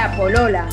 [0.00, 0.66] La Polola.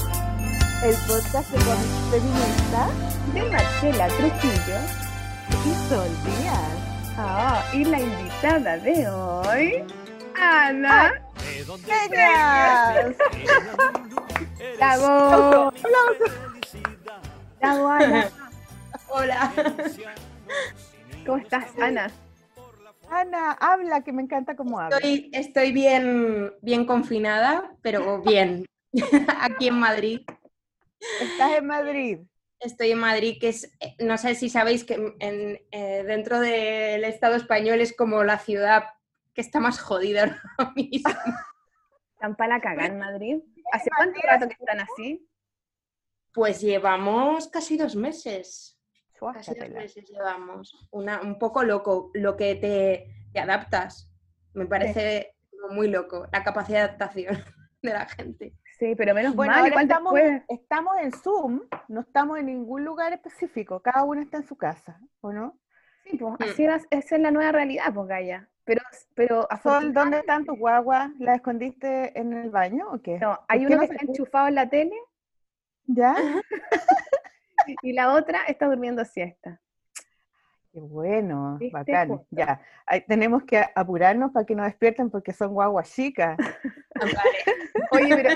[0.85, 2.87] El podcast de feminista
[3.33, 4.77] De Marcela Trujillo.
[5.65, 7.17] y Sol Díaz.
[7.17, 9.83] Ah, y la invitada de hoy,
[10.33, 11.21] Ana.
[11.85, 13.17] ¡Genial!
[14.77, 15.73] Bravo.
[17.59, 18.29] Bravo, Ana.
[19.09, 19.51] Hola.
[21.25, 22.09] ¿Cómo estás, Ana?
[23.09, 24.95] Ana, habla, que me encanta cómo habla.
[24.95, 28.65] Estoy, estoy bien, bien confinada, pero bien.
[29.41, 30.21] Aquí en Madrid.
[31.21, 32.19] Estás en Madrid.
[32.59, 37.03] Estoy en Madrid, que es, eh, no sé si sabéis que en- eh, dentro del
[37.03, 38.85] Estado español es como la ciudad
[39.35, 41.11] que está más jodida ahora mismo.
[42.13, 43.37] ¿Están para la cagar en Madrid?
[43.71, 45.27] ¿Hace cuánto rato que están así?
[46.33, 48.79] Pues llevamos casi dos meses.
[49.33, 50.87] Casi dos meses llevamos.
[50.91, 54.11] Una, un poco loco lo que te, te adaptas.
[54.53, 55.35] Me parece
[55.69, 57.43] muy loco la capacidad de adaptación
[57.83, 58.53] de la gente.
[58.79, 60.43] Sí, pero menos Bueno, mal, ahora estamos, después.
[60.49, 64.99] estamos en Zoom, no estamos en ningún lugar específico, cada uno está en su casa,
[65.21, 65.57] ¿o no?
[66.03, 66.43] Sí, pues, Mm.
[66.43, 68.47] así es, esa es la nueva realidad, pues, Gaya.
[68.65, 68.81] Pero,
[69.15, 71.09] pero Sol, ¿dónde están tus guaguas?
[71.19, 73.17] ¿Las escondiste en el baño o qué?
[73.17, 74.11] No, hay ¿Por qué uno no que está escucha?
[74.11, 74.95] enchufado en la tele
[75.85, 76.15] ¿Ya?
[77.81, 79.59] y la otra está durmiendo siesta.
[80.73, 81.73] Qué bueno, ¿Viste?
[81.77, 82.09] bacán.
[82.09, 82.27] Justo.
[82.31, 86.37] Ya, Ahí tenemos que apurarnos para que nos despierten porque son guaguas chicas.
[87.91, 88.29] Oye, pero,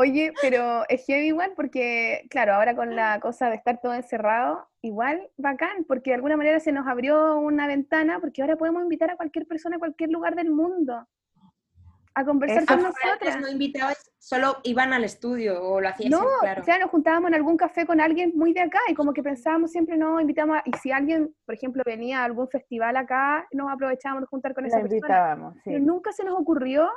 [0.00, 4.66] oye, pero es heavy igual porque, claro, ahora con la cosa de estar todo encerrado,
[4.82, 9.10] igual bacán, porque de alguna manera se nos abrió una ventana, porque ahora podemos invitar
[9.10, 11.06] a cualquier persona a cualquier lugar del mundo
[12.12, 13.40] a conversar Eso con nosotras.
[13.40, 16.62] no invitabas, solo iban al estudio o lo hacías No, claro.
[16.62, 19.22] o sea, nos juntábamos en algún café con alguien muy de acá y como que
[19.22, 23.46] pensábamos siempre, no, invitamos a, y si alguien, por ejemplo, venía a algún festival acá,
[23.52, 24.96] nos aprovechábamos de juntar con La esa persona.
[24.96, 25.60] invitábamos, sí.
[25.66, 26.90] Pero nunca se nos ocurrió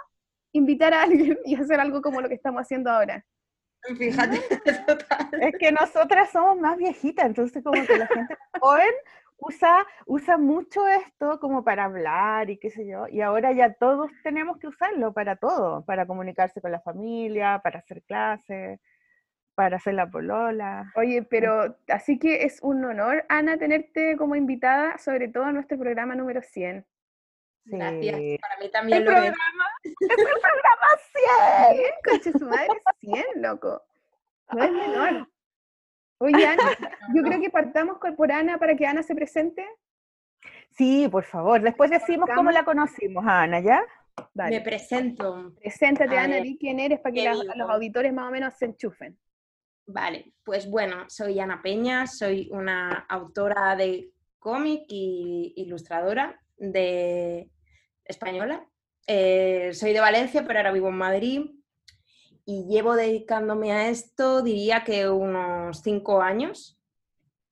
[0.53, 3.25] invitar a alguien y hacer algo como lo que estamos haciendo ahora.
[3.97, 4.39] Fíjate,
[4.87, 5.29] total.
[5.41, 8.93] Es que nosotras somos más viejitas, entonces como que la gente joven
[9.37, 14.09] usa, usa mucho esto como para hablar y qué sé yo, y ahora ya todos
[14.23, 18.79] tenemos que usarlo para todo, para comunicarse con la familia, para hacer clases,
[19.55, 20.91] para hacer la polola.
[20.95, 25.77] Oye, pero así que es un honor, Ana, tenerte como invitada, sobre todo en nuestro
[25.77, 26.85] programa número 100.
[27.65, 28.17] Gracias.
[28.17, 28.37] Sí.
[28.41, 29.17] Para mí también El lo es.
[29.17, 30.87] programa, es el programa
[31.71, 31.77] 100.
[31.77, 33.81] 100, coche su madre, 100, loco.
[34.51, 35.29] No es menor.
[36.19, 36.63] Oye, Ana,
[37.13, 39.65] yo creo que partamos por Ana para que Ana se presente.
[40.71, 43.81] Sí, por favor, después decimos cómo la conocimos a Ana, ¿ya?
[44.17, 45.53] Me Dale, presento.
[45.59, 47.53] preséntate, A Ana, ver, di quién eres para que ¿qué las- digo?
[47.55, 49.17] los auditores más o menos se enchufen.
[49.87, 57.49] Vale, pues bueno, soy Ana Peña, soy una autora de cómic y ilustradora de
[58.05, 58.67] española.
[59.07, 61.41] Eh, soy de Valencia, pero ahora vivo en Madrid
[62.45, 66.79] y llevo dedicándome a esto, diría que unos cinco años,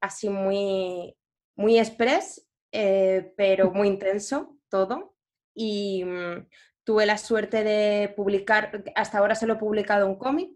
[0.01, 1.15] así muy,
[1.55, 5.15] muy express, eh, pero muy intenso todo.
[5.53, 6.47] Y mm,
[6.83, 10.51] tuve la suerte de publicar, hasta ahora solo he publicado un cómic,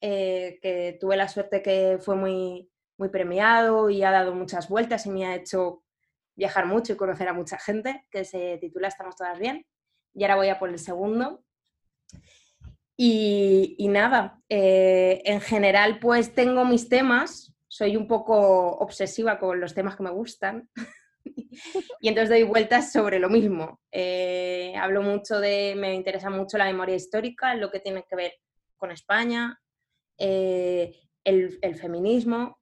[0.00, 5.06] eh, que tuve la suerte que fue muy, muy premiado y ha dado muchas vueltas
[5.06, 5.82] y me ha hecho
[6.38, 9.66] viajar mucho y conocer a mucha gente, que se titula Estamos todas bien.
[10.14, 11.44] Y ahora voy a por el segundo.
[12.96, 19.72] Y, nada, eh, en general pues tengo mis temas, soy un poco obsesiva con los
[19.74, 20.68] temas que me gustan
[22.00, 23.80] y entonces doy vueltas sobre lo mismo.
[23.92, 28.32] Eh, hablo mucho de, me interesa mucho la memoria histórica, lo que tiene que ver
[28.76, 29.60] con España,
[30.18, 32.58] eh, el feminismo,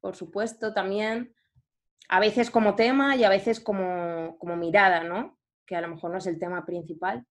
[0.00, 1.34] por supuesto, también,
[2.08, 5.38] a veces como tema y a veces como, como mirada, ¿no?
[5.66, 7.26] Que a lo mejor no es el tema principal.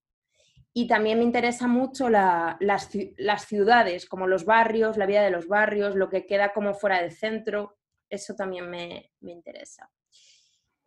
[0.73, 5.31] Y también me interesa mucho la- las, las ciudades, como los barrios, la vida de
[5.31, 7.77] los barrios, lo que queda como fuera del centro,
[8.09, 9.89] eso también me, me interesa.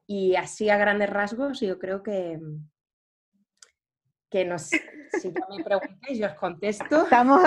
[0.06, 2.38] Y así a grandes rasgos, yo creo que,
[4.34, 7.04] que nos, si ya me preguntáis, yo os contesto.
[7.04, 7.40] Estamos,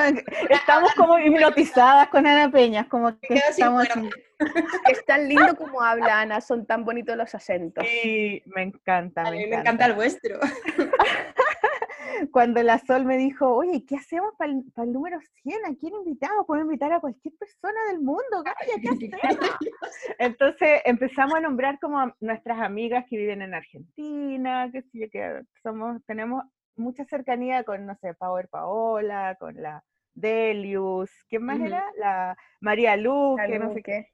[0.50, 3.86] estamos como hipnotizadas con Ana Peña, como que estamos.
[4.90, 7.84] Es tan lindo como habla Ana, son tan bonitos los acentos.
[7.86, 9.62] Sí, me encanta, A mí me encanta.
[9.62, 10.40] encanta el vuestro.
[12.32, 15.66] Cuando la Sol me dijo, oye, ¿qué hacemos para el, para el número 100?
[15.66, 16.46] ¿A quién invitamos?
[16.46, 19.50] Podemos invitar a cualquier persona del mundo, Gaya, ¿qué hacemos?
[20.20, 25.42] Entonces empezamos a nombrar como a nuestras amigas que viven en Argentina, que sí, que
[25.64, 26.44] somos, tenemos
[26.78, 29.84] mucha cercanía con, no sé, Power Paola, con la
[30.14, 31.68] Delius, ¿quién más Ujú.
[31.68, 31.86] era?
[31.98, 34.10] La María Lu, que no sé qué.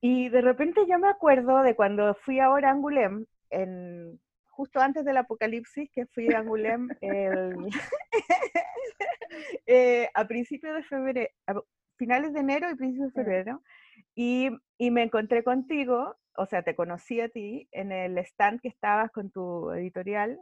[0.00, 5.04] Y de repente yo me acuerdo de cuando fui ahora a Angulem, en, justo antes
[5.04, 7.54] del apocalipsis, que fui a Angulem el,
[9.66, 11.54] eh, a principios de febrero, a
[11.96, 13.62] finales de enero y principios de febrero,
[14.14, 18.68] y, y me encontré contigo, o sea, te conocí a ti en el stand que
[18.68, 20.40] estabas con tu editorial.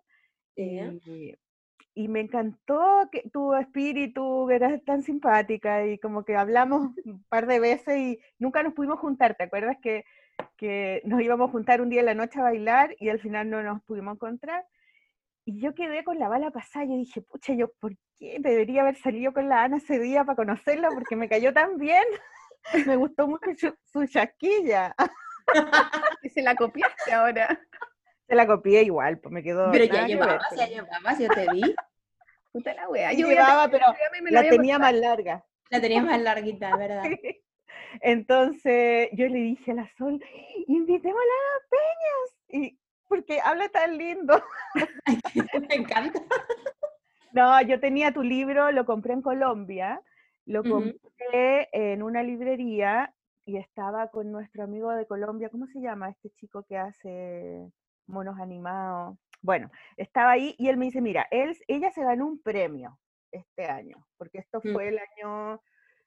[0.57, 1.35] Y,
[1.95, 7.47] y me encantó que tu espíritu, eras tan simpática y como que hablamos un par
[7.47, 9.35] de veces y nunca nos pudimos juntar.
[9.35, 10.05] ¿Te acuerdas que,
[10.57, 13.51] que nos íbamos a juntar un día en la noche a bailar y al final
[13.51, 14.67] no nos pudimos encontrar?
[15.45, 18.97] Y yo quedé con la bala pasada y dije, pucha, yo, ¿por qué debería haber
[18.97, 20.89] salido con la Ana ese día para conocerla?
[20.91, 22.05] Porque me cayó tan bien.
[22.87, 24.95] me gustó mucho su, su chasquilla.
[26.23, 27.61] y se la copiaste ahora.
[28.29, 29.71] Se la copié igual, pues me quedó.
[29.71, 31.75] Pero ya llevabas, ya llevabas, yo te vi.
[32.53, 33.13] Puta la wea.
[33.13, 33.87] Yo llevaba, pero
[34.31, 35.45] la, tenía más larga.
[35.71, 37.05] La tenía más larguita, ¿verdad?
[38.01, 40.23] Entonces yo le dije a la Sol,
[40.67, 42.65] invitémosla a Peñas.
[42.65, 42.79] Y
[43.09, 44.43] porque habla tan lindo.
[45.69, 46.21] me encanta.
[47.35, 50.03] No, yo tenía tu libro, lo compré en Colombia,
[50.45, 53.11] lo compré en una librería
[53.47, 57.73] y estaba con nuestro amigo de Colombia, ¿cómo se llama este chico que hace
[58.07, 59.17] monos animados?
[59.41, 62.99] Bueno, estaba ahí y él me dice, mira, él, ella se ganó un premio
[63.33, 64.73] este año, porque esto Mm.
[64.73, 65.61] fue el año,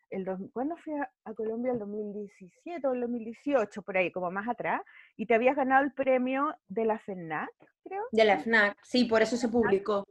[0.10, 1.72] el dos- ¿cuándo fui a, a Colombia?
[1.74, 3.82] ¿El 2017 o el 2018?
[3.82, 4.82] Por ahí, como más atrás,
[5.18, 7.50] y te habías ganado el premio de la FENAC,
[7.84, 8.04] creo.
[8.12, 10.06] De la FNAC, sí, por eso se publicó.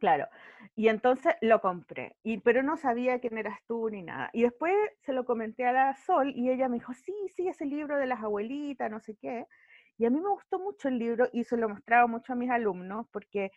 [0.00, 0.26] Claro.
[0.74, 4.30] Y entonces lo compré, y, pero no sabía quién eras tú ni nada.
[4.32, 7.64] Y después se lo comenté a la Sol y ella me dijo, sí, sí, ese
[7.66, 9.46] libro de las abuelitas, no sé qué.
[9.96, 12.50] Y a mí me gustó mucho el libro y se lo mostraba mucho a mis
[12.50, 13.52] alumnos porque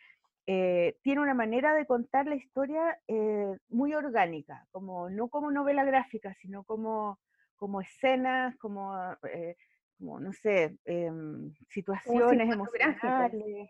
[0.45, 5.83] eh, tiene una manera de contar la historia eh, muy orgánica, como no como novela
[5.83, 7.19] gráfica, sino como,
[7.57, 8.95] como escenas, como,
[9.29, 9.57] eh,
[9.97, 13.69] como, no sé, em, situaciones emocionales.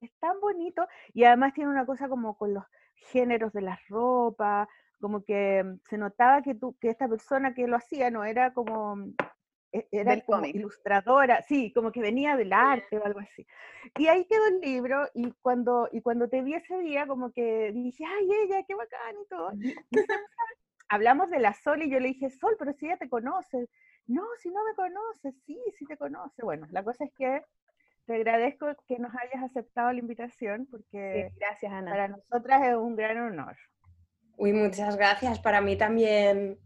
[0.00, 2.64] Es tan bonito y además tiene una cosa como con los
[2.94, 4.68] géneros de las ropas,
[5.00, 8.54] como que mm, se notaba que, tú, que esta persona que lo hacía no era
[8.54, 8.96] como
[9.90, 10.54] era Del como cómic.
[10.56, 13.46] ilustradora, sí, como que venía del arte o algo así.
[13.98, 17.72] Y ahí quedó el libro y cuando, y cuando te vi ese día como que
[17.72, 19.52] dije, ay, ella, qué bacán y todo.
[19.90, 19.98] y
[20.88, 23.68] hablamos de la Sol y yo le dije, Sol, pero si ella te conoce.
[24.06, 26.42] No, si no me conoce, sí, sí te conoce.
[26.42, 27.40] Bueno, la cosa es que
[28.06, 31.90] te agradezco que nos hayas aceptado la invitación porque Sí, gracias, Ana.
[31.90, 33.56] para nosotras es un gran honor.
[34.36, 35.38] Uy, muchas gracias.
[35.38, 36.58] Para mí también,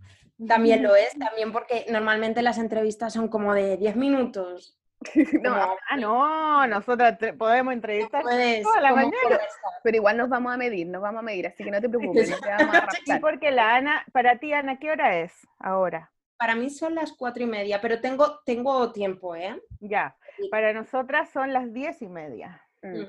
[0.47, 4.75] también lo es, también porque normalmente las entrevistas son como de 10 minutos.
[5.43, 9.39] No, Como, Ah, no, nosotras podemos entrevistar puedes toda la mañana.
[9.85, 12.31] pero igual nos vamos a medir, nos vamos a medir, así que no te preocupes,
[12.31, 16.11] no te vamos a Sí, porque la Ana, para ti, Ana, ¿qué hora es ahora?
[16.37, 19.61] Para mí son las cuatro y media, pero tengo, tengo tiempo, ¿eh?
[19.81, 20.49] Ya, Sí.
[20.51, 22.61] para nosotras son las diez y media.
[22.83, 23.05] Mm.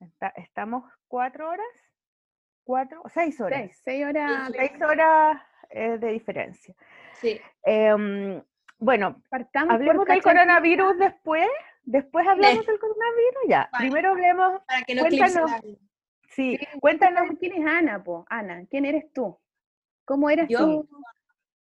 [0.00, 1.66] Está- ¿Estamos cuatro horas?
[2.64, 3.02] ¿Cuatro?
[3.14, 3.60] Seis horas.
[3.60, 4.50] Seis, seis horas.
[4.52, 6.74] Seis horas eh, de diferencia.
[7.14, 7.40] Sí.
[7.64, 8.42] Em,
[8.78, 11.48] bueno, Partamos hablemos del coronavirus después.
[11.82, 13.68] Después hablamos del coronavirus, ya.
[13.72, 13.84] Vale.
[13.86, 15.50] Primero hablemos, Para que no Cuéntanos.
[15.62, 15.78] sí,
[16.30, 17.30] Sí, cuéntanos.
[17.40, 18.24] ¿Quién es Ana, po?
[18.28, 19.36] Ana, ¿quién eres tú?
[20.04, 20.58] ¿Cómo eres Yo.
[20.58, 20.88] tú?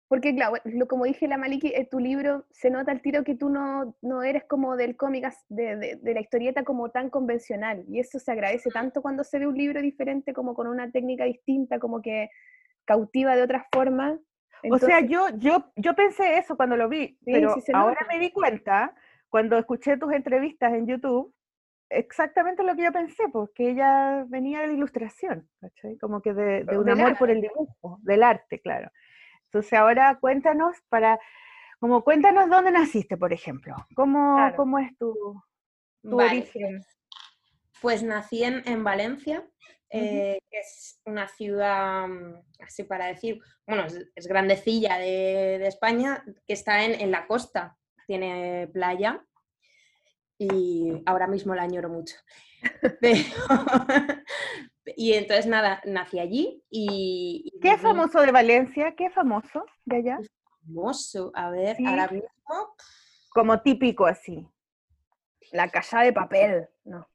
[0.08, 3.34] Porque, claro, lo, como dije la Maliki, en tu libro se nota el tiro que
[3.34, 7.84] tú no, no eres como del cómic, de, de- de la historieta como tan convencional.
[7.88, 11.24] Y eso se agradece tanto cuando se ve un libro diferente, como con una técnica
[11.24, 12.30] distinta, como que
[12.88, 14.18] cautiva de otra forma.
[14.72, 18.18] O sea, yo, yo, yo pensé eso cuando lo vi, Sí, pero sí ahora me
[18.18, 18.94] di cuenta,
[19.28, 21.32] cuando escuché tus entrevistas en YouTube,
[21.90, 25.96] exactamente lo que yo pensé, porque ella venía de la ilustración, ¿cachai?
[25.98, 28.90] Como que de, de un amor por el dibujo, del arte, claro.
[29.44, 31.20] Entonces ahora cuéntanos para,
[31.78, 34.56] como cuéntanos dónde naciste, por ejemplo, cómo, Claro.
[34.56, 35.40] cómo es tu,
[36.02, 36.40] tu Vale.
[36.40, 36.82] origen.
[37.80, 39.46] Pues nací en, en Valencia,
[39.90, 45.66] eh, que es una ciudad, mm, así para decir, bueno, es, es grandecilla de, de
[45.66, 49.24] España, que está en, en la costa, tiene playa
[50.38, 52.16] y ahora mismo la añoro mucho.
[53.00, 53.18] Pero-
[54.96, 57.50] y entonces nada, nací allí y...
[57.54, 58.94] y ¿Qué es famoso de Valencia?
[58.96, 60.18] ¿Qué es famoso de allá?
[60.66, 61.86] Famoso, a ver, Sí.
[61.86, 62.28] ahora mismo...
[63.30, 64.48] Como típico así.
[65.52, 67.06] la casa de papel, ¿no?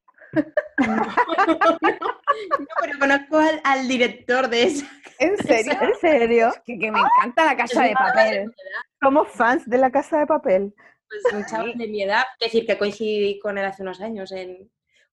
[0.86, 4.86] No, pero conozco al, al director de eso.
[5.18, 5.72] ¿En serio?
[5.80, 6.52] ¿En serio?
[6.64, 8.54] que, que me encanta la casa de papel.
[9.00, 10.74] Somos fans de la casa de papel.
[11.08, 14.32] Pues un chaval de mi edad, es decir, que coincidí con él hace unos años
[14.32, 14.70] en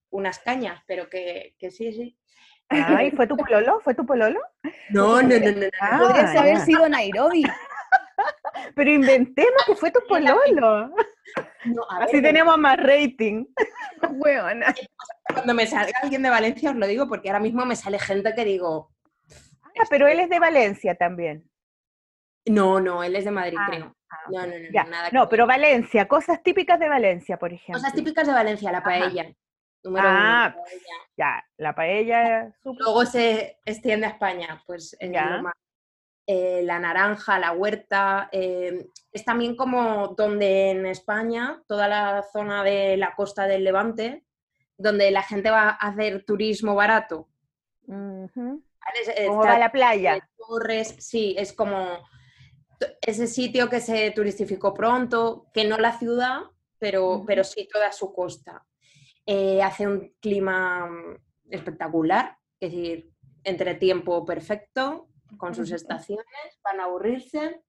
[0.10, 2.18] unas cañas, pero que, que sí, sí.
[2.70, 3.80] Ay, ¿fue tu pololo?
[3.82, 4.40] ¿Fue tu pololo?
[4.90, 5.68] No, no, no, no, no.
[5.80, 7.44] Ah, Podrías haber sido Nairobi.
[8.76, 10.94] Pero inventemos que fue tu pololo.
[11.66, 13.46] no, a Así tenemos más rating.
[14.12, 14.74] Weona.
[15.34, 18.34] Cuando me salga alguien de Valencia os lo digo, porque ahora mismo me sale gente
[18.36, 18.92] que digo,
[19.80, 21.50] Ah, pero él es de Valencia también.
[22.46, 23.96] No, no, él es de Madrid, Ah, creo.
[24.10, 24.84] ah, No, no, no, Ya.
[24.84, 27.80] nada que No, pero Valencia, cosas típicas de Valencia, por ejemplo.
[27.80, 29.32] Cosas típicas de Valencia, la paella.
[29.84, 30.96] Número uno, Ah, la paella.
[31.18, 35.26] Ya, la paella es súper- Luego se extiende a España, pues es Ya.
[35.38, 35.54] lo más.
[36.34, 38.30] Eh, la naranja, la huerta.
[38.32, 44.24] eh, es también como donde en España, toda la zona de la costa del Levante,
[44.78, 47.28] donde la gente va a hacer turismo barato.
[47.86, 48.30] Como
[49.04, 50.26] está va a la playa.
[50.38, 52.00] Torres, sí, es como
[53.02, 56.44] ese sitio que se turistificó pronto, que no la ciudad,
[56.80, 58.66] pero, pero sí toda su costa.
[59.26, 60.90] Eh, hace un clima
[61.50, 63.12] espectacular, es decir,
[63.44, 66.26] entre tiempo perfecto, con sus estaciones,
[66.64, 67.62] van a aburrirse.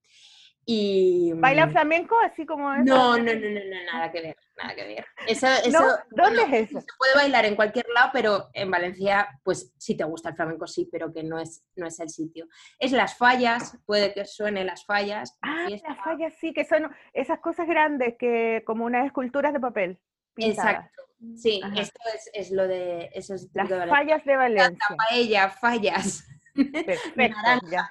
[0.65, 2.83] Y, ¿Baila mm, flamenco así como eso?
[2.85, 5.05] no, no, no, no, no, nada que ver, nada que ver.
[5.27, 5.79] Eso, ¿No?
[5.79, 6.79] eso, ¿Dónde bueno, es eso?
[6.79, 10.65] se puede bailar en cualquier lado, pero en Valencia, pues si te gusta el flamenco,
[10.65, 12.47] sí, pero que no es, no es el sitio.
[12.79, 15.37] Es las fallas, puede que suene las fallas.
[15.41, 19.99] Ah, las fallas sí, que son esas cosas grandes que como unas esculturas de papel.
[20.33, 20.75] pintadas.
[20.75, 21.03] Exacto.
[21.35, 21.81] Sí, Ajá.
[21.81, 23.09] esto es, es lo de.
[23.13, 24.77] Eso es Las de fallas de Valencia.
[24.97, 26.25] Paella, fallas.
[26.85, 27.67] Perfecto, naranja.
[27.69, 27.89] ya.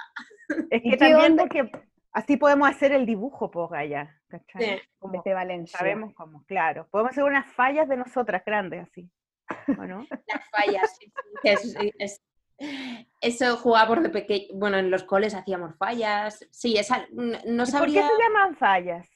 [0.70, 1.42] Es ¿Y que también onda?
[1.44, 1.70] porque
[2.12, 4.78] así podemos hacer el dibujo por allá, ¿cachai?
[4.78, 4.82] Sí.
[4.98, 5.78] Como Desde Valencia.
[5.78, 6.86] sabemos cómo, claro.
[6.90, 9.10] Podemos hacer unas fallas de nosotras grandes así,
[9.78, 10.06] ¿o no?
[10.28, 11.12] Las fallas, sí,
[11.44, 12.22] es- es-
[13.20, 14.46] eso jugábamos de pequeño.
[14.54, 16.46] Bueno, en los coles hacíamos fallas.
[16.52, 18.06] Sí, esa, no ¿Y por qué sabría.
[18.06, 19.08] se llaman fallas?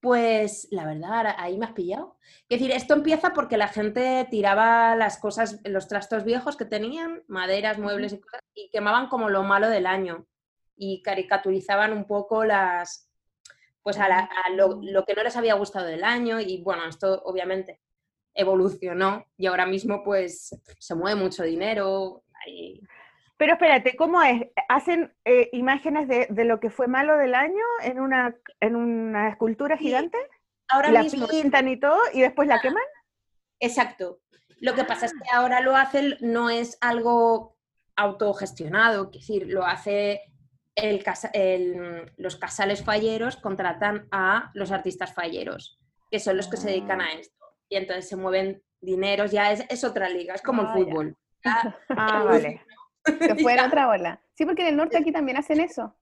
[0.00, 2.16] Pues la verdad, ahí me has pillado.
[2.48, 7.22] Es decir, esto empieza porque la gente tiraba las cosas, los trastos viejos que tenían,
[7.28, 10.26] maderas, muebles y cosas, y quemaban como lo malo del año.
[10.76, 13.10] Y caricaturizaban un poco las,
[13.82, 16.40] pues a, la- a lo, lo que no les había gustado del año.
[16.40, 17.80] Y bueno, esto obviamente
[18.32, 22.22] evolucionó y ahora mismo pues se mueve mucho dinero.
[22.46, 22.80] hay-
[23.40, 24.42] Pero espérate, ¿cómo es?
[24.68, 29.30] ¿Hacen eh, imágenes de, de lo que fue malo del año en una, en una
[29.30, 30.18] escultura Sí, gigante?
[30.68, 32.82] Ahora la mismo pintan y todo y después la queman.
[33.58, 34.20] Exacto.
[34.60, 37.56] Lo que pasa es que ahora lo hacen, no es algo
[37.96, 40.20] autogestionado, es decir, lo hace
[40.74, 41.02] el
[42.18, 45.80] los casales falleros, contratan a los artistas falleros,
[46.10, 47.42] que son los que se dedican a esto.
[47.70, 50.84] Y entonces se mueven dineros, ya es, es otra liga, es como Ah, el ya.
[50.90, 51.16] fútbol.
[51.42, 52.60] Ya, Ah, vale.
[53.20, 54.20] Se fue en otra ola.
[54.34, 55.96] Sí, porque en el norte aquí también hacen eso.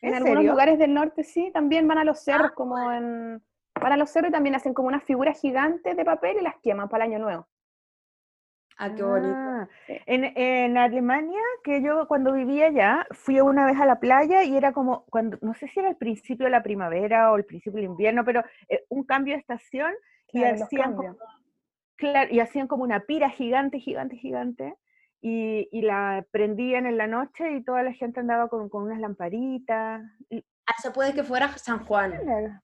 [0.00, 0.50] En, ¿En algunos serio?
[0.52, 3.42] lugares del norte sí, también van a los cerros Ah, como en...
[3.80, 6.56] Van a los cerros y también hacen como unas figuras gigantes de papel y las
[6.62, 7.48] queman para el año nuevo.
[8.78, 9.34] Ah, qué bonito.
[9.36, 9.68] Ah.
[10.06, 14.56] En, en Alemania, que yo cuando vivía allá, fui una vez a la playa y
[14.56, 17.76] era como, cuando, no sé si era el principio de la primavera o el principio
[17.76, 19.92] del invierno, pero eh, un cambio de estación
[20.32, 21.16] y Claro, los hacían, como,
[21.96, 24.74] claro, y hacían como una pira gigante, gigante, gigante,
[25.22, 28.98] y, y la prendían en la noche y toda la gente andaba con, con unas
[29.00, 30.02] lamparitas.
[30.28, 32.12] y- Ah, se puede que fuera San Juan.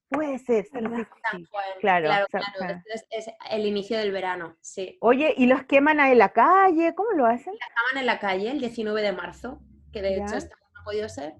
[0.08, 1.46] puede ser, sí, sí, sí, San sí.
[1.50, 1.64] Juan.
[1.80, 2.82] Claro, claro, San Juan.
[2.86, 4.96] es, es el inicio del verano, sí.
[5.00, 6.94] Oye, ¿y los queman ahí en la calle?
[6.94, 7.52] ¿Cómo lo hacen?
[7.54, 9.60] estaban en la calle el 19 de marzo,
[9.92, 10.36] que de hecho Ya.
[10.38, 11.34] esta no ha podido ser.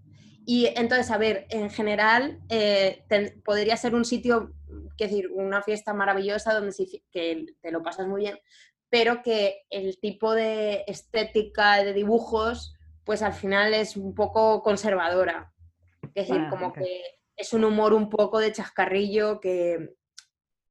[0.47, 4.53] Y entonces, a ver, en general eh, ten- podría ser un sitio,
[4.97, 8.39] que decir, una fiesta maravillosa donde hici- que te lo pasas muy bien,
[8.91, 15.53] pero que el tipo de estética de dibujos, pues al final es un poco conservadora.
[16.15, 17.03] Es decir, Ah, como que
[17.37, 19.95] es un humor un poco de chascarrillo que,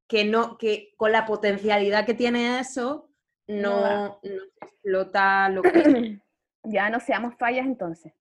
[0.08, 3.08] que no, que con la potencialidad que tiene eso,
[3.46, 5.70] No no, no explota lo que
[6.64, 8.12] Ya no seamos fallas entonces.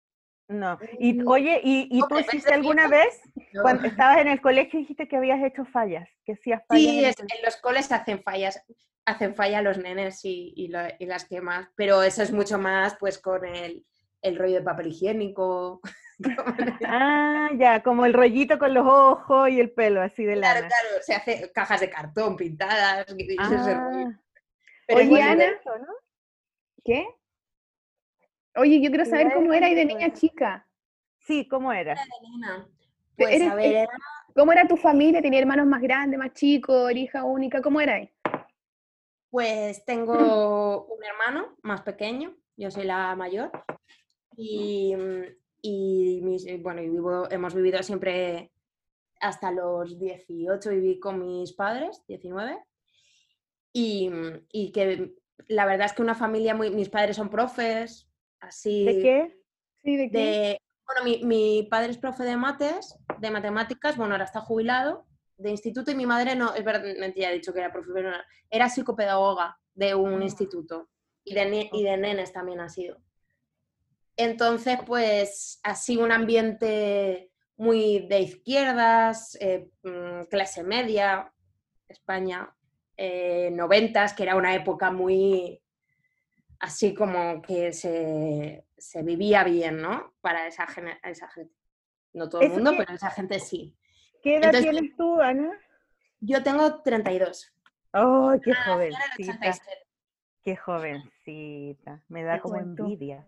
[0.47, 0.79] No.
[0.99, 3.19] Y Mm, oye, ¿y, y no, tú hiciste alguna vez?
[3.51, 3.61] no.
[3.63, 6.83] Cuando estabas en el colegio dijiste que habías hecho fallas, que hacías fallas.
[6.83, 8.63] Sí, en es- en los coles hacen fallas,
[9.07, 12.95] hacen falla los nenes y, y lo- y las quemas, pero eso es mucho más
[12.99, 13.85] pues con el,
[14.21, 15.81] el rollo de papel higiénico.
[16.83, 20.67] Ah, ya, como el rollito con los ojos y el pelo así de claro, lana.
[20.67, 23.05] claro, se hace cajas de cartón pintadas.
[23.15, 24.07] y ese rollo.
[24.07, 24.19] Ah,
[24.87, 25.93] Pero Oye, bueno, Ana, eso, ¿no?
[26.83, 27.07] ¿Qué?
[28.55, 30.67] Oye, yo quiero saber cómo era y de niña chica.
[31.19, 31.95] Sí, ¿cómo era?
[33.15, 33.91] Pues Eres- a ver, eh, era-
[34.33, 35.21] ¿Cómo era tu familia?
[35.21, 37.61] ¿Tenía hermanos más grandes, más chicos, era hija única?
[37.61, 38.11] ¿Cómo era ahí?
[39.29, 43.51] Pues tengo un hermano más pequeño, yo soy la mayor,
[44.35, 45.23] y, mm,
[45.61, 48.51] y mis- eh, bueno, y vivo- hemos vivido siempre
[49.19, 52.63] hasta los 18, viví con mis padres, 19,
[53.73, 55.13] y, mm, y que
[55.47, 59.37] la verdad es que una familia muy, mis padres son profes, así, ¿De qué?
[59.83, 60.17] Sí, ¿de qué?
[60.17, 65.05] de- bueno, mi, mi padre es profe de mates, de matemáticas, bueno, ahora está jubilado,
[65.37, 68.11] de instituto, y mi madre no, es verdad, mentira, he dicho que era profe, pero
[68.11, 68.17] no,
[68.49, 70.23] era psicopedagoga de un Ah.
[70.23, 70.89] instituto,
[71.23, 72.97] y de, y de nenes también ha sido.
[74.15, 81.31] Entonces, pues así un ambiente muy de izquierdas, eh, mm, clase media,
[81.87, 82.53] España,
[82.97, 85.61] eh, noventas, que era una época muy
[86.59, 90.15] así como que se, se vivía bien, ¿no?
[90.21, 90.65] Para esa,
[91.03, 91.53] esa gente.
[92.13, 93.75] No todo el mundo, que- pero esa gente sí.
[94.23, 95.51] ¿Qué edad Entonces- tienes tú, Ana?
[96.19, 97.53] Yo tengo 32.
[97.91, 99.03] ¡Ay, qué el jovencita!
[99.17, 99.65] 87.
[100.43, 102.03] ¡Qué jovencita!
[102.07, 102.85] Me da Qué como juventud.
[102.85, 103.27] envidia.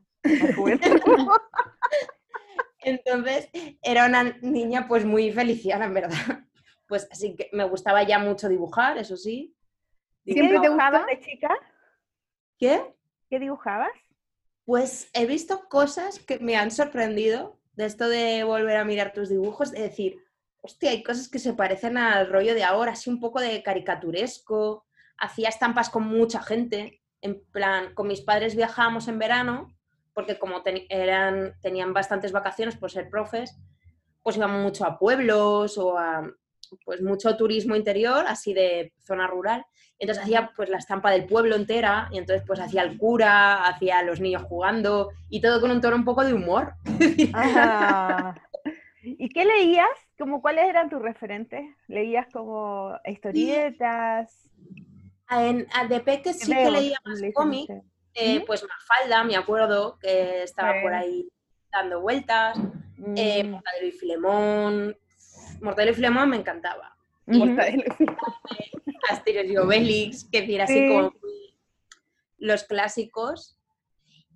[2.82, 3.50] Entonces
[3.82, 6.40] era una niña pues muy feliciana, en verdad.
[6.88, 9.56] Pues así que me gustaba ya mucho dibujar, eso sí.
[10.26, 11.56] ¿Qué ¿Siempre te dibujabas de chica?
[12.58, 12.96] ¿Qué?
[13.30, 13.92] ¿Qué dibujabas?
[14.66, 19.30] Pues he visto cosas que me han sorprendido de esto de volver a mirar tus
[19.30, 20.24] dibujos, de decir,
[20.62, 24.86] hostia, hay cosas que se parecen al rollo de ahora, así un poco de caricaturesco.
[25.18, 29.76] Hacía estampas con mucha gente, en plan, con mis padres viajábamos en verano,
[30.14, 33.58] porque como eran, tenían bastantes vacaciones por ser profes,
[34.22, 36.30] pues íbamos mucho a pueblos o a
[36.86, 39.66] pues mucho turismo interior, así de zona rural.
[39.98, 44.04] Entonces hacía pues la estampa del pueblo entera y entonces pues hacía el cura, hacía
[44.04, 46.74] los niños jugando y todo con un tono un poco de humor.
[47.34, 48.36] Ajá.
[49.18, 49.88] ¿Y qué leías?
[50.18, 51.64] Como, ¿Cuáles eran tus referentes?
[51.88, 54.50] ¿Leías como historietas?
[55.30, 57.84] En, a- de peque sí que leía más leíste, cómic, no sé.
[58.16, 58.46] eh, Ujú.
[58.48, 61.28] pues Mafalda, me acuerdo, que estaba por ahí
[61.72, 62.58] dando vueltas,
[63.16, 64.98] eh, Mm, Mortadelo y Filemón,
[65.62, 66.96] Mortadelo y Filemón me encantaba.
[67.28, 68.18] Mortadelo y Filemón.
[69.10, 70.88] Asterix y Obelix, que decir así Sí.
[70.88, 71.14] como
[72.40, 73.56] los clásicos.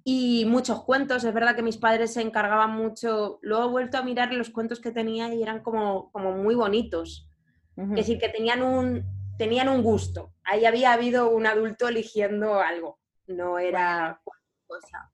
[0.05, 3.39] Y muchos cuentos, es verdad que mis padres se encargaban mucho.
[3.41, 7.29] Luego he vuelto a mirar los cuentos que tenía y eran como, como muy bonitos.
[7.77, 9.03] Es decir, que tenían un,
[9.37, 10.33] tenían un gusto.
[10.43, 14.21] Ahí había habido un adulto eligiendo algo, no era
[14.67, 15.09] cosa.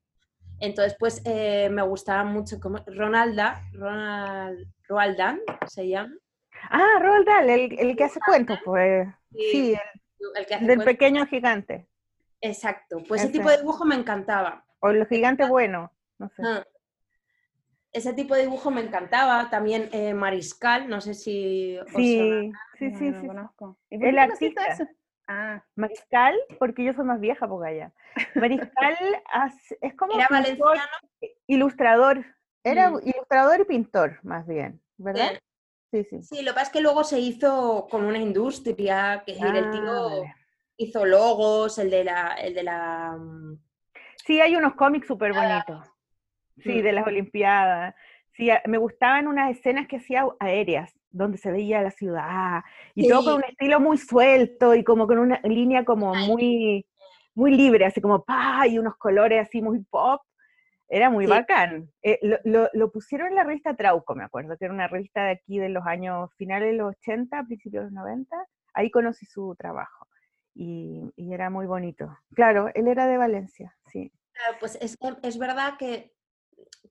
[0.60, 6.14] Entonces, pues eh, me gustaba mucho como Ronalda, Ronald, Roald Dahl se llama.
[6.70, 9.08] Ah, Roald Dahl, el, el que hace cuentos, pues.
[9.32, 9.74] Sí,
[10.36, 10.86] el que hace el del cuentos.
[10.86, 11.88] pequeño gigante.
[12.42, 13.38] Exacto, pues ese Ese.
[13.40, 14.66] tipo de dibujo me encantaba.
[14.80, 15.92] O el gigante bueno.
[16.18, 16.42] No sé.
[16.46, 16.66] Ah.
[17.92, 19.50] Ese tipo de dibujo me encantaba.
[19.50, 23.28] También eh, Mariscal, no sé si os Sí, sí, No, sí, no lo sí.
[23.28, 23.78] conozco.
[23.90, 24.66] ¿Y por El artista.
[24.66, 24.86] eso?
[25.28, 27.94] Ah, Mariscal, porque yo soy más vieja, Pogaya.
[28.36, 28.96] Mariscal
[29.82, 30.78] es como Era pintor,
[31.48, 32.26] ilustrador.
[32.64, 33.00] Era Mm.
[33.06, 35.34] ilustrador y pintor, más bien, ¿verdad?
[35.34, 35.40] ¿eh?
[35.92, 36.22] Sí, sí.
[36.24, 39.56] Sí, lo que pasa es que luego se hizo con una industria, que es decir,
[39.56, 40.36] el Ah, tío vale.
[40.78, 43.58] hizo logos, el de la, el de la mm,
[44.30, 45.88] Sí, hay unos cómics súper bonitos.
[46.60, 46.84] Sí, Mm.
[46.84, 47.96] de las Olimpiadas.
[48.34, 52.62] Sí, me gustaban unas escenas que hacía aéreas, donde se veía la ciudad,
[52.94, 56.86] y todo con un estilo muy suelto y como con una línea como muy,
[57.34, 60.22] muy libre, así como pa, y unos colores así muy pop.
[60.88, 61.32] Era muy Sí.
[61.32, 61.90] bacán.
[62.04, 65.24] Eh, lo, lo- lo pusieron en la revista Trauco, me acuerdo, que era una revista
[65.26, 68.38] de aquí de los años finales de los 80, principios de los 90.
[68.76, 70.06] Ahí conocí su trabajo.
[70.54, 72.16] Y, y era muy bonito.
[72.36, 74.12] Claro, él era de Valencia, sí.
[74.60, 76.14] Pues es, es verdad que,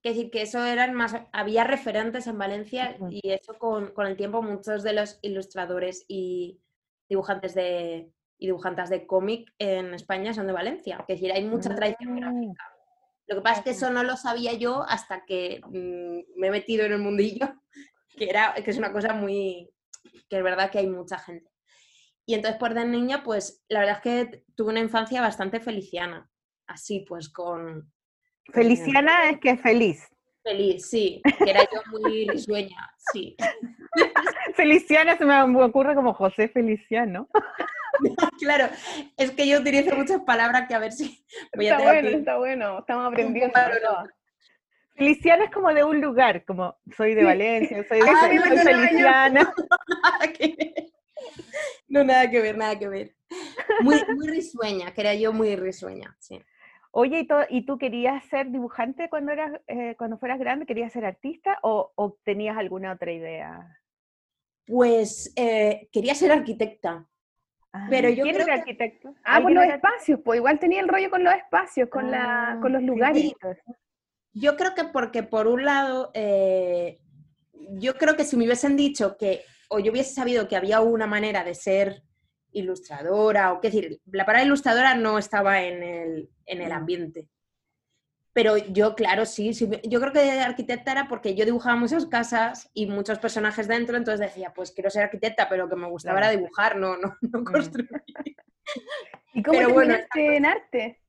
[0.02, 4.82] que eso eran más, había referentes en Valencia y eso con, con el tiempo muchos
[4.82, 6.60] de los ilustradores y
[7.08, 10.98] dibujantes de y dibujantes de cómic en España son de Valencia.
[11.00, 12.20] Es decir, hay mucha tradición Mm.
[12.20, 12.64] gráfica.
[13.26, 16.50] Lo que pasa es que eso no lo sabía yo hasta que mm, me he
[16.50, 17.52] metido en el mundillo,
[18.16, 19.70] que, era, que es una cosa muy,
[20.30, 21.50] que es verdad que hay mucha gente.
[22.24, 26.30] Y entonces, por de niña, pues la verdad es que tuve una infancia bastante feliciana.
[26.68, 27.90] Así, pues con...
[28.52, 30.06] Feliciana es que feliz.
[30.42, 33.36] Feliz, sí, que era yo muy risueña, sí.
[34.54, 37.28] Feliciana se me ocurre como José Feliciano.
[38.38, 38.68] Claro,
[39.16, 41.24] es que yo utilizo muchas palabras que a ver si
[41.56, 42.78] voy a está tener bueno, que- está bueno.
[42.78, 43.58] Estamos aprendiendo.
[43.58, 44.06] No.
[44.94, 47.24] Feliciana es como de un lugar, como soy de.
[47.24, 48.62] Valencia, soy, de, Ah, soy yo.
[48.62, 49.54] Feliciana.
[51.88, 53.16] No, nada que ver, nada que ver.
[53.80, 56.40] Muy, muy risueña, que era yo muy risueña, sí.
[57.00, 60.66] Oye, ¿y, tú querías ser dibujante cuando eras, eh, cuando fueras grande?
[60.66, 63.78] ¿Querías ser artista o, o tenías alguna otra idea?
[64.66, 67.06] Pues eh, quería ser arquitecta.
[67.88, 69.14] Pero Ah, yo ¿Quién creo era que- arquitecto?
[69.22, 72.10] Ah, por ¿Alguien los era- espacios, pues igual tenía el rollo con los espacios, con,
[72.10, 73.22] la, Ah, con los lugares.
[73.22, 73.34] Sí.
[74.32, 76.98] Yo creo que porque por un lado, eh,
[77.78, 81.06] yo creo que si me hubiesen dicho que, o yo hubiese sabido que había una
[81.06, 82.02] manera de ser
[82.58, 86.76] ilustradora, o qué decir, la palabra ilustradora no estaba en el, en el Mm.
[86.76, 87.28] ambiente.
[88.32, 92.06] Pero yo, claro, sí, sí, yo creo que de arquitecta era porque yo dibujaba muchas
[92.06, 95.88] casas y muchos personajes dentro, entonces decía, pues quiero ser arquitecta, pero lo que me
[95.88, 96.32] gustaba Claro.
[96.32, 97.88] era dibujar, no, no, no construir.
[99.34, 101.00] ¿Y cómo Pero bueno, en arte?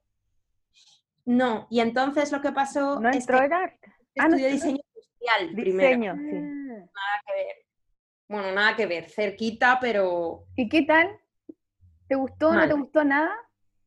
[1.25, 3.93] No, y entonces lo que pasó No es entró que en arte.
[4.17, 5.89] Ah, estudié diseño industrial primero.
[5.89, 6.35] Diseño, sí.
[6.35, 7.55] Nada que ver.
[8.27, 11.09] Bueno, nada que ver, cerquita, pero ¿Y qué tal?
[12.09, 13.33] ¿Te gustó o no te gustó nada?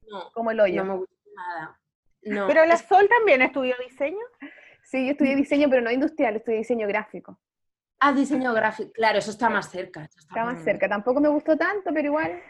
[0.08, 0.84] no, Como el hoyo.
[0.84, 1.78] no me gustó nada.
[2.22, 4.24] No, Pero la Sol también estudió diseño.
[4.84, 7.38] Sí, yo estudié diseño, pero no industrial, estudié diseño gráfico.
[7.98, 10.04] Ah, diseño gráfico, claro, eso está más cerca.
[10.04, 10.88] eso Está más más- cerca.
[10.88, 12.40] Tampoco me gustó tanto, pero igual.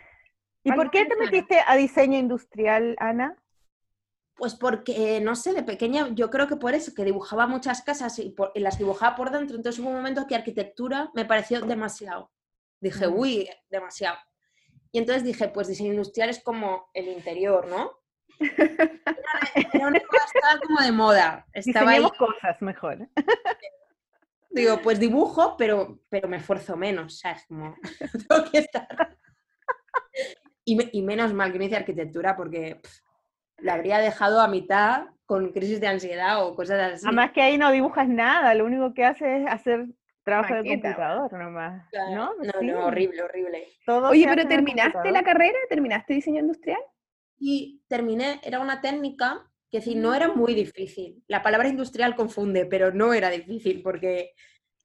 [0.62, 3.36] ¿Y por qué te metiste a diseño industrial, Ana?
[4.34, 8.18] Pues porque, no sé, de pequeña yo creo que por eso, que dibujaba muchas casas
[8.18, 11.60] y, por- y las dibujaba por dentro, entonces hubo un momento que arquitectura me pareció
[11.62, 12.30] demasiado.
[12.80, 13.18] Dije, Mm.
[13.18, 14.18] uy, demasiado.
[14.92, 17.92] Y entonces dije, pues diseño industrial es como el interior, ¿no?
[18.40, 21.46] Era, era una cosa, estaba como de moda.
[21.52, 23.08] Estaba ahí, cosas mejor.
[24.50, 27.44] digo, pues dibujo, pero, pero me esfuerzo menos, ¿sabes?
[27.46, 27.74] Como,
[28.28, 29.16] tengo que estar...
[30.64, 33.00] Y, me- y menos mal que no hice arquitectura porque pff,
[33.58, 37.06] la habría dejado a mitad con crisis de ansiedad o cosas así.
[37.06, 39.86] Además que ahí no dibujas nada, lo único que haces es hacer
[40.24, 41.88] trabajo de Maqueta, computador nomás.
[41.90, 42.10] Claro.
[42.14, 42.34] ¿No?
[42.44, 43.66] no, Sí, no, horrible, horrible.
[43.84, 45.58] todo Oye, pero ¿terminaste la carrera?
[45.68, 46.80] ¿Terminaste diseño industrial?
[47.38, 51.22] Y terminé, era una técnica que decir, no era muy difícil.
[51.26, 54.32] La palabra industrial confunde, pero no era difícil porque,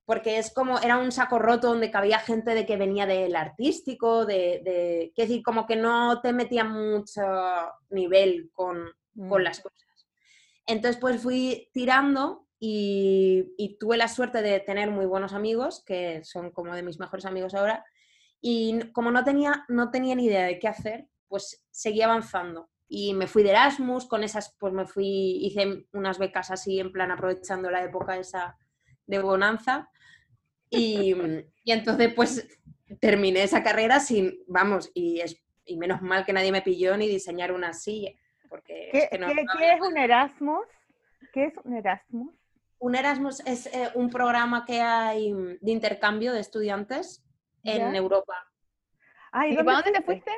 [0.05, 4.25] porque es como, era un saco roto donde cabía gente de que venía del artístico,
[4.25, 7.21] de, de que decir, como que no te metía mucho
[7.89, 8.89] nivel con,
[9.27, 9.43] con Mm.
[9.43, 9.77] las cosas.
[10.65, 16.23] Entonces, pues fui tirando y, y tuve la suerte de tener muy buenos amigos, que
[16.23, 17.85] son como de mis mejores amigos ahora,
[18.41, 22.69] y como no tenía, no tenía ni idea de qué hacer, pues seguí avanzando.
[22.87, 26.91] Y me fui de Erasmus, con esas, pues me fui, hice unas becas así, en
[26.91, 28.57] plan aprovechando la época esa
[29.05, 29.89] de bonanza.
[30.69, 31.13] Y,
[31.63, 32.47] y entonces, pues
[33.01, 37.07] terminé esa carrera sin, vamos, y, es, y menos mal que nadie me pilló ni
[37.07, 38.11] diseñar una silla.
[38.47, 40.65] Porque ¿Qué, es que no- qué- no qué es un Erasmus?
[41.33, 42.33] ¿Qué es un Erasmus?
[42.79, 47.23] Un Erasmus es eh, un programa que hay de intercambio de estudiantes
[47.63, 47.95] en ¿Ya?
[47.97, 48.35] Europa.
[49.31, 50.31] Ay, ¿Y ¿dónde para dónde te fuiste?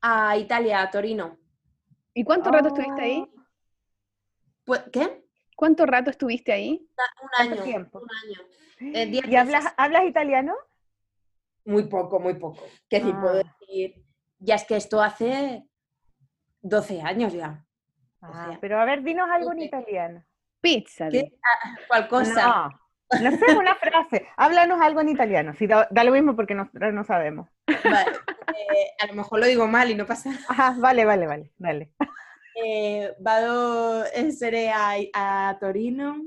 [0.00, 1.38] A Italia, a Torino.
[2.14, 3.30] ¿Y cuánto rato estuviste ahí?
[4.64, 5.24] Pues, ¿Qué?
[5.56, 6.88] ¿Cuánto rato estuviste ahí?
[7.22, 7.62] Un ¿Cuánto año.
[7.62, 7.98] tiempo?
[8.00, 8.94] Un año.
[8.94, 10.54] Eh, diez ¿Y hablas, italiano?
[11.64, 12.62] Muy poco, muy poco.
[12.88, 13.56] Que decir, puedo Ah.
[13.60, 14.04] decir,
[14.38, 15.64] ya es que esto hace
[16.60, 17.64] 12 años ya.
[18.20, 20.24] Ah, sea, pero a ver, dinos algo en italiano.
[20.64, 21.10] Pizza.
[21.10, 21.22] ¿Qué?
[21.24, 21.32] di.
[21.86, 22.70] ¿Cuál cosa?
[23.12, 24.26] No, no sé, una frase.
[24.38, 25.52] Háblanos algo en italiano.
[25.54, 27.50] Si da, da lo mismo porque nosotros no sabemos.
[27.66, 28.12] Vale,
[28.48, 30.44] eh, a lo mejor lo digo mal y no pasa nada.
[30.48, 31.92] Ajá, vale, vale, vale, dale.
[32.64, 36.24] Eh, vado essere a, a Torino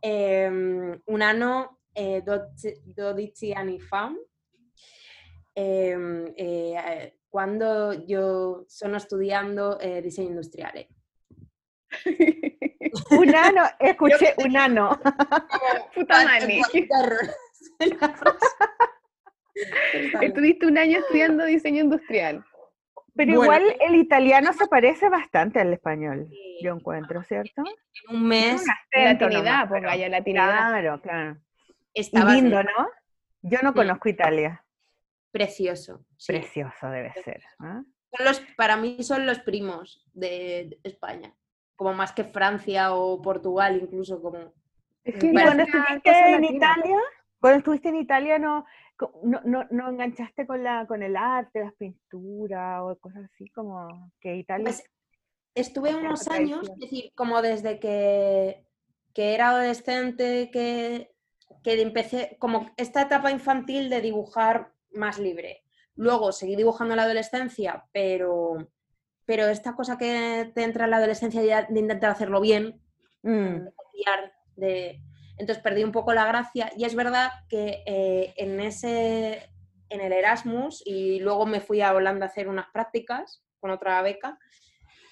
[0.00, 4.10] ehm, un anno e 12, 12 anni fa
[5.52, 10.88] ehm, eh, quando io sono studiando eh, disegno industriale.
[13.10, 14.98] Un ano, escuché un ano.
[15.94, 16.60] Puta mani.
[20.20, 22.44] Estuviste un año estudiando diseño industrial.
[23.16, 23.42] Pero Bueno.
[23.44, 26.28] igual el italiano se parece bastante al español,
[26.60, 27.62] yo encuentro, ¿cierto?
[28.08, 30.48] En un mes Latinidad, pero- gallo, latinidad.
[30.50, 31.36] Claro, claro.
[31.94, 32.88] Estaba lindo, ¿no?
[33.42, 34.64] Yo no conozco Italia.
[35.30, 36.04] precioso.
[36.16, 36.32] sí.
[36.32, 37.42] Precioso debe ser.
[37.58, 41.32] Son los, para mí son los primos de España,
[41.76, 44.52] como más que Francia o Portugal incluso como...
[45.04, 46.44] Es que Bueno, cuando estuviste en.
[46.44, 46.98] Italia,
[47.38, 48.64] cuando estuviste en Italia, no,
[49.22, 54.10] no, no, no enganchaste con la, con el arte, las pinturas o cosas así como
[54.18, 54.64] que Italia.
[54.64, 54.82] Pues,
[55.54, 58.64] estuve unos años, es decir, como desde que,
[59.12, 61.10] que era adolescente, que,
[61.62, 65.62] que empecé, como esta etapa infantil de dibujar más libre.
[65.96, 68.68] Luego seguí dibujando en la adolescencia, pero,
[69.26, 72.80] pero esta cosa que te entra en la adolescencia de, intentar hacerlo bien,
[73.22, 75.00] Mm, de copiar, de...
[75.38, 76.70] entonces perdí un poco la gracia.
[76.76, 79.48] Y es verdad que eh, en ese
[79.88, 84.02] en el Erasmus y luego me fui a Holanda a hacer unas prácticas con otra
[84.02, 84.38] beca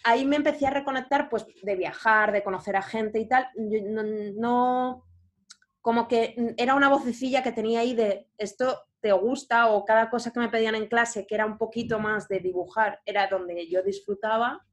[0.04, 3.48] ahí me empecé a reconectar pues de viajar de conocer a gente y tal.
[3.56, 5.04] No, no-
[5.80, 10.32] como que era una vocecilla que tenía ahí de esto te gusta o cada cosa
[10.32, 13.82] que me pedían en clase que era un poquito más de dibujar era donde yo
[13.82, 14.64] disfrutaba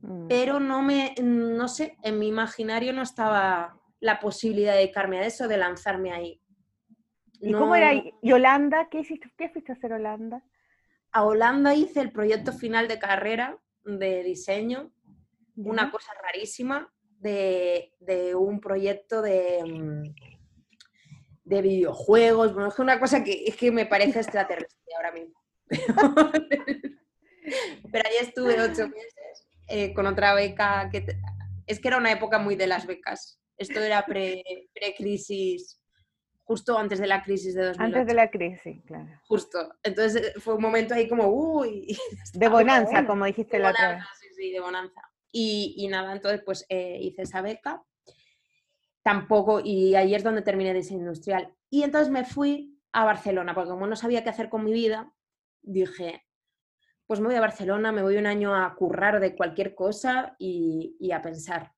[0.00, 0.26] mm.
[0.26, 5.26] pero no me, no sé, en mi imaginario no estaba la posibilidad de dedicarme a
[5.26, 6.40] eso, de lanzarme ahí.
[7.40, 7.92] ¿Y No- cómo era?
[7.94, 8.88] ¿Y Holanda?
[8.90, 9.30] ¿Qué hiciste?
[9.36, 10.42] ¿Qué fuiste a hacer Holanda?
[11.12, 14.92] A Holanda hice el proyecto final de carrera de diseño,
[15.56, 20.37] una cosa rarísima, de, de un proyecto de, mm,
[21.48, 25.34] de videojuegos, bueno, es que una cosa que es que me parece extraterrestre ahora mismo.
[27.90, 31.06] Pero ahí estuve ocho meses eh, con otra beca que
[31.66, 33.40] es que era una época muy de las becas.
[33.56, 35.80] Esto era pre-crisis,
[36.44, 37.84] justo antes de la crisis de 2008.
[37.84, 39.08] Antes de la crisis, claro.
[39.26, 39.74] Justo.
[39.82, 41.96] Entonces eh, fue un momento ahí como, uy.
[42.34, 44.04] De bonanza, como dijiste la otra vez.
[44.20, 45.02] Sí, sí, de bonanza.
[45.30, 47.82] Y, y nada, entonces pues eh, hice esa beca.
[49.02, 51.54] Tampoco, y ahí es donde terminé diseño industrial.
[51.70, 55.12] Y entonces me fui a Barcelona, porque como no sabía qué hacer con mi vida,
[55.62, 56.24] dije,
[57.06, 60.96] pues me voy a Barcelona, me voy un año a currar de cualquier cosa y,
[61.00, 61.72] y a pensar.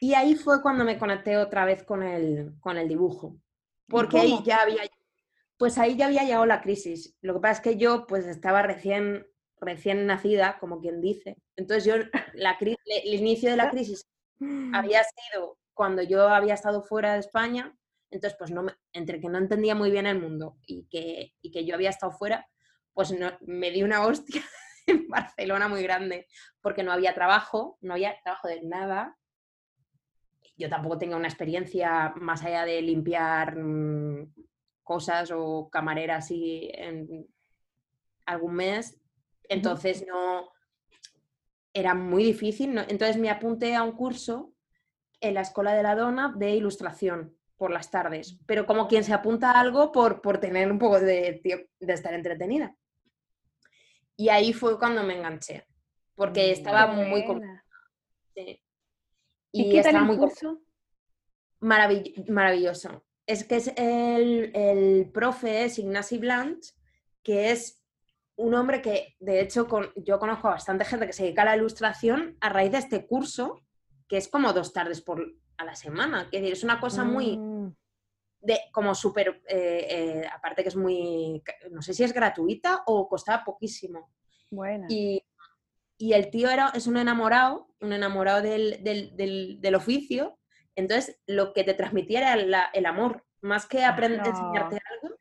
[0.00, 3.36] Y ahí fue cuando me conecté otra vez con el, con el dibujo,
[3.88, 4.82] porque ahí ya había,
[5.56, 7.16] pues ahí ya había llegado la crisis.
[7.20, 9.26] Lo que pasa es que yo pues estaba recién,
[9.60, 11.36] recién nacida, como quien dice.
[11.56, 11.94] Entonces yo,
[12.34, 14.06] la, el inicio de la crisis
[14.72, 17.72] había sido cuando yo había estado fuera de España,
[18.10, 21.64] entonces pues no, entre que no entendía muy bien el mundo y que, y que
[21.64, 22.48] yo había estado fuera,
[22.92, 24.42] pues no, me di una hostia
[24.88, 26.26] en Barcelona muy grande,
[26.60, 29.16] porque no había trabajo, no había trabajo de nada,
[30.56, 34.34] yo tampoco tengo una experiencia más allá de limpiar mm,
[34.82, 37.24] cosas o camarera así en
[38.26, 39.00] algún mes.
[39.44, 40.50] Entonces no
[41.72, 42.76] era muy difícil.
[42.76, 44.56] Entonces me apunté a un curso
[45.20, 49.12] en la Escuela de la Dona de ilustración por las tardes, pero como quien se
[49.12, 51.40] apunta a algo por, por tener un poco de,
[51.80, 52.76] de estar entretenida.
[54.16, 55.64] Y ahí fue cuando me enganché,
[56.16, 57.24] porque estaba muy...
[58.34, 58.60] Sí.
[59.52, 60.60] ¿Y, qué tal el curso?
[61.60, 63.04] maravilloso.
[63.26, 66.74] Es que es el, el profe es Ignasi Blanch,
[67.22, 67.82] que es
[68.36, 71.46] un hombre que, de hecho, con, yo conozco a bastante gente que se dedica a
[71.46, 73.60] la ilustración a raíz de este curso,
[74.08, 75.24] que es como dos tardes por,
[75.56, 76.22] a la semana.
[76.32, 77.36] Es decir, es una cosa muy...
[77.36, 77.74] Mm.
[78.40, 81.42] De, como súper, eh, eh, aparte que es muy,
[81.72, 84.12] no sé si es gratuita o costaba poquísimo.
[84.48, 84.86] Bueno.
[84.88, 85.24] Y,
[85.98, 90.38] y el tío era, es un enamorado, un enamorado del, del, oficio,
[90.76, 95.16] entonces lo que te transmitía era el amor, más que aprender a enseñarte algo.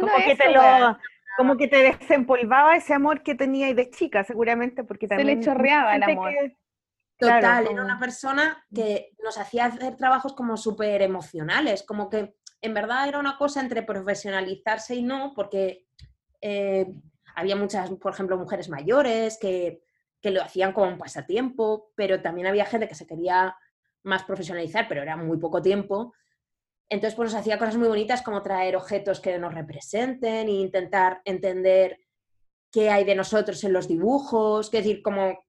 [0.00, 0.98] como, que te lo,
[1.36, 5.28] como que te desempolvaba ese amor que tenía de chica, seguramente, porque también...
[5.28, 6.32] Se le chorreaba el amor.
[7.26, 12.74] Total, era una persona que nos hacía hacer trabajos como súper emocionales, como que en
[12.74, 15.86] verdad era una cosa entre profesionalizarse y no, porque
[16.40, 16.86] eh,
[17.34, 19.82] había muchas, por ejemplo, mujeres mayores que
[20.22, 23.56] que lo hacían como un pasatiempo, pero también había gente que se quería
[24.04, 26.14] más profesionalizar, pero era muy poco tiempo.
[26.88, 31.20] Entonces, pues nos hacía cosas muy bonitas como traer objetos que nos representen e intentar
[31.24, 31.98] entender
[32.70, 35.44] qué hay de nosotros en los dibujos, es decir, como,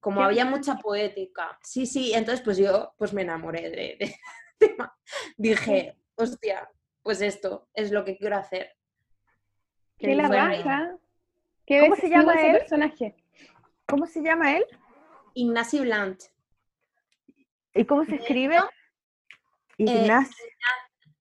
[0.00, 1.58] como había mucha poética.
[1.62, 4.14] Sí, sí, entonces pues yo pues me enamoré de,
[4.58, 4.96] tema.
[5.36, 6.68] Dije, hostia,
[7.02, 8.74] pues esto es lo que quiero hacer.
[9.96, 10.96] ¿Qué la baja?
[11.66, 13.16] ¿Cómo se llama ese personaje?
[13.86, 14.64] ¿Cómo se llama él?
[15.34, 16.24] Ignacy Blanch.
[17.74, 18.58] ¿Y cómo se escribe?
[19.76, 20.42] Ignacy.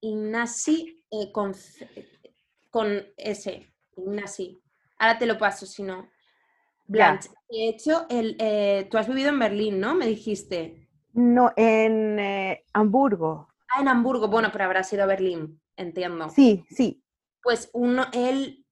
[0.02, 1.54] Ignacy eh, con,
[2.70, 3.74] con S.
[3.96, 4.62] Ignacy.
[4.98, 6.10] Ahora te lo paso, si no.
[6.88, 7.28] Blanch.
[7.50, 9.96] De hecho, el, eh, tú has vivido en Berlín, ¿no?
[9.96, 10.90] Me dijiste.
[11.14, 13.50] No, en eh, Hamburgo.
[13.70, 14.28] Ah, en Hamburgo.
[14.28, 16.30] Bueno, pero habrá sido a Berlín, entiendo.
[16.30, 17.04] Sí, sí.
[17.42, 18.66] Pues uno, él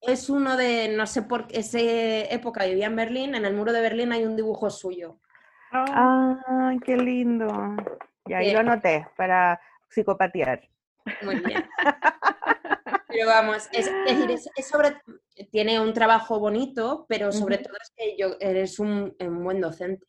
[0.00, 3.72] es uno de, no sé por qué, esa época vivía en Berlín, en el muro
[3.72, 5.18] de Berlín hay un dibujo suyo.
[5.72, 7.76] Ah, qué lindo.
[8.26, 10.68] Y ahí lo anoté para psicopatear.
[11.22, 11.68] Muy bien.
[13.16, 14.94] Pero vamos, es, decir, es, sobre,
[15.50, 20.04] tiene un trabajo bonito, pero sobre todo es que yo, eres un, buen docente.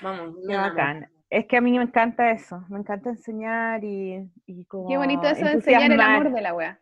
[0.00, 1.10] Vamos, qué bacán.
[1.28, 5.26] Es que a mí me encanta eso, me encanta enseñar y, y como Qué bonito
[5.26, 6.80] eso de enseñar el amor de la wea.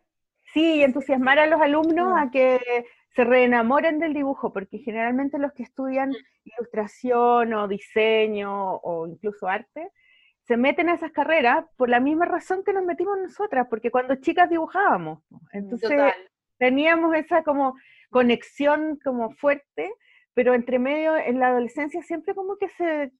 [0.53, 2.59] Sí, entusiasmar a los alumnos a que
[3.15, 6.15] se reenamoren del dibujo, porque generalmente los que estudian mm.
[6.43, 9.89] ilustración o diseño o incluso arte,
[10.51, 14.15] se meten a esas carreras por la misma razón que nos metimos nosotras, porque cuando
[14.15, 15.97] chicas dibujábamos, entonces
[16.57, 17.73] teníamos esa como
[18.09, 19.93] conexión como fuerte,
[20.33, 23.13] pero entre medio en la adolescencia siempre como que se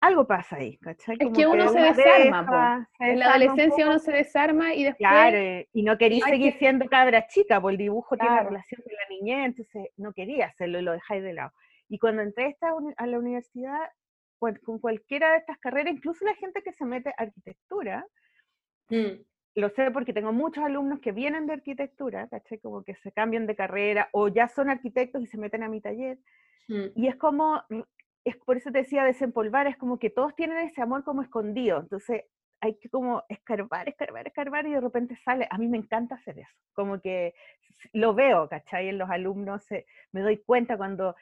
[0.00, 1.16] algo pasa ahí, ¿cachai?
[1.20, 5.08] es que uno se desarma, en la adolescencia uno se desarma y después...
[5.08, 9.14] Claro, y no quería seguir siendo cabra chica, porque el dibujo tiene relación con la
[9.16, 11.52] niñez, entonces no quería hacerlo y lo dejáis de lado.
[11.88, 12.56] Y cuando entré
[12.96, 13.78] a la universidad,
[14.64, 18.06] con cualquiera de estas carreras, incluso la gente que se mete a arquitectura,
[18.90, 19.22] mm.
[19.56, 22.58] lo sé porque tengo muchos alumnos que vienen de arquitectura, ¿cachai?
[22.58, 25.80] Como que se cambian de carrera o ya son arquitectos y se meten a mi
[25.80, 26.18] taller.
[26.68, 26.86] Mm.
[26.94, 27.62] Y es como
[28.24, 31.80] es por eso te decía desempolvar, es como que todos tienen ese amor como escondido.
[31.80, 32.22] Entonces,
[32.60, 35.46] hay que como escarbar, escarbar, escarbar y de repente sale.
[35.50, 37.34] A mí me encanta hacer eso, como que
[37.92, 38.88] lo veo, ¿cachai?
[38.88, 41.14] En los alumnos eh, me doy cuenta cuando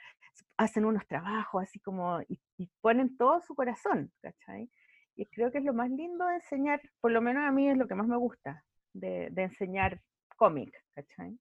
[0.62, 2.40] hacen unos trabajos así como y,
[2.80, 4.70] ponen todo su corazón, ¿cachai?
[5.16, 7.76] Y creo que es lo más lindo de enseñar, por lo menos a mí es
[7.76, 10.00] lo que más me gusta de, enseñar
[10.36, 11.38] cómic, ¿cachai?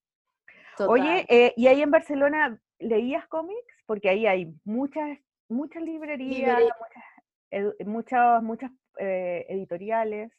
[0.87, 3.73] Oye, eh, ¿y ahí en Barcelona leías cómics?
[3.85, 6.59] Porque ahí hay muchas, muchas librerías,
[7.85, 10.31] muchas, muchas, eh, editoriales.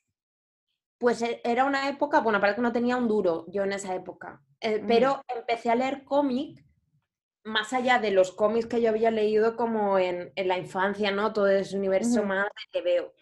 [0.99, 3.95] Pues e, era una época, bueno, para que no tenía un duro yo en esa
[3.95, 6.65] época, eh, pero empecé a leer cómic
[7.45, 11.33] más allá de los cómics que yo había leído como en, la infancia, ¿no?
[11.33, 13.13] Todo ese universo más que veo.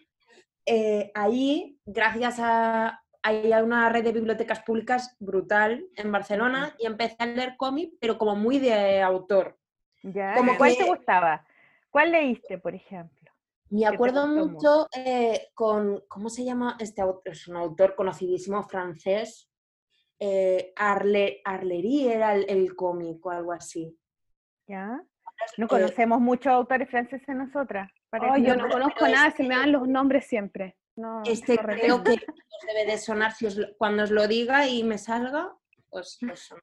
[1.15, 7.25] ahí, gracias a, hay una red de bibliotecas públicas brutal en Barcelona y empecé a
[7.25, 9.57] leer cómic, pero como muy de autor.
[10.03, 11.45] Ya, ¿Cuál te gustaba?
[11.89, 13.31] ¿Cuál leíste, por ejemplo?
[13.69, 17.31] Me acuerdo mucho eh, con, ¿cómo se llama este autor?
[17.31, 19.49] Es un autor conocidísimo francés.
[20.19, 23.97] Eh, Arle, Arlery era el, cómic o algo así.
[24.71, 25.01] ¿Ya?
[25.57, 27.91] No eh, conocemos muchos autores franceses nosotras.
[28.13, 30.75] Oh, yo no, conozco nada, se me dan los nombres siempre
[31.25, 32.19] este creo que
[32.67, 35.53] debe de sonar si cuando os lo diga y me salga,
[35.89, 36.53] pues, pues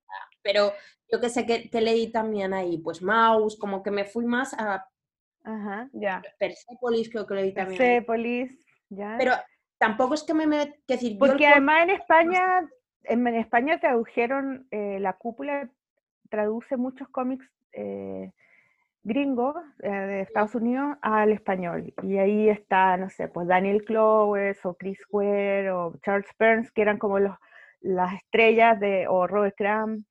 [0.43, 0.73] Pero
[1.11, 4.87] yo que sé que, leí también ahí, pues Mouse, como que me fui más a
[5.45, 6.23] Ajá, ya.
[6.39, 7.79] Persepolis, creo que leí también.
[7.79, 8.53] Persepolis,
[8.91, 9.17] ya.
[9.19, 9.33] Pero
[9.79, 10.47] tampoco es que me...
[10.47, 12.69] me decir, Porque además en España,
[13.05, 15.71] en, España tradujeron, eh, la cúpula
[16.29, 18.33] traduce muchos cómics eh,
[19.03, 21.93] gringo eh, de Estados Unidos al español.
[22.03, 26.83] Y ahí está, no sé, pues Daniel Clowes o Chris Ware o Charles Burns, que
[26.83, 27.37] eran como los,
[27.81, 30.05] las estrellas de, o Robert Crumb,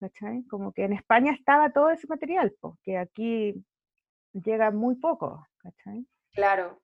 [0.00, 0.44] ¿cachai?
[0.44, 3.54] Como que en España estaba todo ese material, porque aquí
[4.32, 6.06] llega muy poco, ¿cachai?
[6.32, 6.82] Claro,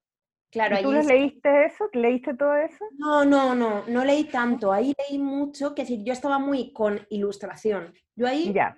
[0.50, 0.78] claro.
[0.78, 1.88] ¿Y ¿Tú leíste eso?
[1.92, 2.84] ¿Leíste todo eso?
[2.96, 4.72] No, no, no, no leí tanto.
[4.72, 7.92] Ahí leí mucho, que decir, yo estaba muy con ilustración.
[8.14, 8.76] Yo ahí ya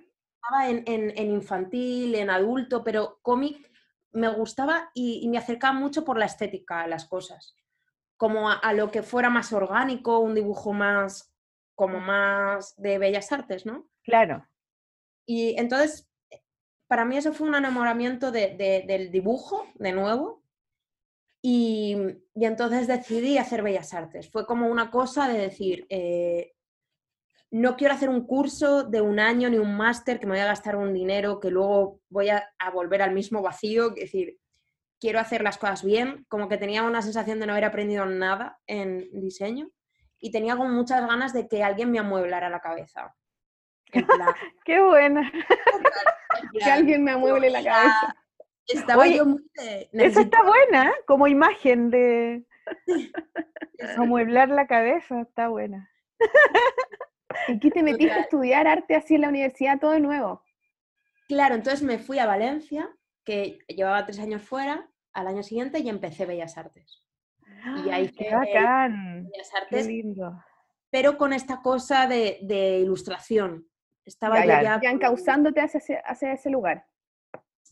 [0.67, 3.71] en, infantil, en adulto, pero cómic
[4.11, 7.55] me gustaba y, me acercaba mucho por la estética a las cosas.
[8.17, 11.33] Como a, lo que fuera más orgánico, un dibujo más,
[11.75, 13.89] como más de bellas artes, ¿no?
[14.03, 14.47] Claro.
[15.25, 16.09] Y entonces,
[16.87, 20.45] para mí eso fue un enamoramiento del dibujo, de nuevo,
[21.47, 21.95] y,
[22.33, 24.31] entonces decidí hacer bellas artes.
[24.31, 26.54] Fue como una cosa de decir, eh,
[27.55, 30.45] no quiero hacer un curso de un año ni un máster que me voy a
[30.45, 33.91] gastar un dinero que luego voy a, volver al mismo vacío.
[33.91, 34.37] Es decir,
[34.99, 38.59] quiero hacer las cosas bien, como que tenía una sensación de no haber aprendido nada
[38.67, 39.69] en diseño
[40.19, 43.15] y tenía como muchas ganas de que alguien me amueblara la cabeza.
[44.65, 45.31] ¡Qué buena!
[46.51, 48.15] que alguien me amueble la cabeza.
[48.67, 49.49] Estaba yo muy
[49.93, 50.95] Eso está buena, ¿eh?
[51.07, 52.43] como imagen de
[53.97, 55.89] amueblar la cabeza, está buena.
[57.47, 60.43] ¿Y qué te metiste a estudiar arte así en la universidad todo de nuevo?
[61.27, 62.89] Claro, entonces me fui a Valencia,
[63.23, 67.03] que llevaba tres años fuera, al año siguiente y empecé Bellas Artes.
[67.85, 69.27] Y ahí ¡Qué bacán!
[69.31, 69.87] Bellas Artes.
[69.87, 70.43] Qué lindo.
[70.91, 73.67] Pero con esta cosa de, ilustración.
[74.05, 76.85] Estaba ya, ya, encauzándote hacia ese, hacia ese lugar.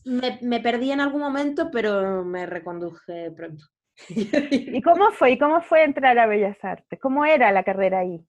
[0.04, 3.64] Me, me, perdí en algún momento, pero me reconduje pronto.
[4.08, 5.32] ¿Y cómo fue?
[5.32, 6.98] ¿Y cómo fue entrar a Bellas Artes?
[7.00, 8.26] ¿Cómo era la carrera ahí?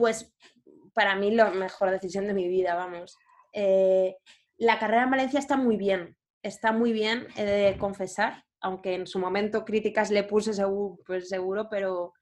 [0.00, 0.34] Pues
[0.94, 3.18] para mí la mejor decisión de mi vida, vamos.
[3.52, 4.16] Eh,
[4.56, 9.06] la carrera en Valencia está muy bien, está muy bien, he de confesar, aunque en
[9.06, 12.14] su momento críticas le puse seguro, pues seguro pero,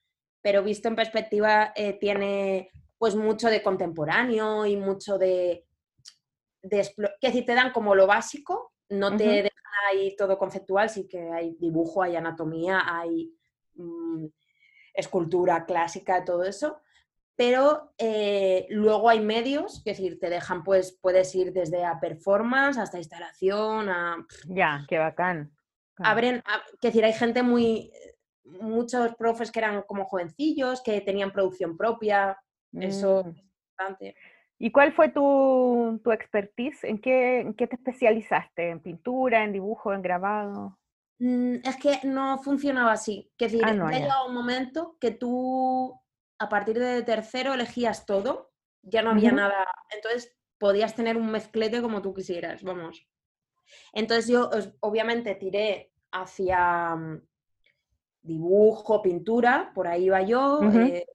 [0.43, 5.64] pero visto en perspectiva eh, tiene pues mucho de contemporáneo y mucho de,
[6.62, 9.53] de que decir, te dan como lo básico, no te dejan
[9.88, 13.33] ahí todo conceptual, sí que hay dibujo, hay anatomía, hay
[13.75, 14.27] mm,
[14.95, 16.81] escultura clásica, todo eso,
[17.38, 22.79] pero eh, luego hay medios, que decir, te dejan, pues puedes ir desde a performance
[22.79, 24.27] hasta instalación, a...
[24.48, 25.53] Ya, qué bacán.
[25.98, 26.42] Abren,
[26.81, 27.92] que decir, hay gente muy,
[28.42, 32.36] muchos profes que eran como jovencillos, que tenían producción propia,
[32.72, 33.28] eso mm.
[33.28, 34.16] es importante.
[34.59, 36.82] ¿Y cuál fue tu, tu expertise?
[36.82, 38.70] ¿En qué, ¿En qué, te especializaste?
[38.70, 40.76] ¿En pintura, en dibujo, en grabado?
[41.20, 43.30] Mm, es que no funcionaba así.
[43.39, 46.01] Que decir, ah, llegado un momento que tú
[46.39, 51.82] a partir de tercero elegías todo, ya no había nada, entonces podías tener un mezclete
[51.82, 53.07] como tú quisieras, vamos.
[53.93, 57.22] Entonces yo obviamente tiré hacia mm,
[58.22, 61.07] dibujo, pintura, por ahí iba yo, eh,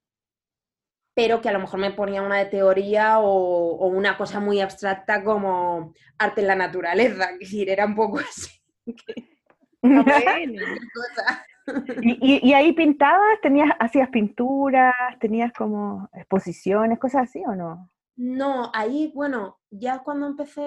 [1.14, 5.22] pero que a lo mejor me ponía una de teoría o, una cosa muy abstracta
[5.24, 8.50] como arte en la naturaleza, decir, era un poco así.
[12.02, 13.40] ¿Y, y, ahí pintabas?
[13.42, 14.94] ¿Tenías, hacías pinturas?
[15.20, 17.90] ¿Tenías como exposiciones, cosas así o no?
[18.16, 20.62] No, ahí, bueno, ya cuando empecé,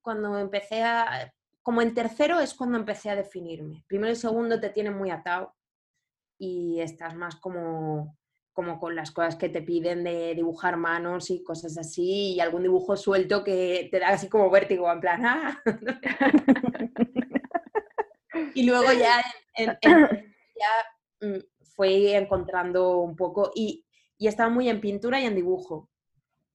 [0.00, 3.84] cuando empecé a, como en tercero es cuando empecé a definirme.
[3.86, 5.54] Primero y segundo te tienen muy atado
[6.38, 8.16] y estás más como,
[8.52, 12.62] como con las cosas que te piden de dibujar manos y cosas así y algún
[12.62, 15.62] dibujo suelto que te da así como vértigo, en plan, ¡ah!
[18.54, 19.22] y luego ya,
[20.60, 21.38] ya mm,
[21.74, 23.84] fui encontrando un poco y,
[24.18, 25.88] y estaba muy en pintura y en dibujo.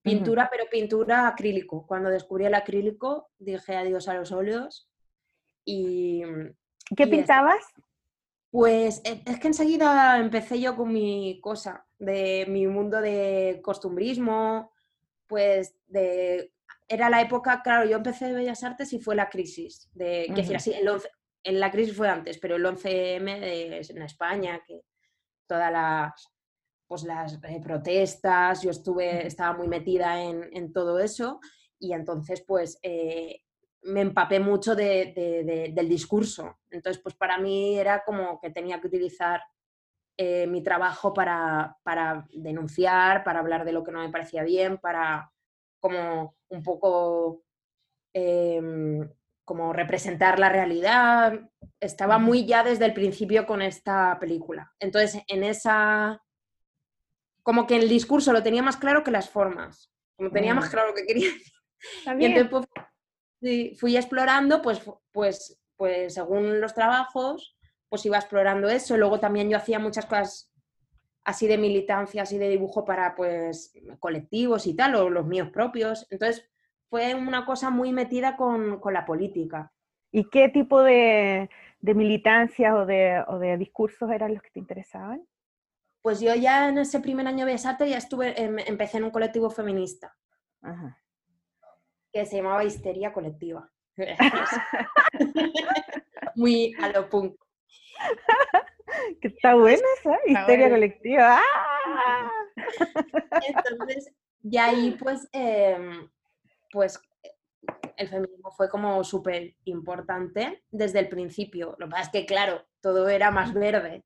[0.02, 1.86] Pintura, pero pintura acrílico.
[1.86, 4.90] Cuando descubrí el acrílico, dije adiós a los óleos.
[5.66, 6.24] Y,
[6.96, 7.64] ¿Qué pintabas?
[8.50, 14.72] Pues e, es que enseguida empecé yo con mi cosa, de mi mundo de costumbrismo,
[15.28, 16.54] pues de...
[16.88, 20.56] Era la época, claro, yo empecé de Bellas Artes y fue la crisis, de, decir
[20.56, 20.88] así, el
[21.44, 24.82] en la crisis fue antes, pero el 11M de, en España, que
[25.48, 26.30] todas las,
[26.88, 31.40] pues las eh, protestas, yo estuve, estaba muy metida en, todo eso
[31.80, 33.42] y entonces pues eh,
[33.84, 36.60] me empapé mucho del discurso.
[36.70, 39.42] Entonces pues para mí era como que tenía que utilizar
[40.18, 44.80] eh, mi trabajo para, para, denunciar, para hablar de lo que no me parecía bien,
[44.80, 45.32] para
[45.80, 47.44] como un poco
[48.14, 49.08] em,
[49.48, 51.40] como representar la realidad.
[51.80, 54.74] Estaba muy ya desde el principio con esta película.
[54.78, 56.22] Entonces en esa
[57.44, 60.90] como que el discurso lo tenía más claro que las formas, como tenía más claro
[60.90, 61.54] lo que quería decir.
[62.20, 62.68] Y entonces
[63.40, 64.82] pues, fui explorando, pues,
[65.14, 67.56] pues, pues según los trabajos,
[67.88, 68.98] pues iba explorando eso.
[68.98, 70.52] Luego también yo hacía muchas cosas
[71.24, 76.06] así de militancia, así de dibujo para pues colectivos y tal, o los míos propios.
[76.10, 76.50] Entonces
[76.90, 79.72] fue una cosa muy metida con, la política.
[80.12, 81.50] ¿Y qué tipo de,
[81.82, 85.26] de militancias o de, o de discursos eran los que te interesaban?
[86.02, 89.12] Pues yo ya en ese primer año de Besate ya estuve, em, empecé en un
[89.12, 90.16] colectivo feminista
[92.14, 93.70] que se llamaba Histeria Colectiva.
[96.36, 97.36] Muy a lo punk.
[99.22, 101.42] Que está buena esa, Histeria Colectiva.
[101.42, 102.32] ¡Ah!
[103.48, 106.10] Entonces, ya ahí pues, em,
[106.78, 107.02] pues
[107.96, 111.76] el feminismo fue como súper importante desde el principio.
[111.80, 114.04] Lo que pasa es que, claro, todo era más verde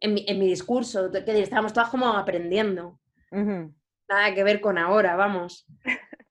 [0.00, 2.98] en mi, discurso, que estábamos todas como aprendiendo.
[3.30, 5.68] Nada que ver con ahora, vamos.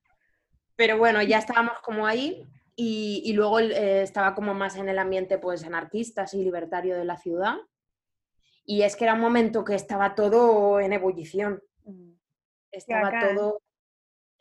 [0.76, 2.46] Pero bueno, ya estábamos como ahí
[2.76, 7.16] y, luego eh, estaba como más en el ambiente pues anarquista y libertario de la
[7.16, 7.56] ciudad.
[8.66, 11.64] Y es que era un momento que estaba todo en ebullición.
[11.86, 12.16] Mm.
[12.70, 13.63] Estaba todo...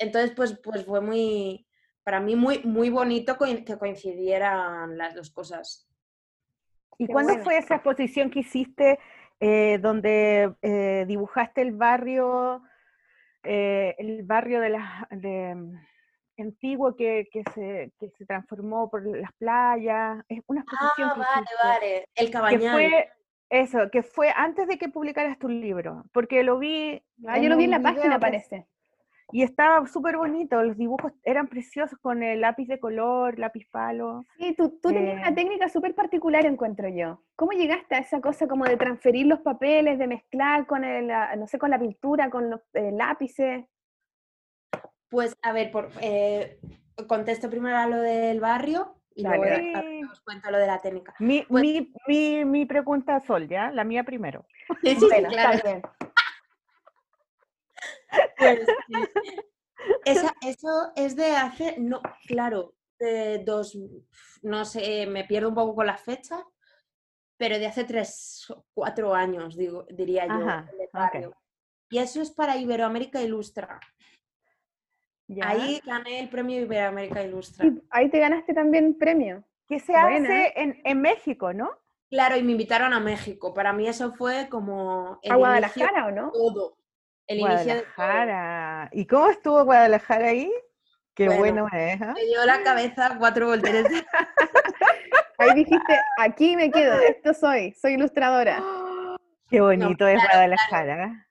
[0.02, 1.66] Entonces pues, pues fue muy,
[2.02, 5.88] para mí muy, muy bonito que coincidieran las dos cosas.
[6.98, 8.98] ¿Y cuándo fue esa exposición que hiciste
[9.40, 12.62] eh, donde eh, dibujaste el barrio,
[13.42, 15.74] eh, el barrio de la, de, mm,
[16.38, 20.24] antiguo que, que, se, que, se, transformó por las playas?
[20.28, 22.72] Es una exposición ah, vale, vale, el cabañal.
[22.72, 23.10] fue,
[23.50, 27.02] eso, que fue antes de que publicaras tu libro, porque lo vi...
[27.26, 28.66] Ah, yo lo vi en la página, parece.
[29.32, 34.24] Y estaba súper bonito, los dibujos eran preciosos con el lápiz de color, lápiz palo.
[34.38, 37.22] Sí, tú, tú tenías una eh, técnica súper particular, encuentro yo.
[37.34, 41.08] ¿Cómo llegaste a esa cosa como de transferir los papeles, de mezclar con el,
[41.38, 43.64] no sé, con la pintura, con los eh, lápices?
[45.08, 46.58] Pues, a ver, por, eh,
[47.06, 49.44] contesto primero a lo del barrio y luego
[50.10, 51.14] os cuento lo de la técnica.
[51.18, 53.70] Mi, pues mi, mi, mi, pregunta, Sol, ¿ya?
[53.70, 54.46] La mía primero.
[54.82, 55.82] Sí, sí, claro.
[58.36, 58.60] Pues,
[60.42, 63.76] eso es de hace, no, claro, de dos,
[64.42, 66.42] no sé, me pierdo un poco con las fechas,
[67.36, 70.46] pero de hace tres, cuatro años, digo, diría yo,
[71.90, 73.80] Y eso es para Iberoamérica Ilustra.
[75.40, 77.66] Ahí gané el premio Iberoamérica Ilustra.
[77.90, 79.44] ahí te ganaste también premio.
[79.66, 81.70] Que se hace en, en, México, ¿no?
[82.10, 83.54] Claro, y me invitaron a México.
[83.54, 85.18] Para mí eso fue como...
[85.28, 86.30] ¿A Guadalajara o no?
[86.30, 86.76] Todo.
[87.28, 88.88] Guadalajara.
[88.92, 90.52] ¿Y cómo estuvo Guadalajara ahí?
[91.14, 92.00] Qué bueno, es.
[92.00, 92.12] ¿eh?
[92.14, 93.92] Me dio la cabeza cuatro volteretas.
[95.38, 98.62] ahí dijiste, aquí me quedo, esto soy, soy ilustradora.
[99.50, 101.28] Qué bonito es Guadalajara.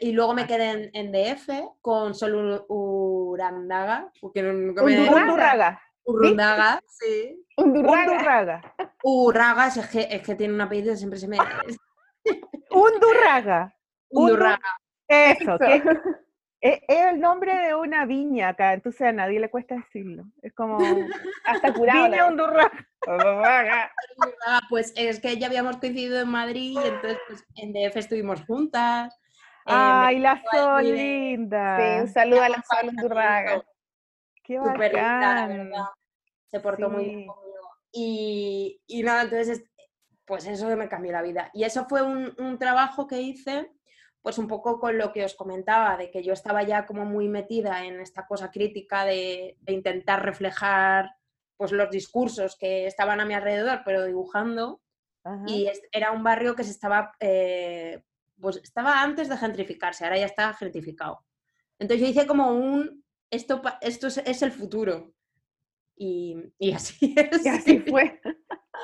[0.00, 1.48] y luego me quedé en, DF
[1.80, 4.12] con solo Urandaga.
[4.22, 5.82] Undurraga.
[6.04, 7.44] Urundaga, sí.
[7.56, 8.62] Undurraga.
[9.02, 11.38] Urraga, es que, es que tiene un apellido, siempre se me...
[12.70, 13.74] Undurraga.
[14.10, 14.78] Undurraga.
[15.10, 15.82] Eso, que
[16.60, 20.24] es, el nombre de una viña acá, entonces a nadie le cuesta decirlo.
[20.40, 20.78] Es como
[21.44, 22.04] hasta curado.
[22.04, 22.70] Viña Undurraga.
[24.70, 29.12] pues es que ya habíamos coincidido en Madrid y entonces pues, en DF estuvimos juntas.
[29.66, 31.76] Eh, Ay, la Sol linda.
[31.76, 33.64] Sí, un saludo a la Sol Undurraga.
[34.44, 35.84] Qué Súper linda, la verdad.
[36.52, 37.68] Se portó muy bien conmigo.
[37.92, 39.64] Y, y nada, entonces,
[40.24, 41.50] pues eso me cambió la vida.
[41.52, 43.72] Y eso fue un, un trabajo que hice
[44.22, 47.28] pues un poco con lo que os comentaba, de que yo estaba ya como muy
[47.28, 51.14] metida en esta cosa crítica de, intentar reflejar
[51.56, 54.80] pues los discursos que estaban a mi alrededor, pero dibujando.
[55.46, 58.02] Y era un barrio que se estaba, eh,
[58.40, 61.22] pues estaba antes de gentrificarse, ahora ya está gentrificado.
[61.78, 65.12] Entonces yo hice como un, esto, esto es, el futuro.
[65.94, 67.44] Y, y, así es.
[67.44, 68.20] Y así fue.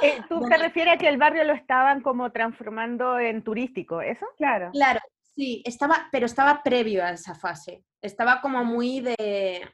[0.03, 4.27] Eh, ¿Tú te refieres a que el barrio lo estaban como transformando en turístico, eso?
[4.37, 4.71] Claro.
[4.73, 5.01] Claro,
[5.37, 7.85] Sí, estaba, pero estaba previo a esa fase.
[8.01, 9.69] Estaba como muy de,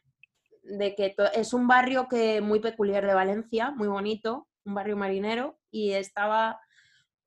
[0.62, 5.60] de que es un barrio que muy peculiar de Valencia, muy bonito, un barrio marinero,
[5.70, 6.60] y estaba,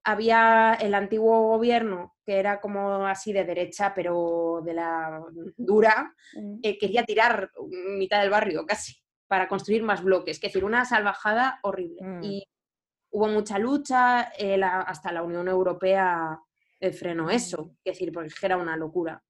[0.03, 5.21] había el antiguo gobierno, que era como así de derecha, pero de la
[5.55, 6.59] dura, mm.
[6.61, 7.51] eh, quería tirar
[7.97, 8.95] mitad del barrio casi
[9.27, 12.01] para construir más bloques, es decir, una salvajada horrible.
[12.01, 12.23] Mm.
[12.23, 12.47] Y
[13.11, 14.31] hubo mucha lucha,
[14.87, 16.39] hasta la Unión Europea
[16.85, 19.23] el freno eso, es decir, porque era una locura.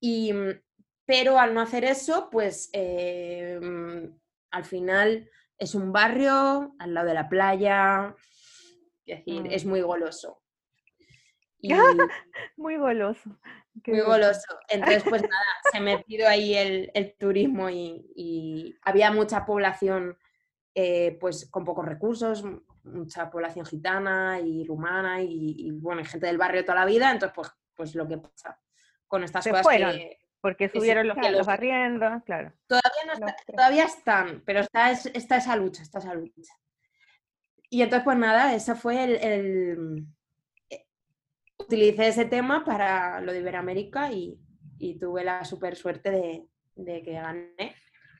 [0.00, 0.60] Y, mm,
[1.04, 4.18] pero al no hacer eso, pues eh, mm,
[4.50, 8.14] al final es un barrio al lado de la playa,
[9.04, 9.68] es decir, es mm.
[9.68, 10.42] muy goloso.
[12.56, 13.38] muy goloso.
[13.86, 14.58] muy goloso.
[14.68, 20.16] Entonces, pues nada, se metido ahí el, turismo y, había mucha población
[20.74, 22.44] eh, pues con pocos recursos,
[22.92, 27.50] mucha población gitana y rumana y, bueno, gente del barrio toda la vida, entonces pues,
[27.74, 28.60] pues lo que pasa
[29.06, 32.52] con estas cosas que, porque subieron los, los arriendos, claro.
[32.66, 36.54] Todavía, todavía están, pero está, está esa lucha, está esa lucha.
[37.70, 40.06] Y entonces pues nada, ese fue el,
[40.70, 40.86] eh,
[41.58, 44.38] utilicé ese tema para lo de Iberoamérica y,
[44.78, 47.74] y tuve la super suerte de, de que gané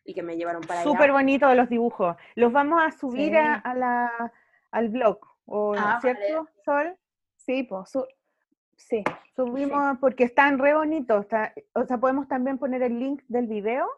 [0.05, 0.91] y que me llevaron para allá.
[0.91, 2.17] Súper bonito los dibujos.
[2.35, 4.33] Los vamos a subir a, la,
[4.71, 6.97] al blog, ¿o, ah, ¿cierto, Sol?
[7.37, 7.93] Sí, pues,
[8.77, 9.03] sí.
[9.35, 11.27] Subimos porque están re bonitos.
[11.73, 13.89] o sea, podemos también poner el link del video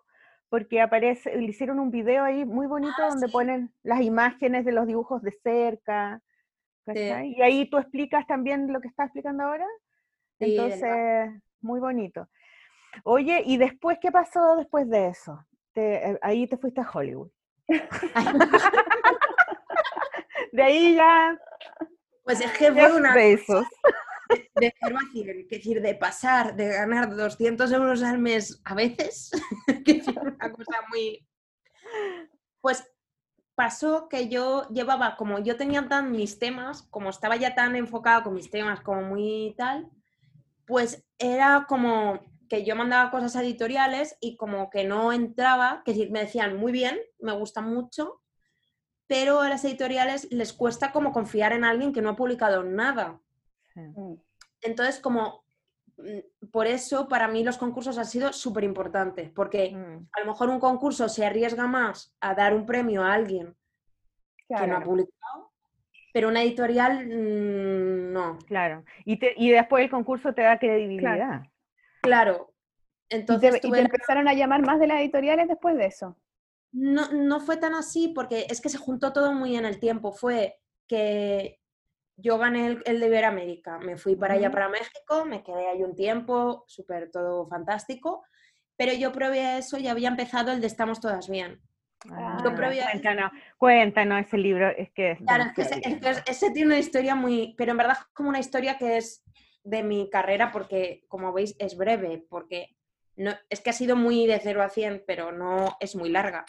[0.51, 4.73] porque aparece, le hicieron un video ahí muy bonito ah, donde ponen las imágenes de
[4.73, 6.21] los dibujos de cerca.
[6.93, 9.67] Y ahí tú explicas también lo que estás explicando ahora.
[10.41, 12.29] Entonces, muy bonito.
[13.05, 15.47] Oye, ¿y después qué pasó después de eso?
[15.77, 17.31] Eh, ahí te fuiste a Hollywood.
[20.53, 21.39] de ahí ya.
[22.25, 23.15] Pues es que fue una.
[23.15, 23.67] Besos.
[24.55, 24.73] De,
[25.15, 29.33] de, decir, de pasar, de ganar 200 euros al mes a veces,
[29.85, 31.27] que es una cosa muy.
[32.61, 32.85] Pues
[33.57, 38.23] pasó que yo llevaba, como yo tenía tan mis temas, como estaba ya tan enfocado
[38.23, 39.91] con mis temas, como muy tal,
[40.65, 46.21] pues era como que yo mandaba cosas editoriales y como que no entraba, que me
[46.21, 48.21] decían muy bien, me gusta mucho,
[49.11, 53.19] pero a las editoriales les cuesta como confiar en alguien que no ha publicado nada.
[53.75, 54.15] Mm.
[54.63, 55.43] Entonces, como
[55.97, 60.07] mm, por eso para mí los concursos han sido súper importantes, porque mm.
[60.13, 63.57] a lo mejor un concurso se arriesga más a dar un premio a alguien
[64.47, 65.51] que no ha publicado,
[66.13, 67.09] pero una editorial
[68.13, 68.39] no.
[68.47, 71.43] Claro, y, y, después el concurso te da credibilidad.
[72.01, 72.53] Claro.
[73.09, 76.17] Entonces, ¿Y te empezaron a llamar más de las editoriales después de eso?
[76.73, 80.13] No, no fue tan así porque es que se juntó todo muy en el tiempo.
[80.13, 81.61] Fue que
[82.17, 85.95] yo gané el, de Iberoamérica, me fui para allá, para México, me quedé ahí un
[85.95, 88.25] tiempo, súper todo fantástico,
[88.77, 91.61] pero yo probé eso y había empezado el de Estamos Todas Bien.
[92.11, 95.19] Ah, cuéntanos, cuéntanos ese libro, es que...
[95.19, 98.79] Claro, es que ese, tiene una historia muy, pero en verdad es como una historia
[98.79, 99.23] que es
[99.65, 102.75] de mi carrera porque, como veis, es breve, porque
[103.17, 106.47] no, es que ha sido muy de 0 a 100, pero no es muy larga.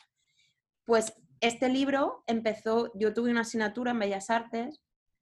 [0.91, 4.81] Pues este libro empezó, yo tuve una asignatura en Bellas Artes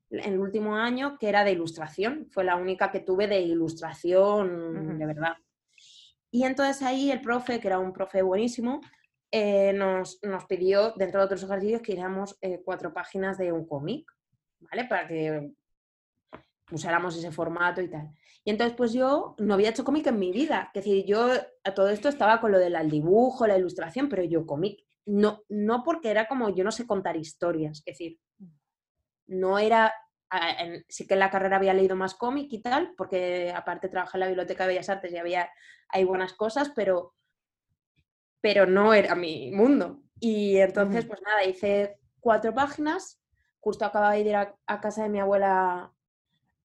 [0.10, 4.98] en el último año que era de ilustración, fue la única que tuve de ilustración
[4.98, 5.38] de verdad.
[6.32, 8.82] Y entonces ahí el profe, que era un profe buenísimo,
[9.32, 10.18] eh, nos,
[10.48, 14.12] pidió, dentro de otros ejercicios, que hiciéramos eh, cuatro páginas de un cómic,
[14.62, 14.86] ¿vale?
[14.86, 15.52] Para que
[16.72, 18.10] usáramos ese formato y tal.
[18.46, 20.72] Y entonces, pues yo no había hecho cómic en mi vida.
[20.74, 21.28] Es decir, yo
[21.64, 25.84] a todo esto estaba con lo del dibujo, la ilustración, pero yo cómic no, no
[25.84, 28.20] porque era como yo no sé contar historias, es decir,
[29.26, 29.94] no era,
[30.88, 34.20] sí que en la carrera había leído más cómic y tal, porque aparte trabajé en
[34.20, 35.50] la Biblioteca de Bellas Artes y había,
[35.90, 37.16] hay buenas cosas, pero,
[38.40, 40.02] pero no era mi mundo.
[40.20, 43.22] Y entonces, pues nada, hice cuatro páginas.
[43.62, 45.92] Justo acababa de ir a, a casa de mi abuela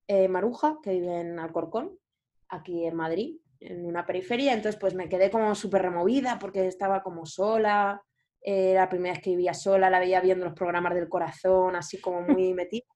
[0.06, 1.98] eh, Maruja, que vive en Alcorcón,
[2.48, 4.52] aquí en Madrid, en una periferia.
[4.52, 8.02] Entonces, pues me quedé como súper removida porque estaba como sola.
[8.40, 12.00] Era la primera vez que vivía sola, la veía viendo los programas del corazón, así
[12.00, 12.86] como muy metida.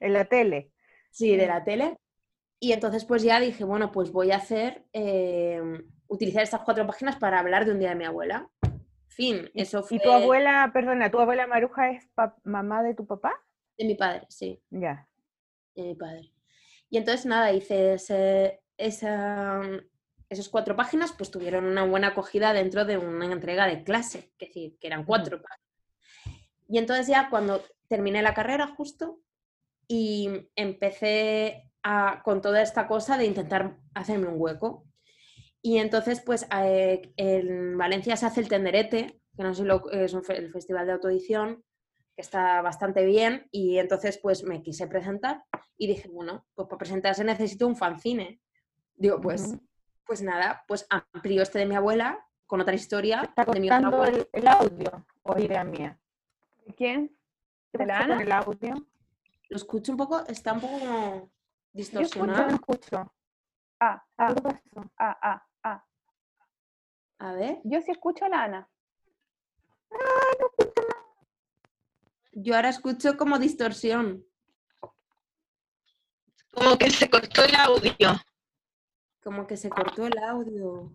[0.00, 0.72] En la tele.
[1.10, 1.96] Sí, de la tele.
[2.58, 5.60] Y entonces pues ya dije, bueno, pues voy a hacer, eh,
[6.08, 8.48] utilizar estas cuatro páginas para hablar de un día de mi abuela.
[9.08, 12.08] Fin, eso fue ¿Y tu abuela, perdona, tu abuela Maruja es
[12.44, 13.32] mamá de tu papá?
[13.76, 15.08] de mi padre, sí, Ya.
[15.74, 16.31] de mi padre.
[16.92, 19.62] Y entonces nada, hice ese- esa,
[20.28, 24.44] esas cuatro páginas, pues tuvieron una buena acogida dentro de una entrega de clase, que
[24.46, 26.46] decir, que eran cuatro páginas.
[26.68, 29.20] Y entonces ya cuando terminé la carrera justo
[29.88, 34.84] y empecé a, con toda esta cosa de intentar hacerme un hueco.
[35.62, 40.12] Y entonces, pues eh, en Valencia se hace el Tenderete, que no sé lo, es
[40.12, 41.64] un el festival de autoedición,
[42.14, 43.48] que está bastante bien.
[43.50, 45.44] Y entonces, pues me quise presentar
[45.76, 48.40] y dije, bueno, pues para presentarse necesito un fanzine.
[48.94, 49.54] Digo, pues,
[50.06, 53.88] pues nada, pues amplío este de mi abuela con otra historia Está de mi otra
[53.88, 54.18] abuela.
[54.18, 55.98] el, el audio, o idea mía.
[56.66, 57.16] ¿De quién?
[57.72, 58.22] ¿Qué ¿De la Ana?
[58.22, 58.74] el audio?
[59.48, 61.30] Lo escucho un poco, está un poco como
[61.72, 62.46] Yo escucho, distorsionado.
[62.48, 63.14] no escucho.
[63.80, 64.34] Ah, ah,
[64.98, 65.84] ah, ah, ah.
[67.18, 68.68] A ver, Yo sí escucho a la Ana.
[72.32, 74.24] Yo ahora escucho como distorsión.
[76.52, 78.22] Como que se cortó el audio.
[79.22, 80.92] Como que se cortó el audio.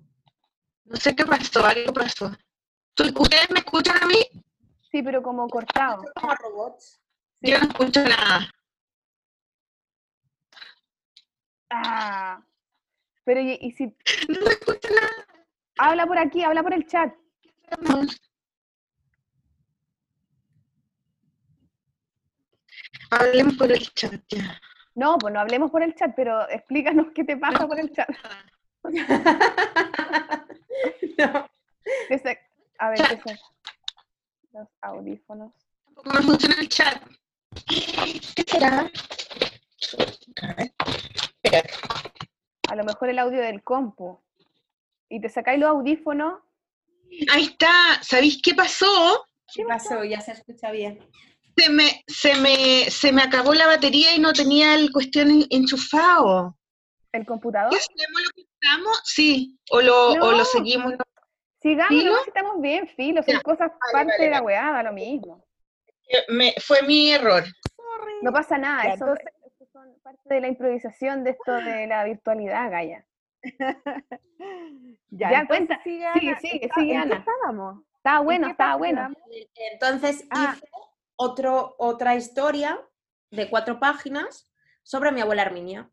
[0.86, 2.32] No sé qué pasó, algo pasó.
[2.94, 4.20] ¿Tú- ¿Ustedes me escuchan a mí?
[4.92, 6.04] Sí, pero como cortado.
[6.16, 7.00] Como robots.
[7.42, 8.50] Yo no escucho nada.
[11.70, 12.42] Ah.
[13.26, 13.86] Pero y, y si
[14.30, 15.26] No escucho nada.
[15.78, 17.14] habla por aquí, habla por el chat.
[23.12, 24.60] Hablemos por el chat ya.
[24.96, 28.10] No, pues no hablemos por el chat, pero explícanos qué te pasa por el chat.
[31.18, 31.50] no.
[32.80, 33.40] A ver, ¿qué se-
[34.54, 35.52] Los audífonos.
[35.86, 37.02] Tampoco me funciona el chat.
[37.68, 38.90] ¿Qué será?
[40.42, 40.74] A ver.
[41.44, 41.74] Espérate.
[42.70, 44.20] A lo mejor el audio del compu.
[45.10, 46.42] Y te sacáis los audífonos.
[47.32, 48.00] Ahí está.
[48.02, 49.26] ¿Sabéis qué pasó?
[49.54, 50.04] ¿Qué pasó?
[50.04, 51.00] Ya se escucha bien.
[51.58, 55.46] Se me, se me, se me acabó la batería y no tenía el cuestión en-
[55.50, 56.56] enchufado.
[57.12, 57.72] ¿El computador?
[57.72, 58.22] ¿Qué hacemos?
[58.22, 59.02] ¿Lo quitamos?
[59.06, 59.58] Sí.
[59.72, 60.94] O lo, o lo seguimos.
[61.62, 64.46] Sigamos, estamos bien, filo, son Ya, cosas vale, parte vale, de la vale.
[64.46, 65.44] weá, da lo mismo.
[66.08, 67.44] Eh, me- fue mi error.
[68.22, 71.88] No pasa nada, Ya, eso, entonces- eso son parte de la improvisación de esto de
[71.88, 73.06] la virtualidad, Gaya.
[75.10, 75.82] Ya, Ya, cuenta.
[75.84, 76.40] Sigue, Sigue, Ana.
[76.40, 77.16] sigue, sigue, ¿en qué Ana.
[77.18, 77.84] estábamos?
[77.96, 79.10] Estaba ¿En bueno, estaba bueno.
[79.72, 80.54] Entonces Ah.
[80.56, 80.68] hice
[81.18, 82.80] otro, otra historia
[83.32, 84.52] de cuatro páginas
[84.84, 85.90] sobre mi abuela Arminia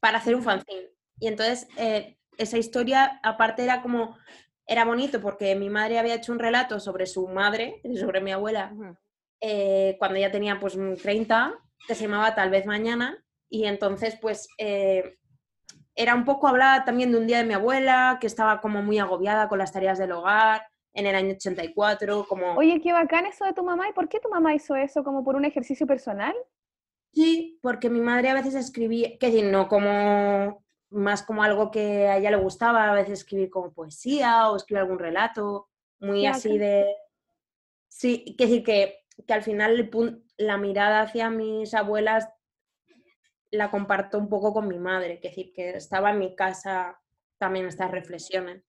[0.00, 0.90] para hacer un fanzine.
[1.20, 4.16] Y entonces eh, esa historia aparte era como,
[4.66, 8.74] era bonito porque mi madre había hecho un relato sobre su madre, sobre mi abuela,
[9.40, 11.54] eh, cuando ya tenía pues 30,
[11.86, 15.18] que se llamaba Tal vez mañana, y entonces pues eh,
[15.94, 18.98] era un poco hablar también de un día de mi abuela, que estaba como muy
[18.98, 20.66] agobiada con las tareas del hogar,
[20.96, 22.54] en el año 84, como...
[22.54, 23.88] Oye, qué bacán eso de tu mamá.
[23.88, 25.04] ¿Y por qué tu mamá hizo eso?
[25.04, 26.34] ¿Como por un ejercicio personal?
[27.12, 32.08] Sí, porque mi madre a veces escribía, que decir, no como más como algo que
[32.08, 35.68] a ella le gustaba, a veces escribir como poesía o escribir algún relato,
[36.00, 36.66] muy Qué así bacán.
[36.66, 36.96] de...
[37.88, 42.28] Sí, que decir que, que al final el la mirada hacia mis abuelas
[43.50, 47.00] la comparto un poco con mi madre, que decir que estaba en mi casa
[47.38, 48.62] también estas reflexiones.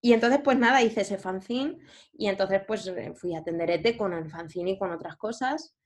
[0.00, 1.78] Y entonces, pues nada, hice ese fanzine
[2.12, 5.76] y entonces pues eh, fui a Tenderete con el fanzine y con otras cosas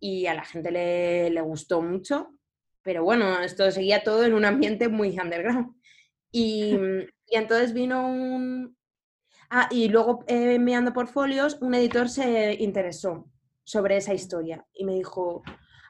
[0.00, 2.34] y a la gente le, le gustó mucho,
[2.82, 5.76] pero bueno, esto seguía todo en un ambiente muy underground.
[6.32, 6.74] Y,
[7.26, 8.76] y entonces vino un...
[9.48, 13.30] Ah, y luego eh, enviando portfolios, un editor se interesó
[13.64, 15.42] sobre esa historia y me dijo,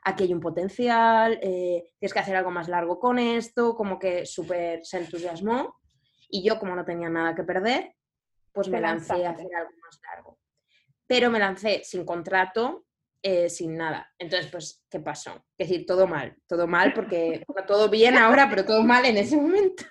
[0.05, 4.27] aquí hay un potencial, eh, tienes que hacer algo más largo con esto, como que
[4.27, 5.77] súper se entusiasmó
[6.33, 7.95] y yo como no tenía nada que perder,
[8.53, 10.39] pues me lancé a hacer algo más largo.
[11.07, 12.87] Pero me lancé sin contrato,
[13.23, 14.11] eh, sin nada.
[14.19, 15.45] Entonces, pues, ¿qué pasó?
[15.59, 19.19] Es decir, todo mal, todo mal porque bueno, todo bien ahora, pero todo mal en
[19.19, 19.85] ese momento.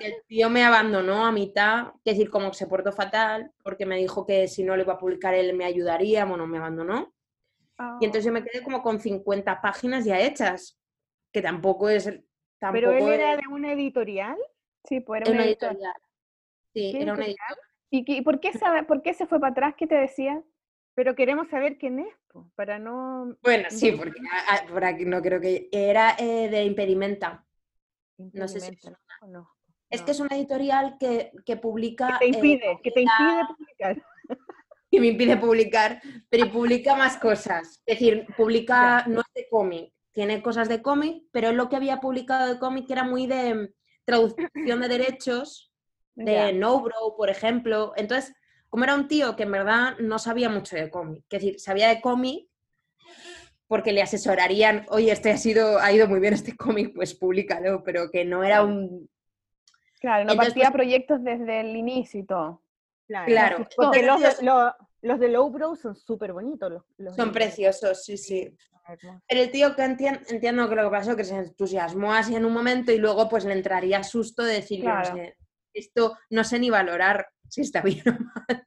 [0.00, 3.96] El tío me abandonó a mitad, es decir, como que se portó fatal, porque me
[3.96, 7.14] dijo que si no lo iba a publicar él me ayudaría, bueno, me abandonó.
[8.00, 10.78] Y entonces yo me quedé como con 50 páginas ya hechas,
[11.32, 12.04] que tampoco es...
[12.60, 14.36] Tampoco ¿Pero él era de una editorial?
[14.84, 15.70] Sí, pues era era un una editor.
[15.70, 15.94] editorial.
[16.74, 17.58] Sí, ¿Qué era una editorial?
[17.90, 19.74] ¿Y, qué- y por, qué se, por qué se fue para atrás?
[19.76, 20.42] ¿Qué te decía?
[20.94, 22.14] Pero queremos saber quién es,
[22.54, 23.36] para no...
[23.42, 25.68] Bueno, sí, porque a- a- por aquí no creo que...
[25.72, 27.44] Era eh, de Impedimenta.
[28.18, 28.78] No sé si
[29.28, 29.48] no
[29.88, 32.18] Es que es una editorial que, que publica...
[32.18, 34.02] Que te eh, impide, que te impide publicar.
[34.90, 37.82] que me impide publicar, pero y publica más cosas.
[37.86, 41.76] Es decir, publica, no es de cómic, tiene cosas de cómic, pero es lo que
[41.76, 43.72] había publicado de cómic que era muy de
[44.16, 45.72] traducción de derechos,
[46.14, 46.52] de.
[46.52, 47.92] Nobro, por ejemplo.
[47.96, 48.34] Entonces,
[48.68, 51.88] como era un tío que en verdad no sabía mucho de cómic, es decir, sabía
[51.88, 52.48] de cómic
[53.66, 57.82] porque le asesorarían, oye, este ha, sido, ha ido muy bien este cómic, pues públicalo,
[57.82, 59.08] pero que no era un...
[59.98, 62.62] Claro, no Entonces, partía pues- proyectos desde el inicio y todo.
[63.06, 63.68] Claro, Claro.
[63.76, 66.70] Porque los de, tíos- lo- los de Lowbrow son súper bonitos.
[66.72, 68.56] Los, los Son de- preciosos, sí, sí.
[69.28, 72.44] Pero el tío que entien- entiendo que lo que pasó que se entusiasmó así en
[72.44, 75.36] un momento y luego pues le entraría susto de decir, no sé,
[75.72, 78.64] esto no sé ni valorar si está bien o mal.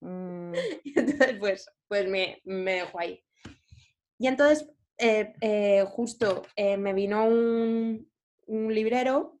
[0.00, 0.52] Mm,
[0.84, 3.22] Y entonces pues, pues me, me dejó ahí.
[4.18, 4.68] Y entonces
[4.98, 8.08] eh, eh, justo eh, me vino un,
[8.46, 9.38] un librero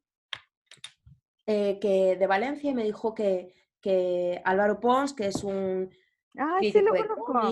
[1.46, 5.90] que, de Valencia y me dijo que, que Álvaro Pons, que es un
[6.38, 7.50] Ay, sí lo conozco.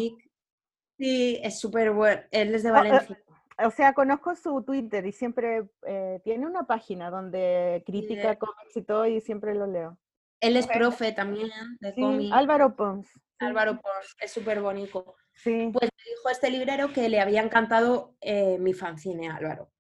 [0.97, 3.23] sí, es súper bueno, él es de eh, Valencia.
[3.65, 8.77] O sea, conozco su Twitter y siempre eh, tiene una página donde critica de- cómics
[8.77, 9.99] y todo y siempre lo leo.
[10.41, 11.51] Él es profe también
[11.81, 12.33] de Sí, cómic.
[12.33, 13.07] Álvaro Pons.
[13.09, 15.15] sí, Álvaro Pons, es súper bonito.
[15.35, 15.69] Sí.
[15.73, 19.71] Pues me dijo este librero que le había encantado eh, mi fanzine Álvaro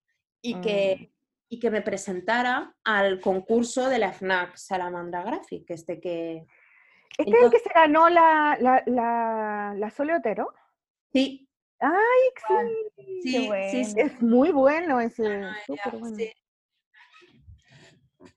[0.42, 0.60] y Mm.
[0.60, 1.12] que,
[1.48, 6.46] y que me presentara al concurso de la FNAC Salamandra Graphic, este que...
[7.18, 10.52] ¿Este es el que se ganó la, la, la, la Sole Otero?
[11.12, 11.46] Sí,
[11.80, 11.92] ¡Ay,
[12.96, 13.46] sí, sí!
[13.46, 13.70] bueno.
[13.70, 13.94] sí.
[13.96, 16.16] Es muy bueno ese, Ah, ya, súper bueno.
[16.16, 16.30] sí.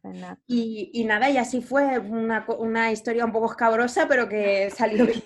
[0.01, 0.39] Buena.
[0.47, 5.05] Y, y nada, y así fue una, una historia un poco escabrosa, pero que salió
[5.05, 5.24] bien.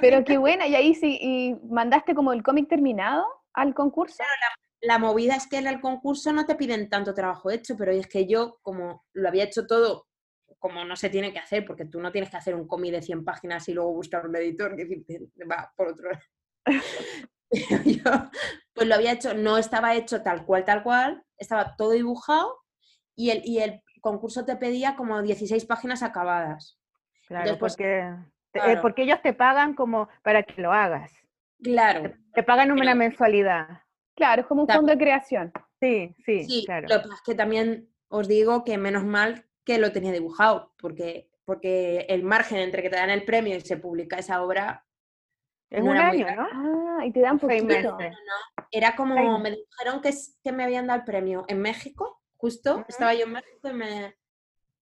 [0.00, 4.22] Pero qué buena, y ahí sí, y mandaste como el cómic terminado al concurso.
[4.80, 8.06] La movida es que en el concurso no te piden tanto trabajo hecho, pero es
[8.06, 10.06] que yo, como lo había hecho todo
[10.60, 13.02] como no se tiene que hacer, porque tú no tienes que hacer un cómic de
[13.02, 16.22] 100 páginas y luego buscar un editor, que va por otro lado.
[17.84, 18.30] Yo,
[18.74, 22.58] pues lo había hecho, no estaba hecho tal cual, tal cual, estaba todo dibujado
[23.16, 26.78] y el, y el concurso te pedía como 16 páginas acabadas.
[27.26, 27.76] Claro, Entonces, pues,
[28.52, 31.10] porque, eh, porque ellos te pagan como para que lo hagas.
[31.62, 33.66] Claro, Te pagan una Pero- mensualidad.
[34.14, 35.52] Claro, es como un fondo de creación.
[35.80, 36.86] Sí, sí, sí, claro.
[36.88, 40.72] lo que pasa es que también os digo que menos mal que lo tenía dibujado,
[40.78, 44.86] porque, porque el margen entre que te dan el premio y se publica esa obra
[45.68, 46.48] Es no un año, ¿no?
[46.52, 47.96] Ah, y te dan Seis poquito.
[47.96, 48.16] meses.
[48.70, 53.24] Era como, me dijeron que, me habían dado el premio en México, justo, estaba yo
[53.24, 54.16] en México y me,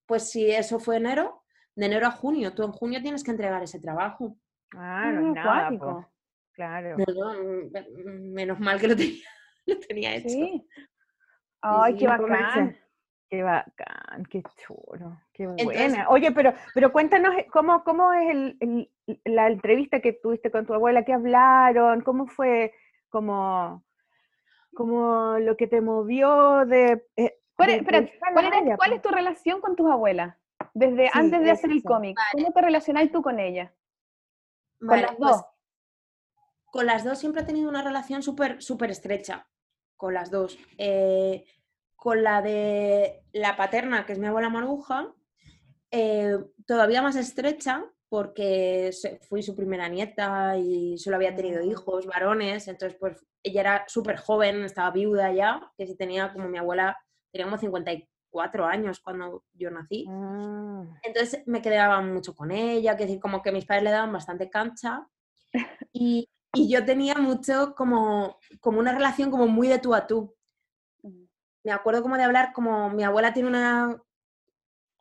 [0.06, 3.62] pues si eso fue enero, de enero a junio, tú en junio tienes que entregar
[3.62, 4.36] ese trabajo.
[4.74, 6.08] Ah, no Ah, nada, po.
[6.52, 6.96] Claro.
[6.98, 9.22] No, no, mm, menos mal que lo tenía,
[9.66, 10.28] lo tenía hecho.
[10.30, 10.66] Sí.
[11.60, 12.76] Ay, sí, qué ¿cómo bacán.
[13.30, 16.08] Qué bacán, qué chulo, qué Entonces- buena.
[16.08, 18.90] Oye, pero, pero cuéntanos eh, cómo, cómo es el, el-
[19.24, 22.72] la entrevista que tuviste con tu abuela, qué hablaron, cómo fue
[23.10, 23.84] como,
[24.74, 27.06] como lo que te movió de...
[27.16, 27.76] eh, ¿Cuál, de
[28.94, 30.36] es, tu relación con tus abuelas?
[30.74, 32.16] Desde Sí, antes de hacer el cómic.
[32.32, 33.74] ¿Cómo te relacionáis tú con ella?
[34.80, 35.44] Vale, las pues, dos.
[36.70, 39.46] con las dos siempre he tenido una relación súper súper estrecha,
[39.96, 40.56] con las dos.
[40.78, 41.44] Eh,
[41.99, 45.12] con la de la paterna, que es mi abuela Maruja,
[45.90, 48.90] eh, todavía más estrecha porque
[49.28, 51.64] fui su primera nieta y solo había tenido Ah.
[51.64, 56.49] hijos, varones, entonces pues ella era súper joven, estaba viuda ya, que si tenía como
[56.49, 56.96] mi abuela,
[57.32, 60.07] tenía como 54 años cuando yo nací.
[60.09, 64.12] Ah, Entonces me quedaba mucho con ella, que decir, como que mis padres le daban
[64.12, 65.05] bastante cancha.
[65.92, 70.38] Y, y yo tenía mucho como, como una relación como muy de tú a tú.
[71.68, 74.02] Me acuerdo como de hablar, como mi abuela tiene una,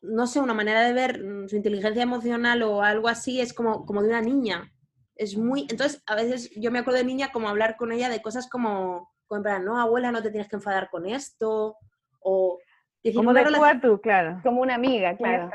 [0.01, 3.85] no sé, una manera de ver mm, su inteligencia emocional o algo así, es como,
[3.85, 4.73] como de una niña.
[5.15, 8.21] Es muy, entonces a veces yo me acuerdo de niña como hablar con ella de
[8.21, 11.77] cosas como, como en plan, no, abuela, no te tienes que enfadar con esto,
[12.19, 12.59] o...
[13.15, 14.41] como de tú a tú, claro.
[14.43, 15.49] Como una amiga, claro.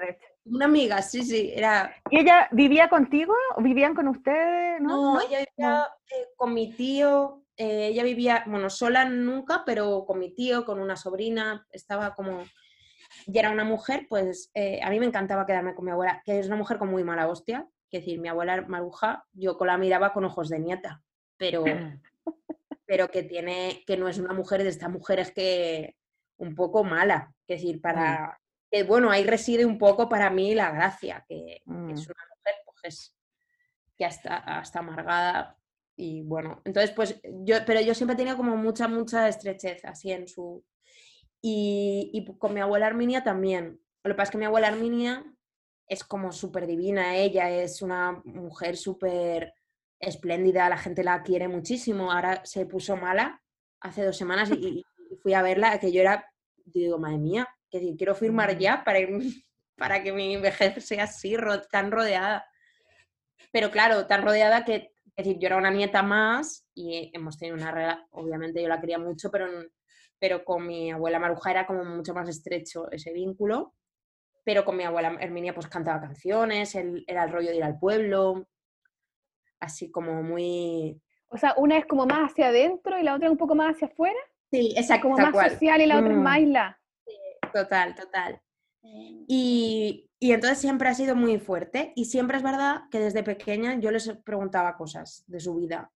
[0.47, 3.35] Una amiga, sí, sí, era, ¿Y ella vivía contigo?
[3.55, 4.81] ¿O ¿Vivían con ustedes?
[4.81, 10.05] No, No, ella vivía eh, con mi tío, eh, ella vivía, bueno, sola nunca, pero
[10.07, 12.45] con mi tío, con una sobrina, estaba como,
[13.27, 16.39] y era una mujer, pues eh, a mí me encantaba quedarme con mi abuela, que
[16.39, 19.77] es una mujer con muy mala hostia, es decir, mi abuela Maruja, yo con la
[19.77, 21.03] miraba con ojos de nieta,
[21.37, 21.65] pero,
[22.87, 25.95] pero que tiene, que no es una mujer de estas mujeres que
[26.39, 28.41] un poco mala, es decir, para,
[28.71, 31.91] que bueno, ahí reside un poco para mí la gracia, que, que Mm.
[31.91, 33.17] es una mujer, pues es
[33.97, 35.59] que hasta, hasta amargada.
[35.97, 40.11] Y bueno, entonces pues yo, pero yo siempre he tenido como mucha, mucha estrechez así
[40.13, 40.65] en su...
[41.41, 43.81] Y, y con mi abuela Arminia también.
[44.05, 45.25] Lo que pasa es que mi abuela Arminia
[45.89, 49.53] es como súper divina, ella es una mujer súper
[49.99, 52.13] espléndida, la gente la quiere muchísimo.
[52.13, 53.43] Ahora se puso mala
[53.81, 56.27] hace dos semanas y, y fui a verla, que yo era,
[56.65, 58.99] digo, madre mía, que quiero firmar ya para,
[59.77, 61.37] para que mi vejez sea así,
[61.71, 62.47] tan rodeada.
[63.51, 67.57] Pero claro, tan rodeada que, es decir, yo era una nieta más y hemos tenido
[67.57, 69.47] una relación, obviamente yo la quería mucho, pero,
[70.19, 73.75] pero con mi abuela Maruja era como mucho más estrecho ese vínculo.
[74.45, 78.49] Pero con mi abuela Herminia pues cantaba canciones, era el rollo de ir al pueblo,
[79.61, 81.01] así como muy...
[81.29, 83.87] O sea, una es como más hacia adentro y la otra un poco más hacia
[83.87, 84.19] afuera.
[84.51, 85.09] Sí, exacto.
[85.09, 86.23] Como más social y la otra es Mm.
[86.23, 86.81] más isla.
[87.53, 88.41] Total, total.
[88.83, 93.79] Y, y entonces siempre ha sido muy fuerte y siempre es verdad que desde pequeña
[93.81, 95.91] yo les preguntaba cosas de su vida.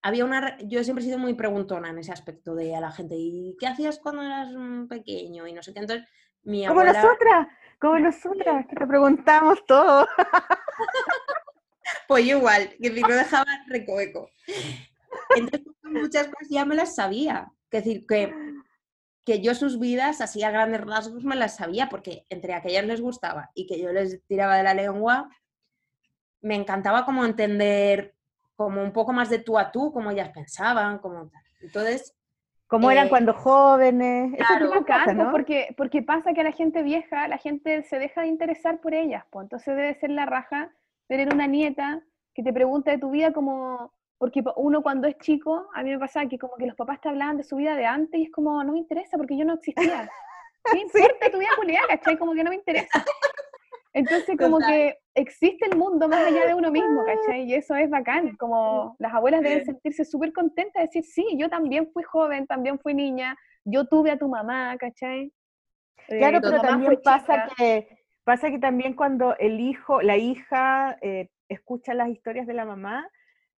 [0.00, 3.16] Había una, yo siempre he sido muy preguntona en ese aspecto de a la gente,
[3.16, 5.46] ¿y qué hacías cuando eras mm, pequeño?
[5.46, 5.80] Y no sé qué.
[5.80, 6.06] Entonces,
[6.42, 7.48] mi Como abuela, nosotras,
[7.78, 10.06] como nosotras, que te preguntamos todo.
[12.08, 14.30] pues yo igual, que no dejaba recoveco.
[15.36, 17.52] Entonces, muchas cosas ya me las sabía.
[17.70, 18.32] Es decir, que,
[19.24, 23.00] que yo sus vidas, así a grandes rasgos, me las sabía, porque entre aquellas les
[23.00, 25.30] gustaba y que yo les tiraba de la lengua,
[26.42, 28.14] me encantaba como entender
[28.56, 31.30] como un poco más de tú a tú, cómo ellas pensaban, como.
[31.60, 32.14] Entonces,
[32.66, 34.34] Como eran Eh, cuando jóvenes.
[34.36, 35.30] claro, Bacán, cosas, pues, ¿no?
[35.32, 38.94] porque, porque pasa que a la gente vieja, la gente se deja de interesar por
[38.94, 40.72] ellas, pues entonces debe ser la raja
[41.06, 42.02] tener una nieta
[42.34, 43.92] que te pregunta de tu vida como,
[44.24, 47.10] porque uno cuando es chico, a mí me pasa que como que los papás te
[47.10, 49.52] hablaban de su vida de antes y es como, no me interesa porque yo no
[49.52, 50.10] existía.
[50.72, 52.16] ¿Qué importa tu vida culiada, cachai?
[52.16, 53.04] Como que no me interesa.
[53.92, 54.72] Entonces como Total.
[54.72, 57.42] que existe el mundo más allá de uno mismo, ¿cachai?
[57.42, 61.50] Y eso es bacán, como las abuelas deben sentirse súper contentas de decir, sí, yo
[61.50, 65.34] también fui joven, también fui niña, yo tuve a tu mamá, ¿cachai?
[66.08, 71.28] Eh, Claro, pero también pasa que, pasa que también cuando el hijo, la hija eh,
[71.50, 73.06] escucha las historias de la mamá,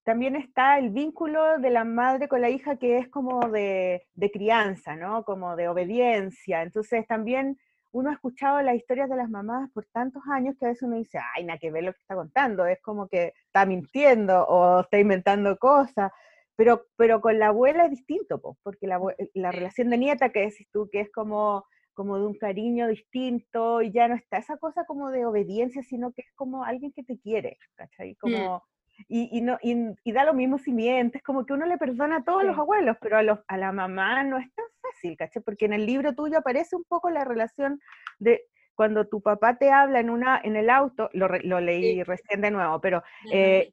[0.04, 4.30] también está el vínculo de la madre con la hija que es como de, de
[4.30, 5.24] crianza, ¿no?
[5.24, 6.62] Como de obediencia.
[6.62, 7.58] Entonces también
[7.90, 10.96] uno ha escuchado las historias de las mamás por tantos años que a veces uno
[10.96, 14.80] dice, ay, nada que ver lo que está contando, es como que está mintiendo o
[14.80, 16.12] está inventando cosas.
[16.56, 19.00] Pero, pero con la abuela es distinto, po, porque la,
[19.34, 23.80] la relación de nieta que decís tú, que es como como de un cariño distinto
[23.80, 27.04] y ya no está esa cosa como de obediencia, sino que es como alguien que
[27.04, 28.16] te quiere, ¿cachai?
[28.16, 28.64] Como,
[29.08, 32.16] y, y, no, y, y da lo mismo si mientes, como que uno le perdona
[32.18, 32.60] a todos los Sí.
[32.60, 35.42] abuelos, pero a, los, a la mamá no es tan fácil, ¿cachai?
[35.42, 37.80] Porque en el libro tuyo aparece un poco la relación
[38.18, 38.42] de
[38.74, 42.50] cuando tu papá te habla en, una, en el auto, lo, lo leí recién de
[42.50, 43.72] nuevo, pero eh,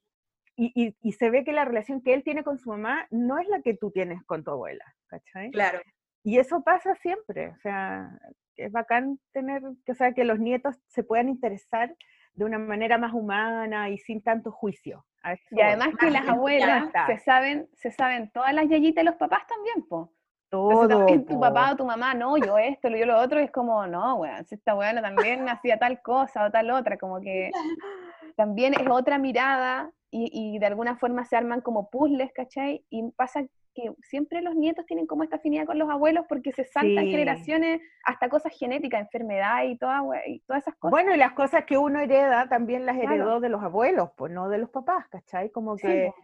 [0.55, 3.39] y, y, y se ve que la relación que él tiene con su mamá no
[3.39, 5.49] es la que tú tienes con tu abuela, ¿cachai?
[5.51, 5.79] claro.
[6.23, 8.11] Y eso pasa siempre, o sea,
[8.55, 11.95] es bacán tener, que, o sea, que los nietos se puedan interesar
[12.33, 15.05] de una manera más humana y sin tanto juicio.
[15.23, 19.19] eso Y además que las abuelas se saben, se saben todas las yayitas de los
[19.19, 20.13] papás también, po.
[20.51, 23.51] Todo, Entonces tu papá o tu mamá, no, yo esto, yo lo otro, y es
[23.51, 27.51] como, no, weón, si esta weona también hacía tal cosa o tal otra, como que
[28.37, 32.85] también es otra mirada y, y de alguna forma se arman como puzzles, ¿cachai?
[32.89, 33.41] Y pasa
[33.73, 37.11] que siempre los nietos tienen como esta afinidad con los abuelos porque se saltan Sí.
[37.11, 40.91] generaciones hasta cosas genéticas, enfermedad y, toda, y todas esas cosas.
[40.91, 43.13] Bueno, y las cosas que uno hereda también las Claro.
[43.13, 45.49] heredó de los abuelos, pues no de los papás, ¿cachai?
[45.51, 46.15] Como Sí, que po.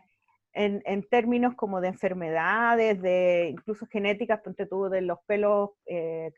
[0.57, 6.31] En, en términos como de enfermedades, de incluso genéticas, ponte tú de los pelos, eh,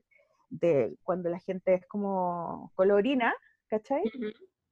[0.50, 3.34] de cuando la gente es como colorina,
[3.68, 4.04] ¿cachai?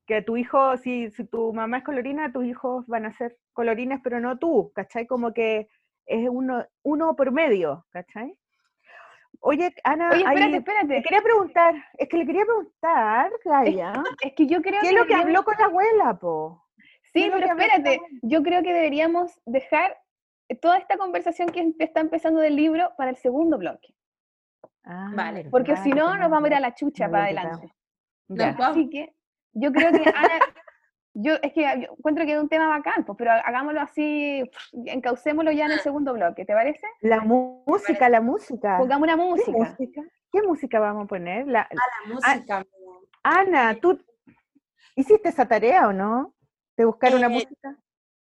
[0.06, 4.00] que tu hijo, si, si tu mamá es colorina, tus hijos van a ser colorines,
[4.04, 5.06] pero no tú, ¿cachai?
[5.06, 5.68] Como que
[6.06, 8.34] es uno, uno por medio, ¿cachai?
[9.42, 10.96] Oye, Ana, Oye, espérate, espérate.
[10.96, 14.96] te quería preguntar, es que le quería preguntar, Gaia, Es que yo creo ¿qué es
[14.96, 16.67] lo que habló con la abuela, po?
[17.18, 18.20] ¿Qué Sí, pero espérate, abuela?
[18.22, 19.98] yo creo que deberíamos dejar
[20.62, 23.94] toda esta conversación que está empezando del libro para el segundo bloque,
[24.84, 25.46] Ah, Vale.
[25.52, 27.74] porque si no nos vamos a ir a la chucha para adelante.
[28.30, 28.56] Ya.
[28.60, 29.14] Así que
[29.54, 30.40] yo creo que Ana,
[31.14, 34.44] yo es que yo encuentro que es un tema bacán, pues, pero hagámoslo así,
[34.86, 36.86] encaucémoslo ya en el segundo bloque, ¿te parece?
[37.02, 38.78] La música, la música.
[38.78, 39.58] Pongamos una ¿Qué música.
[39.58, 40.02] música?
[40.32, 41.48] ¿Qué música vamos a poner?
[41.48, 42.66] La, La música.
[43.24, 44.00] Ana, ¿tú
[44.96, 46.34] hiciste esa tarea o no?
[46.78, 47.78] ¿De buscar una Eh, música?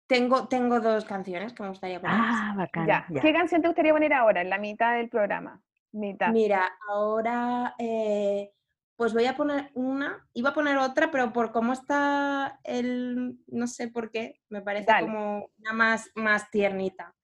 [0.06, 2.16] Tengo, tengo dos canciones que me gustaría poner.
[2.18, 2.86] Ah, bacán.
[2.86, 3.06] Ya.
[3.10, 3.20] ya.
[3.20, 5.60] ¿Qué canción te gustaría poner ahora, en la mitad del programa?
[5.90, 6.30] Mitad.
[6.30, 8.52] Mira, ahora eh,
[8.94, 13.66] pues voy a poner una, iba a poner otra, pero por cómo está el, no
[13.66, 15.06] sé por qué, me parece Dale.
[15.06, 17.14] como una más, más tiernita,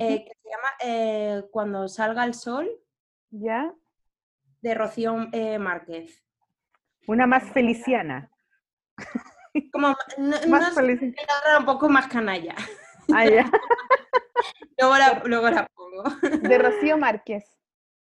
[0.00, 2.70] eh, que se llama eh, Cuando salga el sol,
[3.30, 3.74] ¿Ya?
[4.62, 6.24] de Rocío eh, Márquez.
[7.06, 8.30] Una más feliciana.
[9.72, 12.54] Como, no, no Más otra un poco más canalla.
[13.14, 13.44] Ah, ya.
[14.78, 16.02] Luego la, luego la pongo.
[16.40, 17.44] De Rocío Márquez.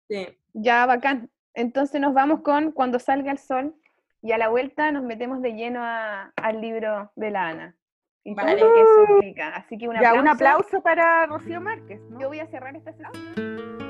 [0.08, 0.26] Sí.
[0.52, 1.30] Ya, bacán.
[1.54, 3.74] Entonces nos vamos con Cuando salga el sol
[4.22, 7.76] y a la vuelta nos metemos de lleno a- al libro de la Ana.
[8.22, 8.60] Y todo Vale.
[8.60, 9.56] lo que eso implica.
[9.56, 10.20] Así que un Ya, aplauso.
[10.20, 12.20] un aplauso para Rocío Márquez, ¿no?
[12.20, 13.89] Yo voy a cerrar esta sesión.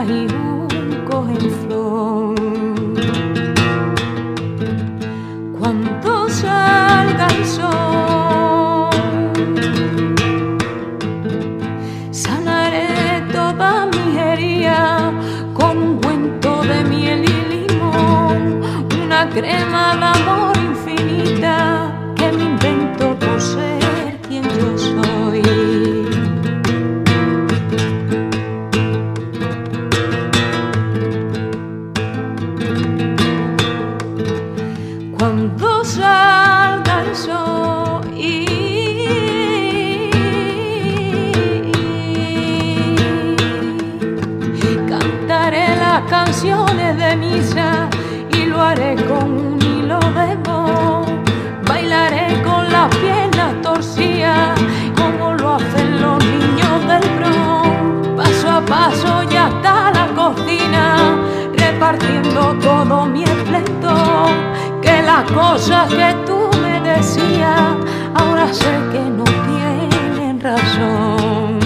[0.00, 0.68] ही हूँ
[1.10, 1.53] Kohinoor
[65.14, 67.76] las cosas que tú me decías,
[68.16, 71.62] ahora sé que no tienen razón.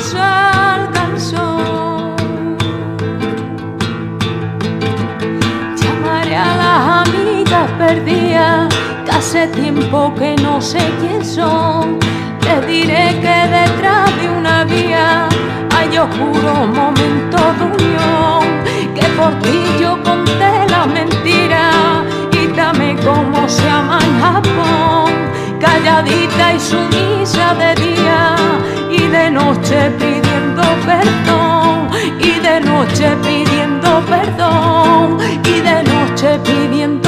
[0.00, 2.16] Salga el sol,
[5.80, 8.74] llamaré a las amigas perdidas
[9.04, 11.98] que hace tiempo que no sé quién son.
[12.44, 15.28] Les diré que detrás de una vía
[15.92, 18.64] hay oscuros momentos de unión,
[18.94, 21.70] que por ti yo conté la mentira
[22.32, 25.12] y dame como se llama en Japón,
[25.60, 28.36] calladita y sumisa de día
[28.90, 37.01] y de noche pidiendo perdón, y de noche pidiendo perdón, y de noche pidiendo.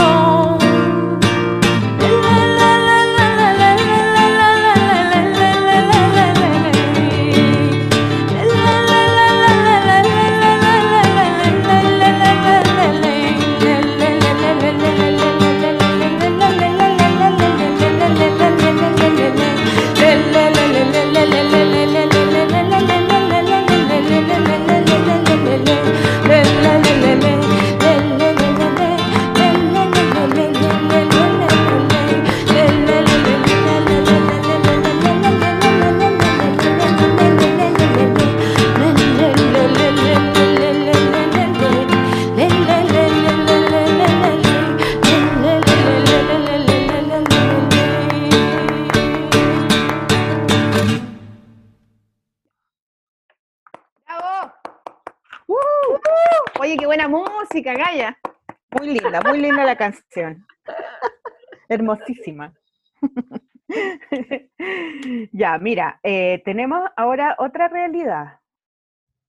[61.69, 62.53] Hermosísima.
[65.33, 68.41] ya, mira, eh, tenemos ahora otra realidad,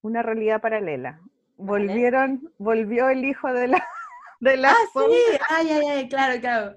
[0.02, 1.20] una realidad paralela.
[1.58, 3.88] Volvieron, volvió el hijo de la,
[4.40, 5.18] de la Ah, sombra.
[5.18, 6.76] sí, ay, ay, ay, claro, claro.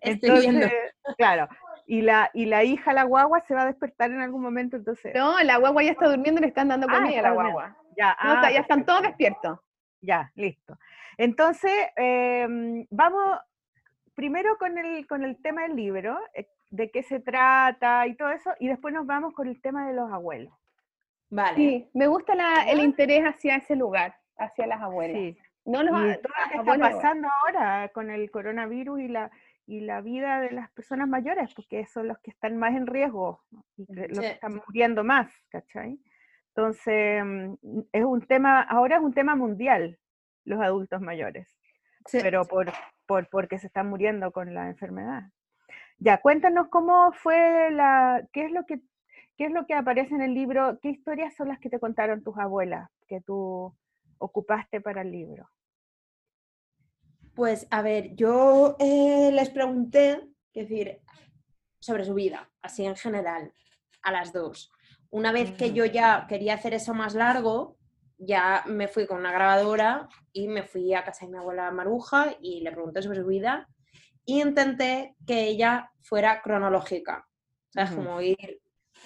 [0.00, 0.66] Estoy viendo.
[0.66, 1.48] Entonces, claro,
[1.86, 5.14] y la, y la hija, la guagua, se va a despertar en algún momento, entonces.
[5.14, 7.76] No, la guagua ya está durmiendo y le están dando Ah, comida a la guagua.
[7.96, 9.58] Ya, No, ah, ya están todos despiertos.
[10.00, 10.78] Ya, listo.
[11.18, 13.38] Entonces, em, vamos
[14.14, 16.18] primero con el, con el tema del libro.
[16.34, 19.86] eh, de qué se trata y todo eso, y después nos vamos con el tema
[19.86, 20.52] de los abuelos.
[21.30, 21.54] Vale.
[21.56, 25.16] Sí, me gusta la- el interés hacia ese lugar, hacia las abuelas.
[25.16, 25.38] Sí.
[25.64, 29.30] No los Y todo lo que está pasando ahora con el coronavirus y la,
[29.66, 33.40] y la vida de las personas mayores, porque son los que están más en riesgo
[33.76, 34.20] y los Sí.
[34.22, 36.00] que están muriendo más, ¿cachai?
[36.48, 37.54] Entonces, mm,
[37.92, 39.98] es un tema, ahora es un tema mundial,
[40.46, 41.46] los adultos mayores,
[42.06, 42.18] Sí.
[42.22, 42.72] pero por,
[43.06, 45.24] por, porque se están muriendo con la enfermedad.
[45.98, 48.80] Ya, cuéntanos cómo fue la, qué es lo que,
[49.36, 52.22] qué es lo que aparece en el libro, qué historias son las que te contaron
[52.22, 53.74] tus abuelas que tú
[54.18, 55.50] ocupaste para el libro.
[57.34, 60.22] Pues a ver, yo eh, les pregunté,
[60.54, 61.00] es decir,
[61.80, 63.52] sobre su vida, así en general,
[64.02, 64.72] a las dos.
[65.10, 67.76] Una vez que yo ya quería hacer eso más largo,
[68.18, 72.36] ya me fui con una grabadora y me fui a casa de mi abuela Maruja
[72.40, 73.68] y le pregunté sobre su vida
[74.24, 77.26] y intenté que ella fuera cronológica.
[77.68, 78.60] O sea, es como ir,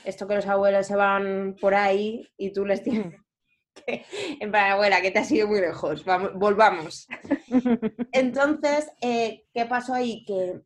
[0.04, 3.14] esto que los abuelos se van por ahí y tú les tienes
[3.86, 4.04] que,
[4.40, 7.08] en plan, abuela, que te has ido muy lejos, vamos, volvamos.
[8.12, 10.24] Entonces, eh, ¿qué pasó ahí?
[10.24, 10.60] Que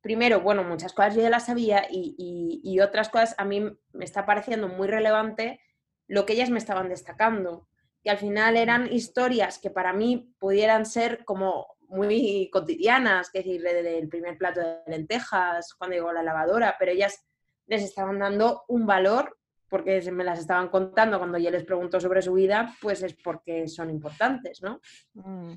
[0.00, 3.62] primero, bueno, muchas cosas yo ya las sabía y, y- y otras cosas a mí
[3.92, 5.60] me está pareciendo muy relevante
[6.08, 7.68] lo que ellas me estaban destacando.
[8.02, 13.62] Que al final eran historias que para mí pudieran ser como muy cotidianas, que decir,
[13.62, 17.24] de- del primer plato de lentejas, cuando llegó la lavadora, pero ellas
[17.66, 19.36] les estaban dando un valor
[19.68, 23.66] porque me las estaban contando cuando yo les pregunto sobre su vida, pues es porque
[23.68, 24.80] son importantes, ¿no?
[25.14, 25.54] Mm,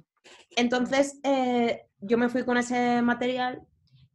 [0.56, 3.62] Entonces, eh, yo me fui con ese material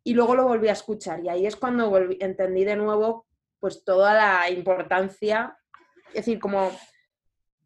[0.03, 1.21] y luego lo volví a escuchar.
[1.25, 3.27] Y ahí es cuando volví- entendí de nuevo
[3.59, 5.57] pues toda la importancia,
[6.09, 6.71] es decir, como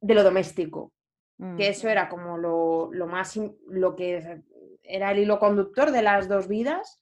[0.06, 0.92] de lo doméstico,
[1.38, 3.38] mm, que eso era como lo, lo más,
[3.68, 4.42] lo que
[4.82, 7.00] era el hilo conductor de las dos vidas.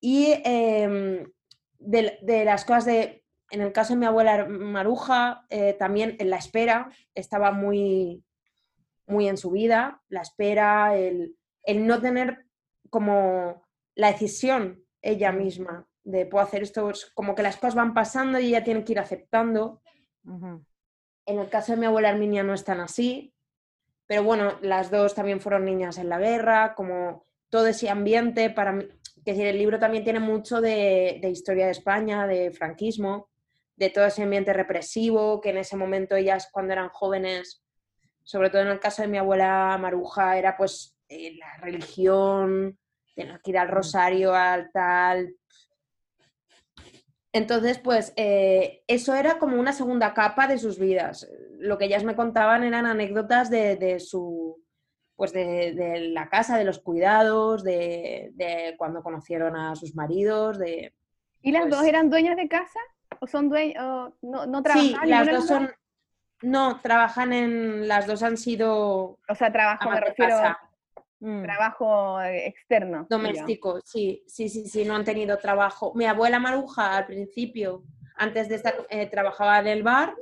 [0.00, 1.32] Y em,
[1.78, 6.28] de, de las cosas de, en el caso de mi abuela Maruja, eh, también en
[6.28, 8.22] la espera estaba muy,
[9.06, 12.44] muy en su vida, la espera, el, el no tener
[12.90, 15.38] como la decisión ella Mm.
[15.38, 18.84] misma de puedo hacer esto, es como que las cosas van pasando y ella tiene
[18.84, 19.80] que ir aceptando.
[20.26, 20.62] ujú,
[21.26, 23.34] En el caso de mi abuela Herminia no es tan así,
[24.06, 28.72] pero bueno, las dos también fueron niñas en la guerra, como todo ese ambiente para
[28.72, 28.86] mí,
[29.24, 33.30] que decir, el libro también tiene mucho de, de historia de España, de franquismo,
[33.76, 37.62] de todo ese ambiente represivo, que en ese momento ellas cuando eran jóvenes,
[38.22, 42.78] sobre todo en el caso de mi abuela Maruja, era pues eh, la religión,
[43.14, 45.34] tener que ir al rosario, al tal,
[47.34, 51.28] entonces, pues eh, eso era como una segunda capa de sus vidas.
[51.58, 54.62] Lo que ellas me contaban eran anécdotas de, de su,
[55.16, 60.58] pues de, de la casa, de los cuidados, de, de cuando conocieron a sus maridos,
[60.58, 60.94] de...
[61.42, 62.80] ¿Y las Pues- dos eran dueñas de casa?
[63.20, 63.82] ¿O son dueñas?
[63.82, 65.10] O no, no Sí, trabajaban?
[65.10, 65.70] las dos son...
[66.42, 67.88] No, trabajan en...
[67.88, 70.58] Las dos han sido O sea, trabajo, me refiero casa,
[71.24, 73.06] mm, trabajo eh, externo.
[73.08, 75.92] doméstico, sí, sí, sí, sí, no han tenido trabajo.
[75.94, 77.82] Mi abuela Maruja al principio,
[78.16, 80.14] antes de estar, eh, trabajaba en el bar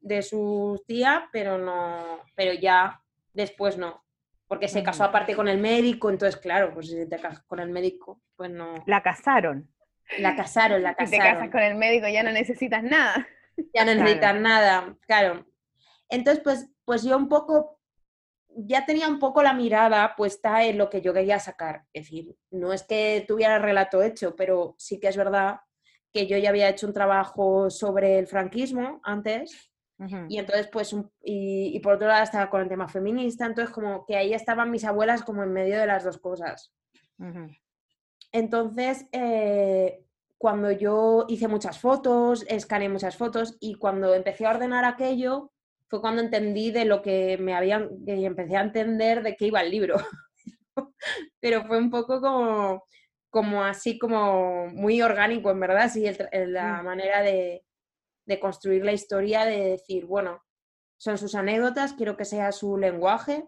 [0.00, 3.00] de su tía, pero no, pero ya
[3.32, 4.04] después no,
[4.46, 5.08] porque se casó Ujú.
[5.10, 8.74] aparte con el médico, entonces claro, pues si te casas con el médico, pues no.
[8.86, 9.70] La casaron.
[10.18, 11.50] La casaron, la Si te casas casaron.
[11.50, 13.26] con el médico ya no necesitas nada.
[13.72, 15.46] Ya no necesitan nada, claro.
[16.10, 17.73] Entonces, pues, pues yo un poco,
[18.56, 21.84] ya tenía un poco la mirada puesta en lo que yo quería sacar.
[21.92, 25.60] Es decir, no es que tuviera el relato hecho, pero sí que es verdad
[26.12, 29.70] que yo ya había hecho un trabajo sobre el franquismo antes
[30.28, 33.72] y entonces pues un- y, y por otro lado estaba con el tema feminista, entonces
[33.72, 36.72] como que ahí estaban mis abuelas como en medio de las dos cosas.
[38.32, 40.04] Entonces, eh,
[40.38, 45.52] cuando yo hice muchas fotos, escaneé muchas fotos y cuando empecé a ordenar aquello,
[45.94, 49.60] fue cuando entendí de lo que me habían, y empecé a entender de qué iba
[49.60, 49.94] el libro.
[51.40, 52.84] Pero fue un poco como,
[53.30, 56.84] como así, como muy orgánico, en verdad, sí, el tra- el- la Mm.
[56.84, 57.64] manera de,
[58.26, 60.42] de construir la historia, de decir, bueno,
[60.98, 63.44] son sus anécdotas, quiero que sea su lenguaje,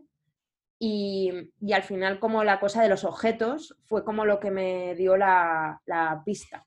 [0.79, 4.95] y, y al final como la cosa de los objetos fue como lo que me
[4.95, 6.67] dio la, la pista.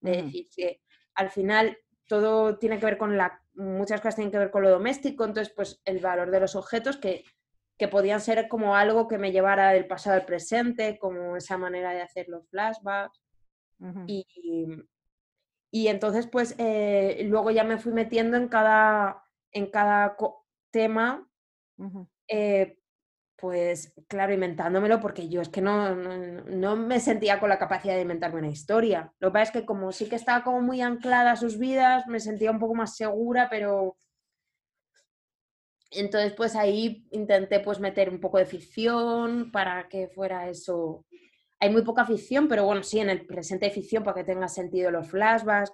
[0.00, 0.22] De Ujú.
[0.22, 0.80] decir que
[1.14, 1.78] al final
[2.08, 3.40] todo tiene que ver con la...
[3.60, 6.96] Muchas cosas tienen que ver con lo doméstico, entonces pues el valor de los objetos
[6.96, 7.24] que,
[7.78, 11.92] que podían ser como algo que me llevara del pasado al presente, como esa manera
[11.92, 13.20] de hacer los flashbacks.
[14.06, 14.26] Y,
[15.70, 20.16] y entonces, pues, eh, luego ya me fui metiendo en cada, en cada
[20.70, 21.30] tema
[22.28, 22.79] eh,
[23.40, 28.02] pues claro, inventándomelo porque yo es que no, no, me sentía con la capacidad de
[28.02, 29.12] inventarme una historia.
[29.18, 32.20] Lo que pasa es que como sí que estaba como muy anclada sus vidas, me
[32.20, 33.96] sentía un poco más segura, pero
[35.90, 41.06] entonces pues ahí intenté pues meter un poco de ficción para que fuera eso.
[41.58, 44.48] Hay muy poca ficción, pero bueno, sí, en el presente hay ficción para que tenga
[44.48, 45.72] sentido los flashbacks.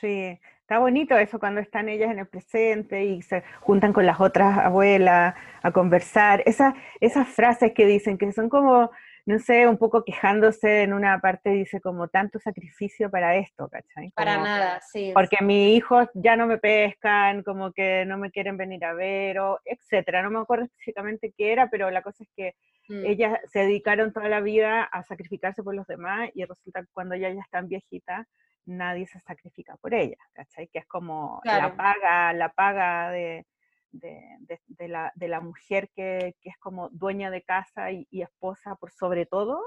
[0.00, 4.20] Sí, está bonito eso cuando están ellas en el presente y se juntan con las
[4.20, 6.42] otras abuelas a conversar.
[6.44, 8.90] Esas, esas frases que dicen que son como,
[9.26, 14.10] no sé, un poco quejándose en una parte, dice como tanto sacrificio para esto, ¿cachai?
[14.10, 15.12] Para nada, sí.
[15.14, 19.38] Porque mis hijos ya no me pescan, como que no me quieren venir a ver,
[19.38, 20.20] o etcétera.
[20.24, 22.54] No me acuerdo específicamente qué era, pero la cosa es que
[22.88, 23.04] Mm.
[23.04, 27.16] ellas se dedicaron toda la vida a sacrificarse por los demás y resulta que cuando
[27.16, 28.28] ellas ya están viejitas,
[28.66, 30.68] nadie se sacrifica por ellas, ¿cachai?
[30.68, 31.68] Que es como Claro.
[31.68, 33.46] la paga, la paga de,
[33.92, 38.06] de, de- de la, de la mujer que, que es como dueña de casa y,
[38.10, 39.60] y esposa por sobre todo,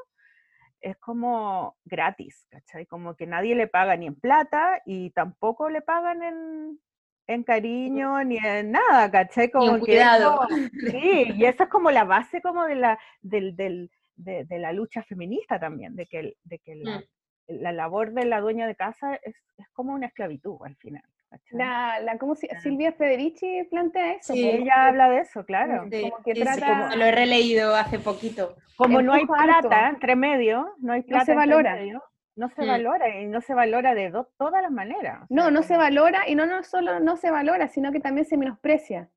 [0.81, 2.85] es como gratis, ¿cachai?
[2.85, 6.79] Como que nadie le paga ni en plata y tampoco le pagan en,
[7.27, 9.49] en cariño ni en nada, ¿cachai?
[9.51, 10.47] Como que cuidado.
[10.47, 10.47] eso-
[11.01, 14.71] sí, y eso es como la base como de la, del, del- de, de la
[14.73, 17.03] lucha feminista también, de que, el- de que la, Mm.
[17.49, 21.03] La labor de la dueña de casa es, es como una esclavitud al final.
[21.51, 22.47] La, la, ¿cómo se.
[22.59, 24.33] Silvia Federici plantea eso.
[24.33, 25.85] Sí, Ella habla de eso, claro.
[25.85, 26.61] Mm, Sí, como que sí,
[26.97, 28.55] lo he releído hace poquito.
[28.75, 31.75] Como no hay plata entre medio, no hay plata se entre valora.
[31.75, 32.03] medio,
[32.35, 32.67] no se Mm.
[32.67, 35.23] valora y no se valora de do- todas las maneras.
[35.23, 37.99] o No, sea, no se valora y no, no solo no se valora, sino que
[37.99, 39.09] también se menosprecia,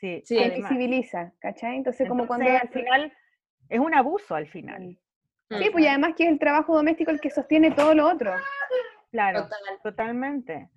[0.00, 0.38] Sí, Sí.
[0.38, 1.76] se invisibiliza, ¿cachai?
[1.76, 3.12] Entonces, como cuando Entonces, al final
[3.68, 4.96] es un abuso al final.
[5.50, 8.32] Sí, pues y además que es el trabajo doméstico el que sostiene todo lo otro.
[9.10, 9.60] Claro, Total.
[9.82, 10.68] totalmente.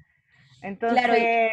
[0.62, 1.52] Entonces,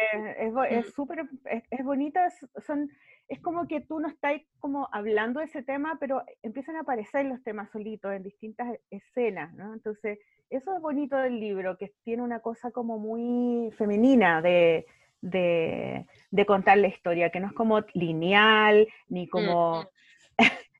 [0.69, 2.89] es, súper, es, es bonito, es, son,
[3.27, 7.25] es como que tú no estás como hablando de ese tema, pero empiezan a aparecer
[7.25, 9.73] los temas solitos en distintas escenas, ¿no?
[9.73, 10.19] Entonces,
[10.49, 14.85] eso es bonito del libro, que tiene una cosa como muy femenina de,
[15.21, 19.89] de, de contar la historia, que no es como lineal, ni como,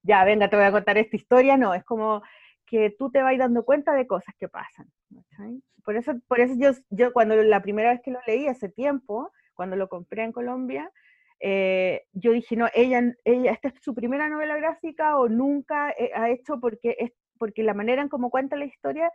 [0.10, 2.24] ya, venga, te voy a contar esta historia, no, es como
[2.66, 4.88] que tú te vas dando cuenta de cosas que pasan.
[5.14, 5.62] ¿cachai?
[5.86, 9.32] Por eso, por eso yo, yo cuando la primera vez que lo leí hace tiempo,
[9.54, 10.92] cuando lo compré en Colombia,
[11.40, 16.12] eh, yo dije, no, ella, ella, esta es su primera novela gráfica o nunca eh,
[16.16, 19.12] ha hecho porque, es, porque la manera en cómo cuenta la historia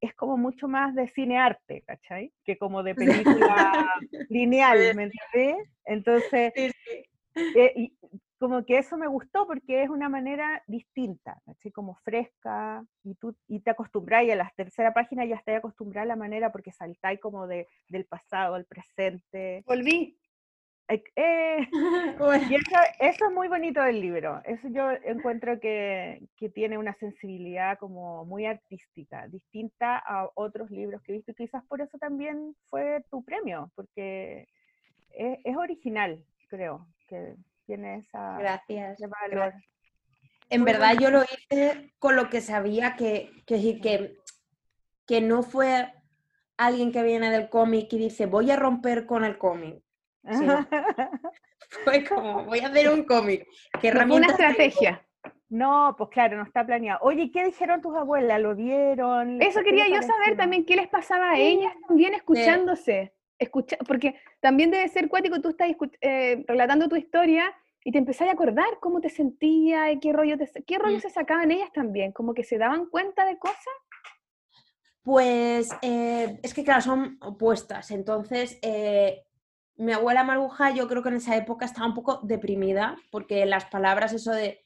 [0.00, 2.32] es como mucho más de cine-arte, ¿cachai?
[2.44, 3.84] Que como de película
[4.28, 5.68] lineal, ¿me entiendes?
[5.84, 7.58] Entonces, Sí, sí.
[7.60, 7.96] eh, y
[8.42, 11.70] como que eso me gustó porque es una manera distinta, ¿cachai?
[11.70, 16.02] Como fresca, y tú y te acostumbras, y a la tercera página ya estás acostumbrada
[16.02, 19.62] a la manera porque saltáis como de, del pasado al presente.
[19.64, 20.18] Volví.
[20.88, 21.68] Eh, eh,
[22.18, 24.42] Bueno, y eso, eso es muy bonito del libro.
[24.44, 31.00] Eso yo encuentro que, que tiene una sensibilidad como muy artística, distinta a otros libros
[31.02, 31.30] que he visto.
[31.30, 34.48] Y quizás por eso también fue tu premio, porque
[35.10, 37.36] es, es original, creo, que
[37.66, 38.94] tiene esa Gracias.
[38.98, 39.30] ese valor.
[39.52, 39.64] gracias.
[40.50, 44.16] En Muy verdad yo lo hice con lo que sabía que, que, que,
[45.06, 45.92] que no fue
[46.58, 49.82] alguien que viene del cómic y dice voy a romper con el cómic.
[51.84, 53.46] Fue como voy a hacer un cómic.
[53.80, 54.30] ¿Qué No una tengo?
[54.32, 55.06] estrategia.
[55.48, 56.98] No, pues claro, no está planeado.
[57.02, 58.40] Oye, ¿qué dijeron tus abuelas?
[58.40, 59.38] ¿Lo vieron?
[59.38, 63.14] ¿Les- Eso quería yo saber también, qué les pasaba a ellas también escuchándose.
[63.42, 65.68] Escucha, porque también debe ser cuático, tú estás
[66.00, 67.52] eh, relatando tu historia
[67.84, 71.00] y te empezás a acordar cómo te sentías y qué rollo, te, qué rollo Mm.
[71.00, 73.74] se sacaban ellas también, como que se daban cuenta de cosas.
[75.02, 77.90] Pues eh, es que, claro, son opuestas.
[77.90, 79.24] Entonces, eh,
[79.76, 83.64] mi abuela Maruja, yo creo que en esa época estaba un poco deprimida, porque las
[83.64, 84.64] palabras, eso de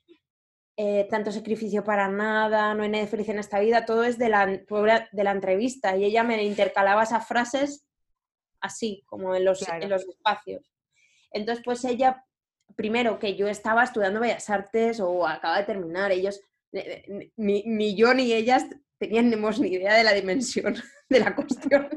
[0.76, 4.28] eh, tanto sacrificio para nada, no hay nadie feliz en esta vida, todo es de
[4.28, 5.96] la, de la entrevista.
[5.96, 7.85] Y ella me intercalaba esas frases
[8.66, 9.82] así, como en los, Claro.
[9.82, 10.62] en los espacios.
[11.32, 12.24] Entonces, pues ella,
[12.76, 16.40] primero que yo estaba estudiando Bellas Artes o acaba de terminar, ellos,
[16.72, 18.66] eh, ni, ni yo ni ellas
[18.98, 20.74] teníamos ni idea de la dimensión
[21.08, 21.88] de la cuestión.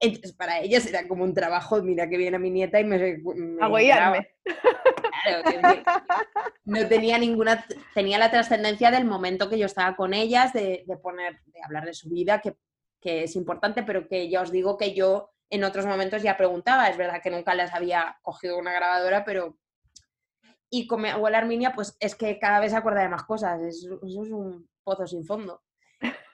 [0.00, 3.18] Entonces, para ellas era como un trabajo, mira que viene mi nieta y me...
[3.18, 3.58] me.
[3.58, 4.22] Claro,
[6.64, 10.96] no tenía ninguna, tenía la trascendencia del momento que yo estaba con ellas, de, de
[10.98, 12.54] poner, de hablar de su vida, que,
[13.00, 16.88] que es importante, pero que ya os digo que yo en otros momentos ya preguntaba,
[16.88, 19.56] es verdad que nunca les había cogido una grabadora, pero...
[20.70, 23.60] Y con mi abuela Arminia, pues es que cada vez se acuerda de más cosas,
[23.62, 25.62] es- eso es un pozo sin fondo.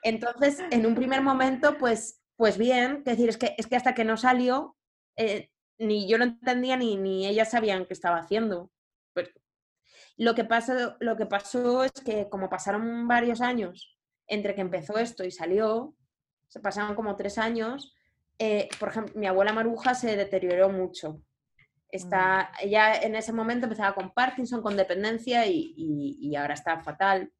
[0.03, 3.95] Entonces, en un primer momento, pues, pues bien, es decir, es que, es que hasta
[3.95, 4.77] que no salió,
[5.17, 8.71] eh, ni yo lo entendía ni, ni ellas sabían qué estaba haciendo.
[9.13, 9.31] Pues-
[10.17, 13.97] Lo que, pasó, lo que pasó es que como pasaron varios años
[14.27, 15.95] entre que empezó esto y salió,
[16.49, 17.95] se pasaron como tres años,
[18.39, 21.23] eh, por ejemplo, mi abuela Maruja se deterioró mucho.
[21.91, 26.81] Está, ella en ese momento empezaba con Parkinson, con dependencia y, y- y ahora está
[26.81, 27.33] fatal.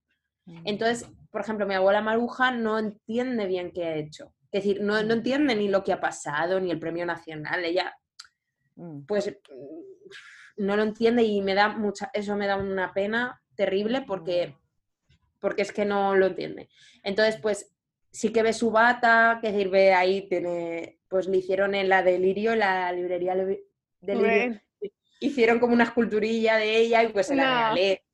[0.65, 4.33] Entonces, por ejemplo, mi abuela Maruja no entiende bien qué ha hecho.
[4.53, 7.65] Es decir, no, no entiende ni lo que ha pasado, ni el premio nacional.
[7.65, 7.93] Ella,
[8.77, 9.05] Mm.
[9.07, 14.03] pues, mm, no lo entiende y me da mucha, eso me da una pena terrible
[14.03, 14.57] porque,
[15.41, 16.69] porque es que no lo entiende.
[17.03, 17.74] Entonces, pues,
[18.15, 22.03] sí que ve su bata, que decir, ve ahí, tiene, pues le hicieron en la
[22.03, 23.35] Delirio, en la librería
[24.01, 24.61] Delirio,
[25.21, 27.55] hicieron como una esculturilla de ella y pues se la No.
[27.57, 28.05] regalé.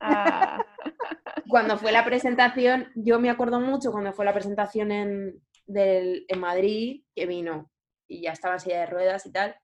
[0.00, 0.64] ah,
[1.48, 6.38] cuando fue la presentación, yo me acuerdo mucho cuando fue la presentación en, del- en
[6.38, 7.70] Madrid, que vino
[8.06, 9.56] y ya estaba en silla de ruedas y tal.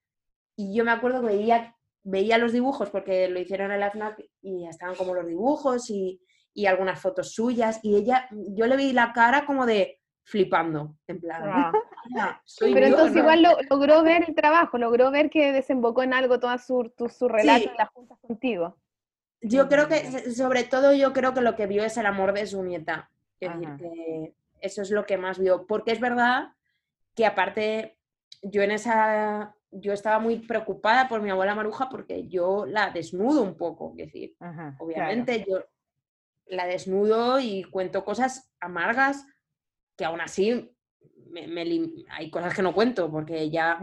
[0.56, 4.24] Y yo me acuerdo que veía, veía los dibujos, porque lo hicieron en la FNAC
[4.42, 6.20] y ya estaban como los dibujos y,
[6.54, 7.80] y algunas fotos suyas.
[7.82, 11.42] Y ella, yo le vi la cara como de flipando, en plan.
[11.44, 11.72] ah.
[12.18, 13.20] "Ah, soy Pero yo, entonces ¿no?".
[13.20, 17.08] igual lo- logró ver el trabajo, logró ver que desembocó en algo toda su, tu-
[17.08, 17.68] su relato Sí.
[17.70, 18.78] en las juntas contigo.
[19.42, 22.46] Yo creo que, sobre todo, yo creo que lo que vio es el amor de
[22.46, 23.10] su nieta.
[23.40, 25.66] Es decir, que eso es lo que más vio.
[25.66, 26.52] Porque es verdad
[27.14, 27.98] que aparte,
[28.42, 33.42] yo en esa, yo estaba muy preocupada por mi abuela Maruja porque yo la desnudo
[33.42, 33.90] un poco.
[33.98, 34.76] Es decir, Ajá, claro.
[34.78, 35.58] obviamente yo
[36.46, 39.26] la desnudo y cuento cosas amargas
[39.96, 40.74] que aún así
[41.30, 41.80] me-
[42.10, 43.78] hay cosas que no cuento porque ya.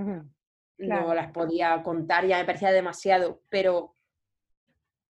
[0.77, 1.09] Claro.
[1.09, 3.95] no las podía contar, ya me parecía demasiado, pero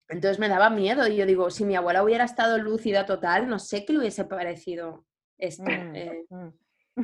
[0.09, 3.59] entonces me daba miedo y yo digo, si mi abuela hubiera estado lúcida total, no
[3.59, 5.05] sé qué le hubiese parecido
[5.37, 5.63] esto.
[5.63, 6.47] Mm, eh, mm.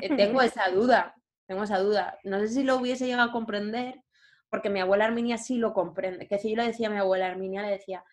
[0.02, 1.16] eh, tengo esa duda,
[1.48, 2.20] tengo esa duda.
[2.24, 4.04] No sé si lo hubiese llegado a comprender,
[4.50, 6.28] porque mi abuela Arminia sí lo comprende.
[6.28, 8.04] Que si yo le decía a mi abuela Arminia, le decía,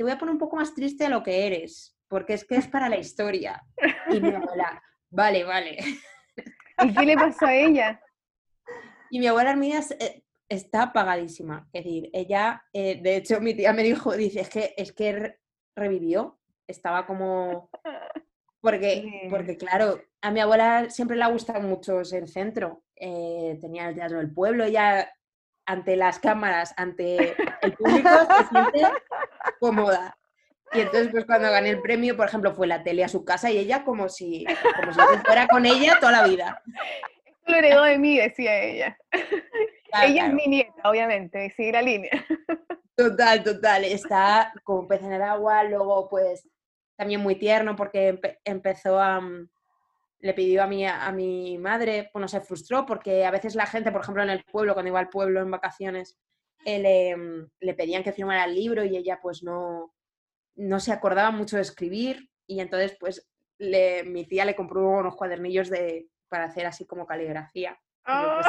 [0.00, 2.56] te voy a poner un poco más triste de lo que eres, porque es que
[2.56, 3.62] es para la historia.
[4.10, 5.76] Y mi abuela, vale, vale.
[6.82, 8.00] ¿Y qué le pasó a ella?
[9.10, 11.68] Y mi abuela Arminia es- eh, está apagadísima.
[11.74, 15.12] Es decir, ella, eh, de hecho, mi tía me dijo, dice, es que, es que
[15.12, 15.40] re-
[15.76, 16.40] revivió.
[16.66, 17.68] Estaba como...
[18.62, 22.84] Porque, porque, claro, a mi abuela siempre le ha gustado mucho ser centro.
[22.96, 25.12] Eh, tenía el Teatro del Pueblo, ella
[25.66, 28.08] ante las cámaras, ante el público,
[28.38, 28.82] se siente
[29.58, 30.16] cómoda.
[30.72, 33.50] Y entonces, pues cuando gané el premio, por ejemplo, fue la tele a su casa
[33.50, 34.44] y ella como si,
[34.76, 36.62] como si fuera con ella toda la vida.
[37.46, 38.96] Lo heredó de mí, decía ella.
[39.10, 40.28] Claro, ella claro.
[40.28, 42.10] es mi nieta, obviamente, sigue la línea.
[42.94, 43.84] Total, total.
[43.84, 46.48] Está como pez en el agua, luego pues
[46.96, 49.20] también muy tierno porque empe- empezó a...
[49.20, 49.48] mm,
[50.20, 53.90] Le pidió a mi, a mi madre, bueno, se frustró porque a veces la gente,
[53.90, 56.18] por ejemplo, en el pueblo, cuando iba al pueblo en vacaciones,
[56.64, 59.94] le, mm, le pedían que firmara el libro y ella pues no,
[60.56, 65.16] no se acordaba mucho de escribir y entonces pues le, mi tía le compró unos
[65.16, 67.78] cuadernillos de, para hacer así como caligrafía.
[68.04, 68.40] Ah.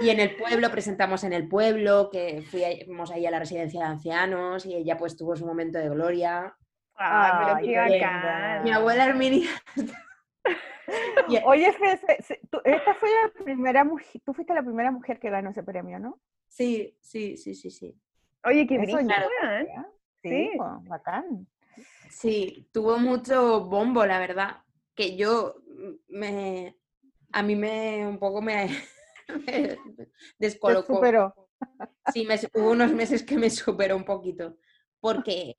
[0.00, 3.86] Y en el pueblo, presentamos en el pueblo, que fuimos ahí a la residencia de
[3.86, 6.54] ancianos y ella pues tuvo su momento de gloria.
[6.96, 8.06] Ah, pero qué.
[8.62, 9.48] Mi abuela Herminia...
[11.46, 11.74] Oye,
[12.50, 15.98] tú- esta fue la primera mujer, tú fuiste la primera mujer que ganó ese premio,
[15.98, 16.20] ¿no?
[16.48, 17.94] Sí, sí, sí, sí, sí.
[18.44, 19.28] Oye, qué brillo, claro.
[19.42, 19.86] weón.
[20.22, 20.50] Sí, Sí.
[20.88, 21.46] bacán.
[22.10, 24.62] Sí, tuvo mucho bombo, la verdad.
[24.94, 25.56] Que yo
[26.08, 26.76] me...
[27.32, 28.06] A mí me...
[28.06, 28.68] un poco me...
[29.46, 29.78] me
[30.38, 30.94] descolocó.
[30.94, 31.34] superó.
[32.12, 34.56] Sí, me, hubo unos meses que me superó un poquito,
[35.00, 35.56] porque,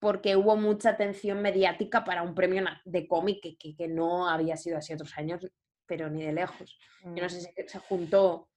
[0.00, 4.56] porque hubo mucha atención mediática para un premio de cómic que, que- que no había
[4.56, 5.46] sido así otros años,
[5.86, 6.78] pero ni de lejos.
[7.04, 8.48] Yo no sé si se juntó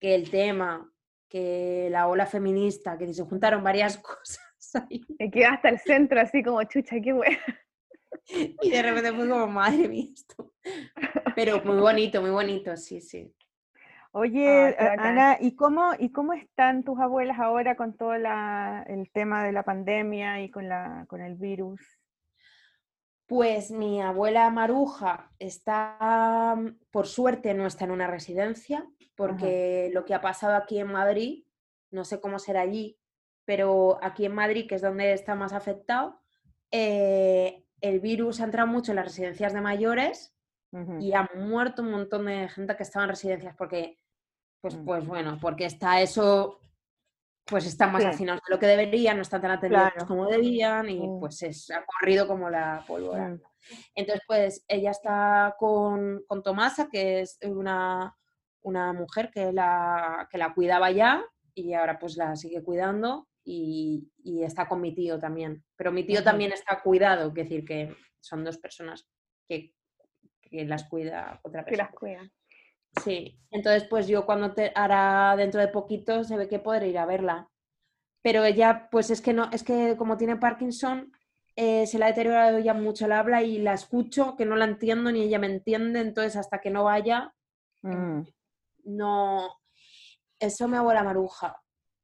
[0.00, 0.92] que el tema,
[1.28, 4.38] que la ola feminista, que se juntaron varias cosas
[4.74, 7.36] ahí, Me quedé hasta el centro, así como chucha, qué weón.
[8.60, 10.52] y de repente fue como, madre mía, esto.
[11.34, 13.34] Pero muy bonito, muy bonito, sí, sí.
[14.14, 14.76] Oye, eh.
[15.08, 19.52] Ana, ¿y cómo, ¿y cómo están tus abuelas ahora con todo la- el tema de
[19.52, 21.80] la pandemia y con, la, con el virus?
[23.26, 28.86] Pues mi abuela Maruja está, mm, por suerte, no está en una residencia,
[29.16, 31.44] porque lo que ha pasado aquí en Madrid,
[31.90, 32.98] no sé cómo será allí,
[33.46, 36.20] pero aquí en Madrid, que es donde está más afectado,
[36.70, 40.36] eh, el virus ha entrado mucho en las residencias de mayores
[41.00, 43.98] y ha muerto un montón de gente que estaba en residencias porque,
[44.62, 46.58] pues, pues bueno, porque está eso,
[47.44, 48.08] pues están más Sí.
[48.08, 50.06] hacinados de lo que deberían, no están tan atendidos Claro.
[50.06, 53.28] como debían y pues es, ha corrido como la pólvora.
[53.28, 53.40] Mm.
[53.94, 58.16] Entonces, pues ella está con, con Tomasa, que es una,
[58.62, 61.22] una mujer que la, que la cuidaba ya
[61.54, 63.28] y ahora pues la sigue cuidando.
[63.44, 65.64] y, y está con mi tío también.
[65.74, 69.08] Pero mi tío también está cuidado, es decir, que son dos personas
[69.48, 69.74] que,
[70.40, 71.88] que las cuida otra Que persona.
[71.90, 72.32] las cuidan.
[73.02, 76.98] Sí, entonces pues yo cuando te hará dentro de poquito se ve que podré ir
[76.98, 77.48] a verla.
[78.22, 81.12] Pero ella, pues es que no, es que como tiene Parkinson,
[81.56, 84.64] eh, se le ha deteriorado ya mucho el habla y la escucho, que no la
[84.66, 87.34] entiendo ni ella me entiende, entonces hasta que no vaya,
[87.82, 88.22] Mm,
[88.84, 89.48] no.
[90.38, 91.56] Eso mi abuela Maruja.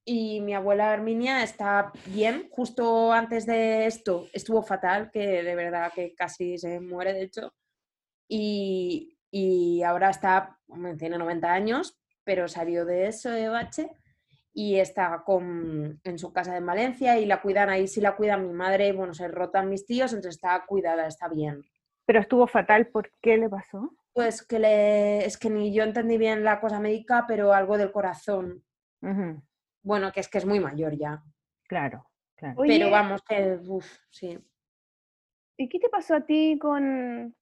[0.05, 2.49] Y mi abuela Herminia está bien.
[2.51, 7.53] Justo antes de esto estuvo fatal, que de verdad que casi se muere, de hecho.
[8.29, 10.59] Y, y ahora está,
[10.99, 13.91] tiene 90 años, pero salió de eso de bache
[14.53, 18.37] y está con, en su casa de Valencia y la cuidan ahí, sí la cuida
[18.37, 21.63] mi madre, bueno, se rotan mis tíos, entonces está cuidada, está bien.
[22.07, 23.95] Pero estuvo fatal, ¿por qué le pasó?
[24.13, 27.93] Pues que le, es que ni yo entendí bien la cosa médica, pero algo del
[27.93, 28.65] corazón.
[29.83, 31.23] Bueno, que es que es muy mayor ya.
[31.69, 32.61] Claro, claro.
[32.61, 34.39] Oye, pero vamos, que uf, sí.
[35.57, 37.35] ¿y qué te pasó a ti con...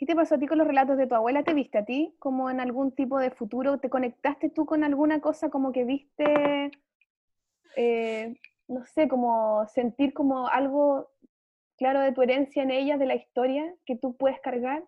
[0.00, 1.42] ¿Qué te pasó a ti con los relatos de tu abuela?
[1.42, 3.80] ¿Te viste a ti como en algún tipo de futuro?
[3.80, 6.70] ¿Te conectaste tú con alguna cosa como que viste,
[7.76, 8.34] eh,
[8.66, 11.10] no sé, como sentir como algo
[11.76, 14.82] claro de tu herencia en ella, de la historia que tú puedes cargar?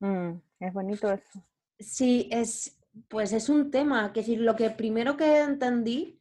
[0.00, 1.40] Mm, es bonito eso.
[1.78, 6.20] Sí, es, pues es un tema, que decir, lo que primero que entendí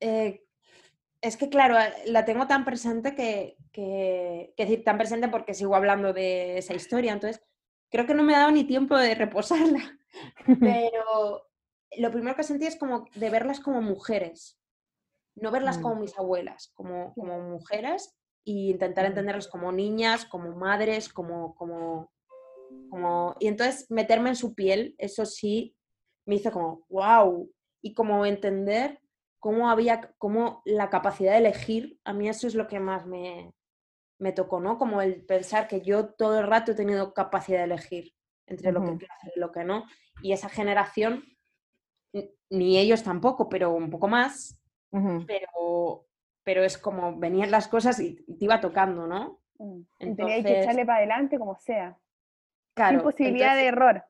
[0.00, 0.42] eh,
[1.20, 5.74] es que, claro, la tengo tan presente que, que, que decir, tan presente porque sigo
[5.74, 7.42] hablando de esa historia, entonces
[7.90, 9.98] creo que no me ha dado ni tiempo de reposarla,
[10.60, 11.46] pero
[11.96, 14.58] lo primero que sentí es como de verlas como mujeres,
[15.36, 15.82] no verlas Mm.
[15.82, 18.14] como mis abuelas, como, como mujeres
[18.44, 19.08] e intentar Mm.
[19.08, 22.10] entenderlas como niñas, como madres, como, como,
[22.90, 23.36] como...
[23.38, 25.76] Y entonces meterme en su piel, eso sí,
[26.26, 27.50] me hizo como, wow,
[27.82, 29.00] y como entender
[29.40, 33.52] cómo había, cómo la capacidad de elegir, a mí eso es lo que más me,
[34.18, 34.78] me tocó, ¿no?
[34.78, 38.14] Como el pensar que yo todo el rato he tenido capacidad de elegir
[38.46, 39.84] entre lo que quiero hacer y lo que no.
[40.22, 41.24] Y esa generación,
[42.50, 44.60] ni ellos tampoco, pero un poco más,
[45.26, 46.06] pero,
[46.42, 49.40] pero es como venían las cosas y, te iba tocando, ¿no?
[49.58, 49.82] Mm,
[50.16, 51.98] tenía que echarle para adelante como sea,
[52.74, 54.04] Claro, sin posibilidad de error.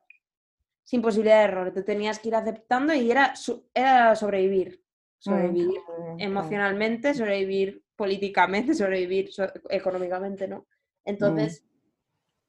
[0.84, 1.72] sin posibilidad de error.
[1.72, 4.82] Te tenías que ir aceptando y era, su- era sobrevivir.
[5.18, 6.16] Sobrevivir mm, claro.
[6.18, 10.66] emocionalmente, sobrevivir políticamente, sobrevivir so- económicamente, ¿no?
[11.04, 11.64] Entonces,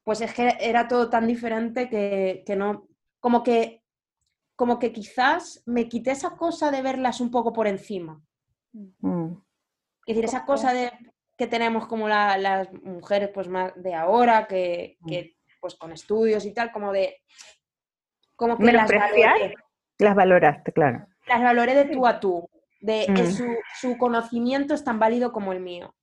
[0.05, 2.87] pues es que era todo tan diferente que, que no,
[3.19, 3.83] como que,
[4.55, 8.21] como que quizás me quité esa cosa de verlas un poco por encima.
[8.73, 9.33] Mm,
[10.05, 10.91] Es decir, esa cosa de
[11.37, 16.45] que tenemos como la- las mujeres pues más de ahora, que, que, pues con estudios
[16.45, 17.17] y tal, como de
[18.35, 19.53] como que las valoré,
[19.97, 21.07] Las valoraste, claro.
[21.27, 22.49] las valoré de tú a tú,
[22.81, 23.31] de que Mm.
[23.31, 25.93] su, su conocimiento es tan válido como el mío,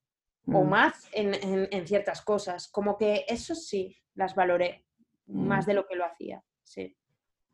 [0.49, 4.85] o Mm, más en, en- en ciertas cosas, como que eso sí las valoré
[5.27, 5.69] más Mm.
[5.69, 6.97] de lo que lo hacía, sí.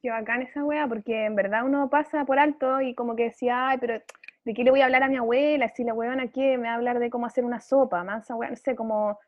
[0.03, 3.69] Qué bacán esa wea, porque en verdad uno pasa por alto y como que decía,
[3.69, 4.03] ay, pero
[4.45, 5.69] ¿de qué le voy a hablar a mi abuela?
[5.69, 8.35] Si la weona aquí me va a hablar de cómo hacer una sopa, más esa
[8.35, 9.19] wea, no sé, como...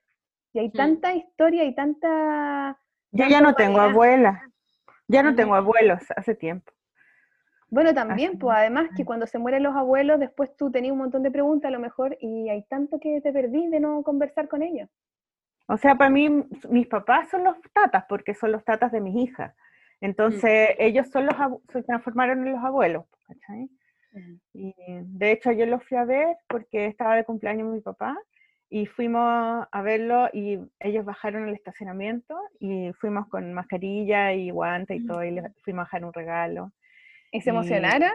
[0.53, 0.73] Y hay Mm.
[0.77, 2.77] tanta historia y tanta...
[3.13, 4.43] Yo ya no tengo abuela.
[5.07, 6.73] Ya no tengo abuelos hace tiempo.
[7.71, 8.61] Bueno, también, Así pues es.
[8.61, 11.73] además que cuando se mueren los abuelos, después tú tenías un montón de preguntas a
[11.73, 14.89] lo mejor y hay tanto que te perdí de no conversar con ellos.
[15.67, 16.29] O sea, para mí,
[16.69, 19.55] mis papás son los tatas, porque son los tatas de mis hijas.
[20.01, 21.35] Entonces, ellos son los
[21.73, 23.71] se transformaron en los abuelos, ¿cachai?
[24.53, 28.17] Y de hecho, yo los fui a ver porque estaba de cumpleaños mi papá
[28.69, 34.95] y fuimos a verlo y ellos bajaron al estacionamiento y fuimos con mascarilla y guante
[34.95, 36.73] y todo y les fuimos a dejar un regalo.
[37.35, 38.13] ¿Y se emocionaron?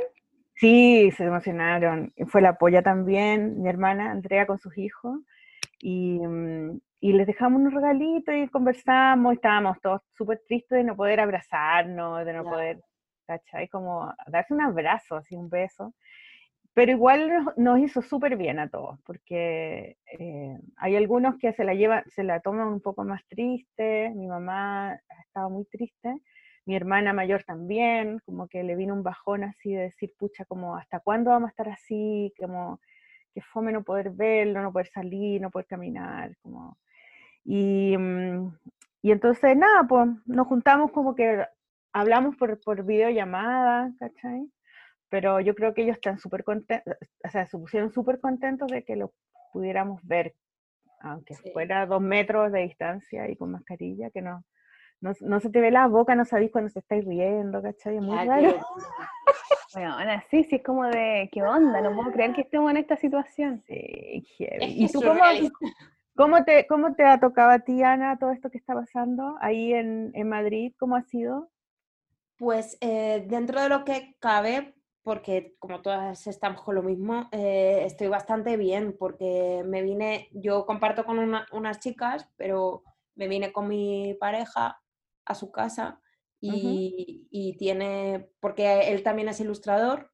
[0.55, 2.13] Sí, se emocionaron.
[2.27, 5.19] Fue la polla también, mi hermana Andrea con sus hijos.
[5.81, 9.33] Y, mm, y les dejamos un regalito y conversamos.
[9.33, 12.49] Estábamos todos súper tristes de no poder abrazarnos, de no Ya.
[12.49, 12.79] poder,
[13.27, 13.67] ¿cachai?
[13.67, 15.93] Como darse un abrazo, así un beso.
[16.73, 21.65] Pero igual nos, nos hizo súper bien a todos, porque eh, hay algunos que se
[21.65, 24.11] la llevan, se la toman un poco más triste.
[24.15, 26.21] Mi mamá ha estado muy triste
[26.69, 30.75] mi hermana mayor también, como que le vino un bajón así de decir, pucha, como,
[30.75, 32.31] ¿hasta cuándo vamos a estar así?
[32.37, 32.79] Como,
[33.33, 36.77] que fome no poder verlo, no poder salir, no poder caminar, como...
[37.43, 38.55] Y, mm,
[39.01, 41.43] y entonces, nada, pues nos juntamos como que
[41.91, 44.47] hablamos por, por videollamada, ¿cachai?
[45.09, 48.83] Pero yo creo que ellos están súper contentos, o sea, se pusieron súper contentos de
[48.83, 49.11] que lo
[49.51, 50.35] pudiéramos ver,
[51.01, 51.49] aunque Sí.
[51.51, 54.43] fuera dos metros de distancia y con mascarilla, que nos,
[55.01, 57.97] no, no se te ve la boca, no sabéis cuando se estáis riendo, ¿cachai?
[57.97, 58.49] Es muy Ah, raro.
[59.71, 61.79] Bueno, Ana, sí, sí, es como de, ¿qué onda?
[61.81, 63.63] No puedo creer que estemos en esta situación.
[63.67, 64.65] Sí, heavy.
[64.65, 65.21] Es que ¿Y tú cómo,
[66.15, 69.71] cómo, te, cómo te ha tocado a ti, Ana, todo esto que está pasando ahí
[69.73, 70.73] en, en Madrid?
[70.79, 71.51] ¿Cómo ha sido?
[72.37, 74.73] Pues eh, dentro de lo que cabe,
[75.03, 80.65] porque como todas estamos con lo mismo, eh, estoy bastante bien porque me vine, yo
[80.65, 82.81] comparto con una- unas chicas, pero
[83.15, 84.81] me vine con mi pareja
[85.29, 86.01] a su casa
[86.41, 90.11] y, y tiene, porque él también es ilustrador,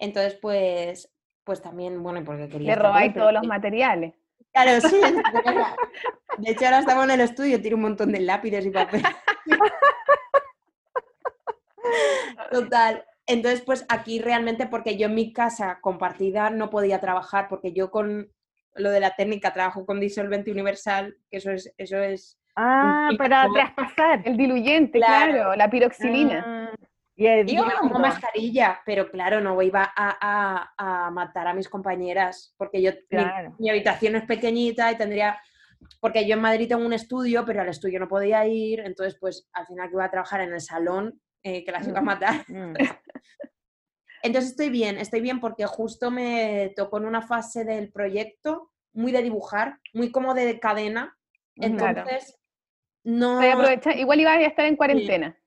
[0.00, 1.12] entonces pues,
[1.44, 2.74] pues también, bueno, porque quería...
[2.74, 4.14] Le robáis todos los materiales.
[4.52, 5.00] Claro, sí.
[6.38, 9.02] De hecho, ahora estamos en el estudio, tiro un montón de lápices y papel.
[12.50, 13.04] Total.
[13.26, 17.90] Entonces, pues aquí realmente, porque yo en mi casa compartida no podía trabajar, porque yo
[17.90, 18.32] con
[18.74, 23.42] lo de la técnica trabajo con disolvente universal, que eso es, eso es Ah, para
[23.44, 24.22] como- traspasar.
[24.24, 25.32] El diluyente, Claro.
[25.32, 26.44] claro, la piroxilina.
[26.46, 26.74] Ah,
[27.14, 27.98] y el Y yo me pongo hediondo.
[28.08, 33.18] mascarilla, pero claro, no iba a, a- a matar a mis compañeras, porque yo, mi-
[33.18, 33.54] Claro.
[33.58, 35.38] mi, habitación es pequeñita y tendría,
[36.00, 39.48] porque yo en Madrid tengo un estudio, pero al estudio no podía ir, entonces pues
[39.52, 42.44] al final que iba a trabajar en el salón, eh, que las iba a matar.
[42.48, 42.74] Mm,
[44.22, 49.12] Entonces estoy bien, estoy bien porque justo me tocó en una fase del proyecto muy
[49.12, 51.16] de dibujar, muy como de cadena.
[51.54, 52.04] Claro.
[53.08, 53.40] No...
[53.68, 55.38] Estoy Igual iba a estar en cuarentena.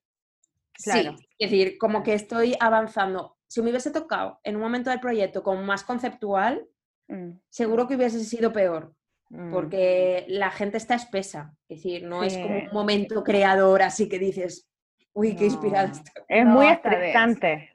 [0.84, 1.18] Claro.
[1.18, 3.38] Sí, es decir, como que estoy avanzando.
[3.48, 6.68] Si me hubiese tocado en un momento del proyecto como más conceptual,
[7.12, 7.32] Mm.
[7.50, 8.94] seguro que hubiese sido peor,
[9.30, 9.52] mm.
[9.52, 11.54] porque la gente está espesa.
[11.68, 14.70] Es decir, no es como un momento creador así que dices,
[15.14, 15.94] uy, qué inspirada No.
[15.94, 16.24] estoy.
[16.30, 17.68] Es No, muy estresante.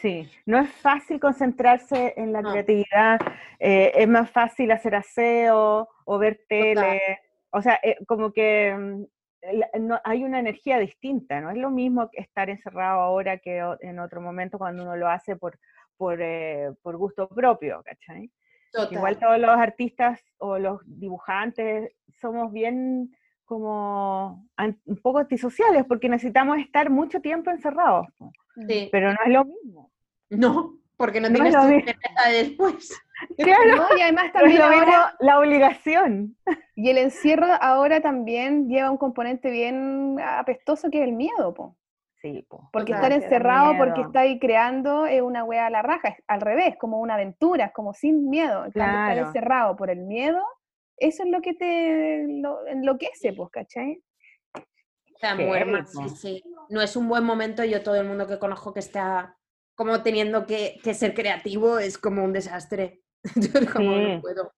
[0.00, 2.50] Sí, no es fácil concentrarse en la No.
[2.52, 3.20] creatividad,
[3.58, 6.74] eh, es más fácil hacer aseo o ver Total.
[6.74, 9.04] tele, o sea, eh, como que mm,
[9.80, 14.20] no, hay una energía distinta, no es lo mismo estar encerrado ahora que en otro
[14.20, 15.58] momento cuando uno lo hace por,
[15.96, 18.30] por, eh, por gusto propio, ¿cachai?
[18.72, 18.92] total.
[18.94, 23.14] Igual todos los artistas o los dibujantes somos bien
[23.44, 24.48] como
[24.86, 28.06] un poco antisociales porque necesitamos estar mucho tiempo encerrados,
[28.66, 28.88] Sí.
[28.90, 29.92] pero no es lo mismo.
[30.30, 33.02] No, porque no No tienes tu cerveza después.
[33.38, 36.36] Claro, No, y además no también lo mismo ahora, la obligación.
[36.76, 41.76] y el encierro ahora también lleva un componente bien apestoso que es el miedo, po.
[42.20, 46.08] Sí, po, Porque estar encerrado porque está ahí creando es una wea a la raja,
[46.10, 48.62] es al revés, como una aventura, es como sin miedo.
[48.62, 49.26] Cambio, estar Claro.
[49.26, 50.40] encerrado por el miedo,
[50.96, 54.00] eso es lo que te lo, enloquece, pues, ¿cachai?
[55.36, 56.08] Muermas, po.
[56.08, 56.44] sí, sí.
[56.68, 57.64] No es un buen momento.
[57.64, 59.36] Yo, todo el mundo que conozco que está
[59.74, 63.00] como teniendo que, que ser creativo es como un desastre.
[63.36, 64.14] Yo como Sí.
[64.14, 64.52] no puedo.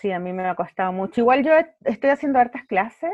[0.00, 1.20] Sí, a mí me ha costado mucho.
[1.20, 1.52] Igual yo
[1.84, 3.12] estoy haciendo hartas clases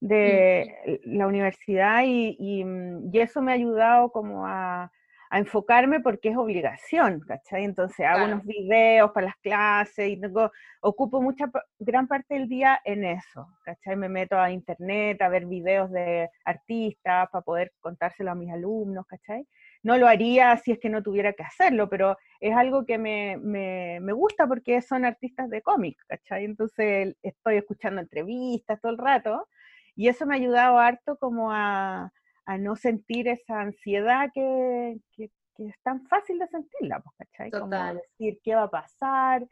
[0.00, 4.92] de la universidad y, y, mm, y eso me ha ayudado como a,
[5.30, 7.64] a enfocarme porque es obligación, ¿cachai?
[7.64, 8.34] Entonces hago Claro.
[8.34, 10.50] unos videos para las clases y tengo,
[10.80, 13.96] ocupo mucha, gran parte del día en eso, ¿cachai?
[13.96, 19.04] Me meto a internet a ver videos de artistas para poder contárselo a mis alumnos,
[19.06, 19.46] ¿cachai?
[19.82, 23.36] No lo haría si es que no tuviera que hacerlo, pero es algo que me,
[23.38, 26.44] me, me gusta porque son artistas de cómic, ¿cachai?
[26.44, 29.48] Entonces estoy escuchando entrevistas todo el rato
[29.96, 32.12] y eso me ha ayudado harto como a,
[32.46, 37.50] a no sentir esa ansiedad que, que, que es tan fácil de sentirla, pues, ¿cachai?
[37.50, 37.96] Como Total.
[37.96, 39.46] decir qué va a pasar.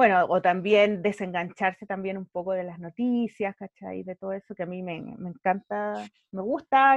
[0.00, 4.02] Bueno, o también desengancharse también un poco de las noticias, ¿cachai?
[4.02, 6.96] De todo eso que a mí me, me encanta, me gusta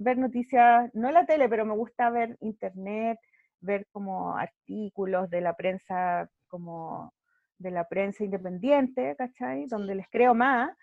[0.00, 3.20] ver noticias, no en la tele, pero me gusta ver internet,
[3.60, 7.14] ver como artículos de la prensa, como
[7.56, 9.66] de la prensa independiente, ¿cachai?
[9.66, 10.76] Donde les creo más.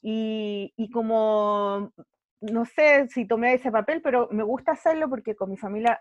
[0.00, 1.92] Y, y como,
[2.40, 6.00] no sé si tomé ese papel, pero me gusta hacerlo porque con mi familia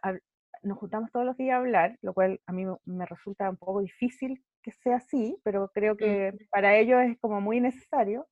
[0.63, 3.81] nos juntamos todos los días a hablar, lo cual a mí me- resulta un poco
[3.81, 8.27] difícil que sea así, pero creo que para ellos es como muy necesario.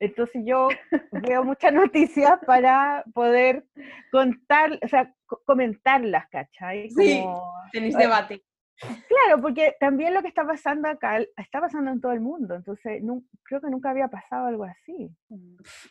[0.00, 0.68] Entonces yo
[1.12, 3.64] veo muchas noticias para poder
[4.10, 6.90] contar, o sea, co- comentarlas, ¿cachai?
[6.90, 7.20] Sí.
[7.22, 8.02] Como- Tenéis Ay.
[8.02, 8.42] debate.
[8.80, 13.00] Claro, porque también lo que está pasando acá está pasando en todo el mundo, entonces
[13.44, 15.10] creo que nunca había pasado algo así.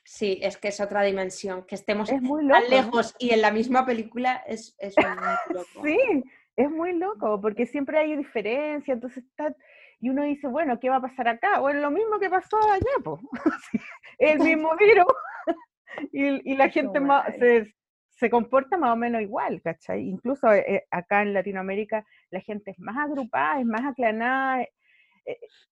[0.03, 1.63] Sí, es que es otra dimensión.
[1.65, 2.59] Que estemos Es muy loco.
[2.59, 2.69] tan ¿no?
[2.69, 5.05] lejos y en la misma película es, es muy
[5.55, 5.83] loco.
[5.85, 6.23] Sí,
[6.57, 9.55] es muy loco, porque siempre hay diferencia, entonces está,
[9.99, 11.59] y uno dice, bueno, ¿qué va a pasar acá?
[11.59, 13.21] Bueno, lo mismo que pasó allá, pues.
[14.19, 15.05] el mismo virus,
[16.11, 17.65] y, y la gente madre.
[17.65, 17.75] se,
[18.21, 20.07] se comporta más o menos igual, ¿cachai?
[20.07, 24.69] Incluso eh, acá en Latinoamérica la gente es más agrupada, es más aclanada, eh,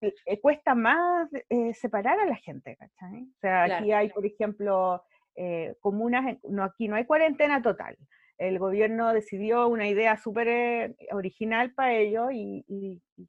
[0.02, 3.22] eh, eh, cuesta más eh, separar a la gente, ¿cachai?
[3.24, 3.98] O sea, aquí Claro.
[3.98, 5.04] hay, por ejemplo,
[5.36, 7.96] eh, comunas, no, aquí no hay cuarentena total.
[8.40, 13.28] El gobierno decidió una idea súper eh, original para ellos y, y- y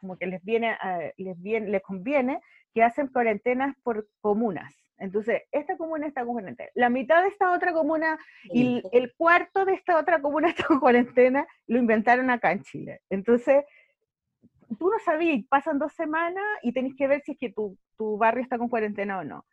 [0.00, 2.40] como que les viene, a- les viene, les conviene
[2.74, 4.74] que hacen cuarentenas por comunas.
[4.98, 6.70] Entonces, esta comuna está con cuarentena.
[6.74, 10.80] La mitad de esta otra comuna y el, cuarto de esta otra comuna está con
[10.80, 13.00] cuarentena, lo inventaron acá en Chile.
[13.10, 13.64] Entonces,
[14.78, 18.16] tú no sabías, pasan dos semanas y tenés que ver si es que tu, tu
[18.16, 19.44] barrio está con cuarentena o no.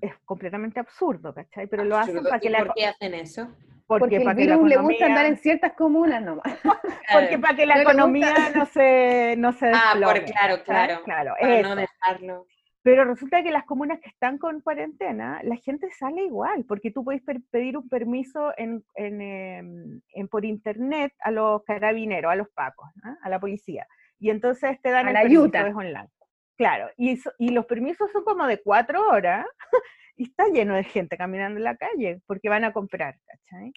[0.00, 1.66] Es completamente absurdo, ¿cachai?
[1.66, 3.54] Pero lo hacen para que ¿Y la, ¿Por qué hacen eso?
[3.86, 6.44] porque, Porque el para que la virus le gusta andar economía- en ciertas comunas nomás.
[7.12, 7.92] porque para que la No le gusta.
[7.92, 11.02] economía no se, no se Ah, por- claro, claro.
[11.04, 12.46] Claro, Para no dejarlo.
[12.82, 17.04] Pero resulta que las comunas que están con cuarentena, la gente sale igual, porque tú
[17.04, 22.36] puedes per- pedir un permiso en, en, em, en por internet a los carabineros, a
[22.36, 23.16] los pacos, ¿no?
[23.22, 23.86] a la policía.
[24.18, 25.68] Y entonces te dan A el la permiso, yuta.
[25.68, 26.08] es online.
[26.56, 29.46] Claro, y, so- y los permisos son como de cuatro horas
[30.16, 33.72] y está lleno de gente caminando en la calle porque van a comprar, ¿cachai?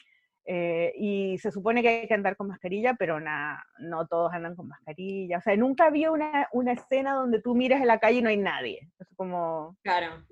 [0.46, 4.56] Eh, y se supone que hay que andar con mascarilla, pero nada, no todos andan
[4.56, 5.38] con mascarilla.
[5.38, 8.30] O sea, nunca había una, una escena donde tú miras en la calle y no
[8.30, 8.90] hay nadie.
[9.00, 10.24] Es como, Claro.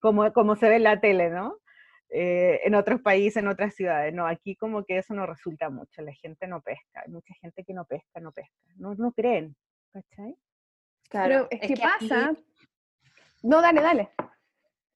[0.00, 1.56] como, como se ve en la tele, ¿no?
[2.12, 4.12] Eh, en otros países, en otras ciudades.
[4.12, 6.02] No, aquí como que eso no resulta mucho.
[6.02, 7.02] La gente no pesca.
[7.06, 8.52] Hay mucha gente que no pesca, no pesca.
[8.76, 9.54] No, no creen,
[9.92, 10.34] ¿cachai?
[11.08, 11.46] Claro.
[11.48, 12.32] Pero es, que, aquí- pasa.
[13.44, 14.08] No, dale, dale.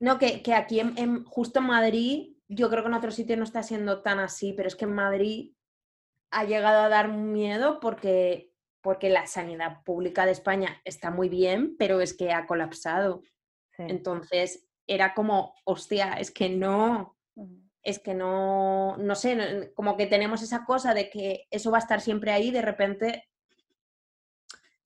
[0.01, 3.39] No, que, que aquí en, en- justo en Madrid, yo creo que en otros sitios
[3.39, 5.53] no está siendo tan así, pero es que en Madrid
[6.31, 8.51] ha llegado a dar miedo porque,
[8.81, 13.23] porque la sanidad pública de España está muy bien, pero es que ha colapsado.
[13.77, 13.85] Sí.
[13.89, 17.17] Entonces era como, hostia, es que no,
[17.83, 21.81] es que no, no sé, como que tenemos esa cosa de que eso va a
[21.81, 23.29] estar siempre ahí, de repente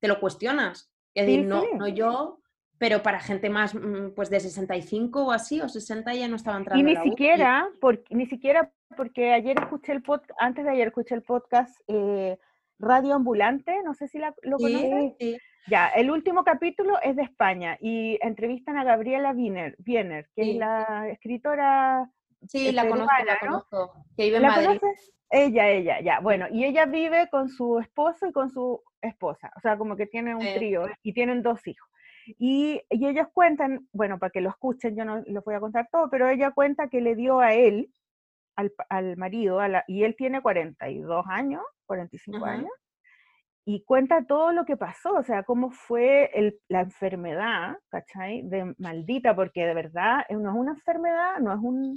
[0.01, 0.93] te lo cuestionas.
[1.15, 1.69] Es Sí, decir, no, sí.
[1.75, 2.41] no yo,
[2.79, 6.57] pero para gente más mm, pues de 65 o así, o 60 ya no estaba
[6.59, 10.71] entrando Y ni la siquiera, por- ni siquiera porque ayer escuché el podcast, antes de
[10.71, 12.39] ayer escuché el podcast eh,
[12.79, 15.15] Radio Ambulante, no sé si la- lo Sí, conoces.
[15.19, 15.39] sí.
[15.67, 20.51] Ya, el último capítulo es de España y entrevistan a Gabriela Wiener, Wiener que Sí.
[20.53, 22.11] es la escritora
[22.47, 23.39] Sí, la conozco, ¿no?
[23.69, 24.05] conozco.
[24.17, 24.67] Que vive en ¿La Madrid.
[24.79, 25.13] conoces?
[25.31, 26.21] Ella, ella, ya.
[26.21, 30.07] Bueno, y ella vive con su esposo y con su esposa, o sea, como que
[30.07, 31.87] tienen un trío y tienen dos hijos.
[32.39, 35.89] Y, y ellos cuentan, bueno, para que lo escuchen, yo no les voy a contar
[35.91, 37.91] todo, pero ella cuenta que le dio a él,
[38.57, 42.55] al, al marido, a la- y él tiene 42 años, 45 Ajá.
[42.55, 42.71] años,
[43.65, 48.43] y cuenta todo lo que pasó, o sea, cómo fue el- la enfermedad, ¿cachai?
[48.43, 51.95] De maldita, porque de verdad eh, no es una enfermedad, no es un...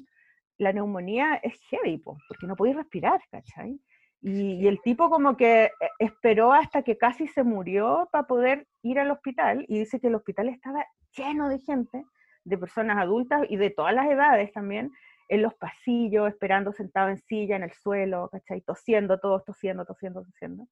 [0.58, 3.80] La neumonía es heavy, po, porque no podéis respirar, ¿cachai?
[4.22, 8.68] Y, y el tipo como que eh, esperó hasta que casi se murió para poder
[8.84, 10.86] ir al hospital, y dice que el hospital estaba
[11.16, 12.06] lleno de gente,
[12.44, 14.92] de personas adultas y de todas las edades también,
[15.32, 18.62] en los pasillos, esperando sentado en silla, en el suelo, ¿cachai?
[18.62, 20.68] Tosiendo, todos tosiendo, tosiendo, tosiendo.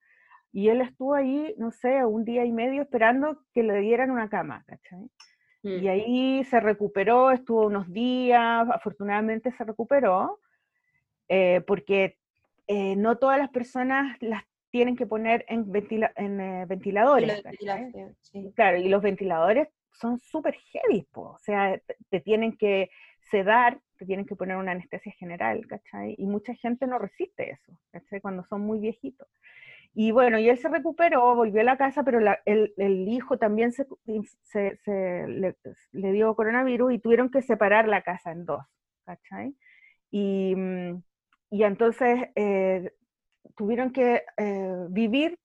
[0.51, 4.29] Y él estuvo ahí, no sé, un día y medio esperando que le dieran una
[4.29, 5.09] cama, ¿cachai?
[5.63, 5.83] Mm.
[5.83, 10.39] Y ahí se recuperó, estuvo unos días, afortunadamente se recuperó,
[11.29, 12.17] eh, porque
[12.69, 17.41] eh, no todas las personas las tienen que poner en, ventila- en eh, ventiladores.
[18.23, 18.53] sí.
[18.55, 22.91] Claro, y los ventiladores son súper heavy, po, o sea, te, te tienen que
[23.31, 26.15] sedar, te tienen que poner una anestesia general, ¿cachai?
[26.19, 28.21] Y mucha gente no resiste eso, ¿cachai?
[28.21, 29.27] Cuando son muy viejitos.
[29.95, 33.39] Y bueno, y él se recuperó, volvió a la casa, pero la- el, el hijo
[33.39, 33.87] también se,
[34.43, 35.57] se- se- le,
[35.93, 38.63] le dio coronavirus y tuvieron que separar la casa en dos,
[39.05, 39.55] ¿cachai?
[40.11, 41.03] Y, mm,
[41.49, 42.91] y entonces eh,
[43.55, 45.37] tuvieron que eh, vivir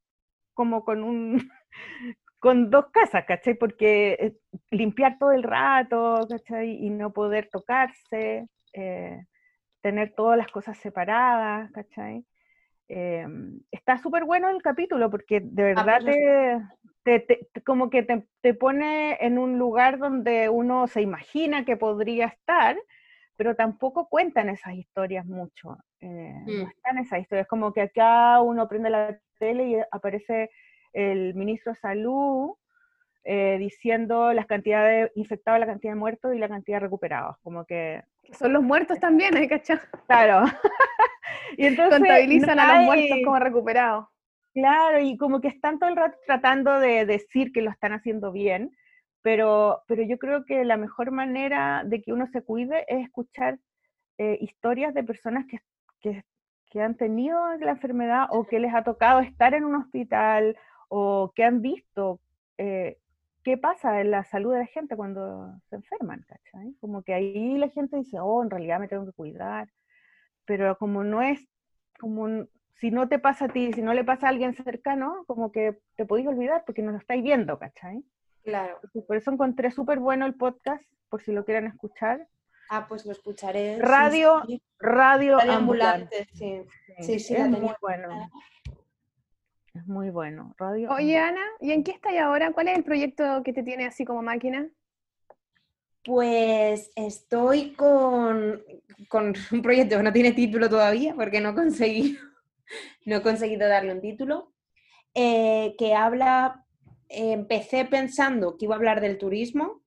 [0.54, 1.38] como con un
[2.38, 3.54] con dos casas, ¿cachai?
[3.54, 4.36] Porque eh,
[4.70, 6.72] limpiar todo el rato, ¿cachai?
[6.84, 9.24] Y no poder tocarse, eh,
[9.82, 12.24] tener todas las cosas separadas, ¿cachai?
[12.88, 13.26] Eh,
[13.70, 16.60] está súper bueno el capítulo porque de verdad te,
[17.02, 21.64] te- te- te- como que te, te pone en un lugar donde uno se imagina
[21.64, 22.76] que podría estar,
[23.36, 25.78] pero tampoco cuentan esas historias mucho.
[26.04, 26.68] Eh, No Mm.
[26.68, 27.46] están esas historias.
[27.48, 30.50] Como que acá uno prende la tele y aparece
[30.92, 32.52] el ministro de Salud
[33.24, 37.36] eh, diciendo las cantidades infectados, la cantidad de muertos y la cantidad de recuperados.
[37.42, 38.02] Como que,
[38.32, 39.48] Son los muertos también, ¿eh?
[39.48, 39.78] ¿cachai?
[40.06, 40.44] claro.
[41.56, 44.06] y entonces Contabilizan no a los muertos como recuperados.
[44.52, 48.30] Claro, y como que están todo el rato tratando de decir que lo están haciendo
[48.30, 48.76] bien,
[49.22, 53.58] pero, pero yo creo que la mejor manera de que uno se cuide es escuchar
[54.18, 55.58] eh, historias de personas que,
[56.04, 56.22] que,
[56.70, 60.56] que han tenido la enfermedad o que les ha tocado estar en un hospital
[60.88, 62.20] o que han visto
[62.58, 62.98] eh,
[63.42, 66.74] qué pasa en la salud de la gente cuando se enferman, ¿cachai?
[66.80, 69.68] Como que ahí la gente dice, oh, en realidad me tengo que cuidar,
[70.44, 71.48] pero como no es,
[71.98, 75.52] como si no te pasa a ti, si no le pasa a alguien cercano, como
[75.52, 78.04] que te podéis olvidar porque no lo estáis viendo, ¿cachai?
[78.42, 78.78] Claro.
[79.06, 82.28] Por eso encontré súper bueno el podcast, por si lo quieren escuchar.
[82.70, 83.78] Ah, pues lo escucharé.
[83.78, 84.62] Radio sí.
[84.78, 86.18] Radio, Radio Ambulante.
[86.18, 86.62] ambulante, sí.
[86.98, 88.30] Sí, Sí, sí, es muy bueno.
[89.74, 90.54] Es muy bueno.
[90.58, 91.40] Radio Oye, Ambulante.
[91.40, 92.52] Ana, ¿y en qué estás ahora?
[92.52, 94.68] ¿Cuál es el proyecto que te tiene así como máquina?
[96.04, 98.62] Pues estoy con,
[99.08, 102.18] con un proyecto que no tiene título todavía porque no conseguí,
[103.06, 104.52] no he conseguido darle un título,
[105.14, 106.66] eh, que habla,
[107.08, 109.82] eh, empecé pensando que iba a hablar del turismo,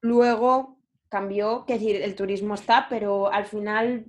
[0.00, 0.75] luego
[1.08, 4.06] cambió, que decir, el turismo está, pero al final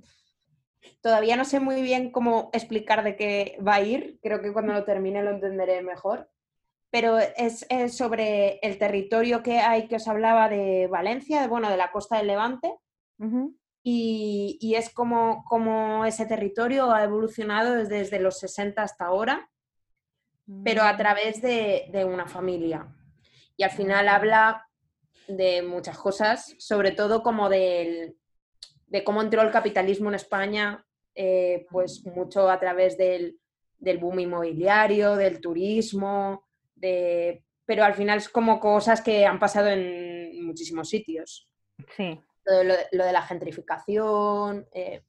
[1.00, 4.72] todavía no sé muy bien cómo explicar de qué va a ir, creo que cuando
[4.72, 6.30] lo termine lo entenderé mejor.
[6.90, 11.68] Pero es, es sobre el territorio que hay que os hablaba de Valencia, de, bueno,
[11.68, 12.72] de la costa del Levante,
[13.18, 13.56] Ujú.
[13.82, 19.50] y, y es como, como ese territorio ha evolucionado desde, desde los 60 hasta ahora,
[20.64, 22.88] pero a través de, de una familia.
[23.56, 24.67] Y al final habla
[25.28, 28.16] de muchas cosas, sobre todo como del,
[28.86, 30.84] de cómo entró el capitalismo en España,
[31.14, 33.38] eh, pues mucho a través del,
[33.78, 37.44] del boom inmobiliario, del turismo, de...
[37.66, 41.48] pero al final es como cosas que han pasado en muchísimos sitios
[41.96, 42.20] Sí.
[42.46, 44.66] lo lo de la gentrificación.
[44.72, 45.02] eh.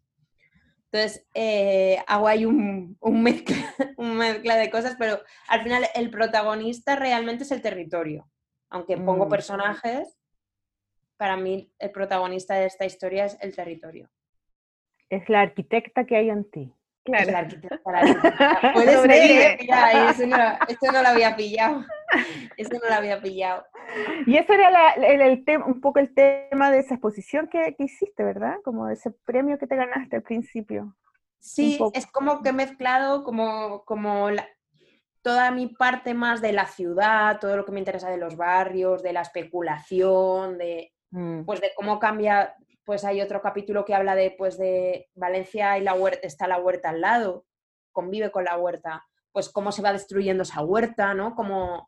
[0.91, 3.55] Entonces, eh, hago ahí un, un mezcla,
[3.97, 8.27] un mezcla de cosas, pero al final el protagonista realmente es el territorio.
[8.69, 9.29] Aunque pongo Mm.
[9.29, 10.17] personajes,
[11.17, 14.09] para mí el protagonista de esta historia es el territorio.
[15.09, 16.73] Es la arquitecta que hay en ti.
[17.05, 17.31] Es Claro.
[17.31, 18.59] la arquitecta, la arquitecta.
[18.73, 19.45] Puede ser, Sobrevive.
[19.53, 20.37] eh, mira, eso no,
[20.67, 21.83] eso no lo había pillado.
[22.57, 23.65] Eso no lo había pillado.
[24.27, 27.73] Y ese era la- el, el tema, un poco el tema de esa exposición que,
[27.75, 28.57] que hiciste, ¿verdad?
[28.63, 30.95] Como ese premio que te ganaste al principio.
[31.39, 34.47] Sí, es como que he mezclado como, como la-
[35.29, 39.03] toda mi parte más de la ciudad, todo lo que me interesa de los barrios,
[39.03, 41.43] de la especulación, de, Mm.
[41.45, 45.81] pues de cómo cambia, pues hay otro capítulo que habla de, pues de Valencia y
[45.83, 47.45] la huerta, está la huerta al lado,
[47.91, 51.35] convive con la huerta, pues cómo se va destruyendo esa huerta, ¿no?
[51.35, 51.87] Como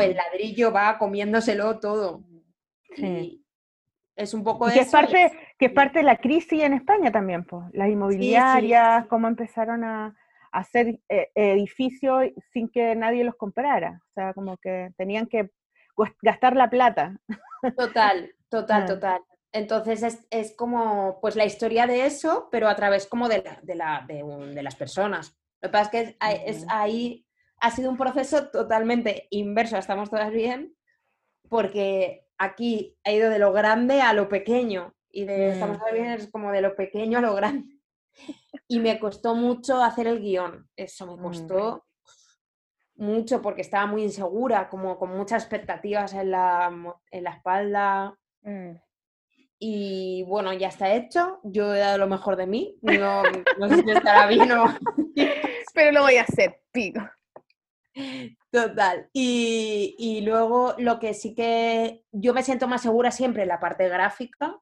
[0.00, 0.16] el Mm.
[0.16, 2.22] ladrillo va comiéndoselo todo.
[2.94, 3.04] Sí.
[3.06, 3.44] Y
[4.14, 6.62] es un poco Y que es eso y parte, que es parte de la crisis
[6.62, 7.64] en España también, pues.
[7.72, 10.14] Las inmobiliarias, cómo empezaron a
[10.58, 14.00] hacer eh, edificios sin que nadie los comprara.
[14.10, 15.50] O sea, como que tenían que
[16.22, 17.16] gastar la plata.
[17.76, 18.86] Total, total, Ah.
[18.86, 19.20] total.
[19.52, 23.60] Entonces es, es como pues la historia de eso, pero a través como de, la-
[23.62, 25.36] de, la- de un- de las personas.
[25.62, 26.16] Lo que pasa es que
[26.50, 27.24] es, ahí
[27.60, 30.74] ha sido un proceso totalmente inverso, estamos todas bien,
[31.48, 35.80] porque aquí ha ido de lo grande a lo pequeño y de estamos Mm.
[35.80, 37.72] todas bien es como de lo pequeño a lo grande.
[38.74, 41.22] Y me costó mucho hacer el guion, eso me Mm.
[41.22, 41.84] costó
[42.96, 48.18] mucho porque estaba muy insegura, como con muchas expectativas en la, mo- en la espalda.
[48.42, 48.70] Mm.
[49.60, 51.40] Y bueno, ya está hecho.
[51.44, 52.76] Yo he dado lo mejor de mí.
[52.82, 53.22] No,
[53.58, 54.64] no sé si estará bien o.
[55.74, 57.00] Pero lo voy a hacer, pico.
[58.50, 59.08] Total.
[59.12, 63.60] Y, y luego lo que sí que yo me siento más segura siempre en la
[63.60, 64.58] parte gráfica.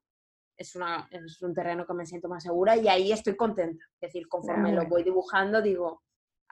[0.57, 3.85] Es, una, es un terreno que me siento más segura y ahí estoy contenta.
[4.01, 6.03] Es decir, conforme lo voy dibujando, digo,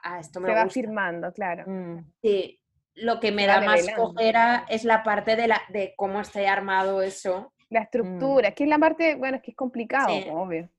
[0.03, 0.73] ah, esto me Se va gusta.
[0.73, 1.63] firmando, claro.
[1.67, 2.11] Mm.
[2.21, 2.59] Sí,
[2.95, 6.19] lo que me Se va da más cojera es la parte de, la, de cómo
[6.19, 7.53] está armado eso.
[7.69, 10.25] La estructura, que es la parte, bueno, es que es complicado, Sí.
[10.29, 10.69] obvio.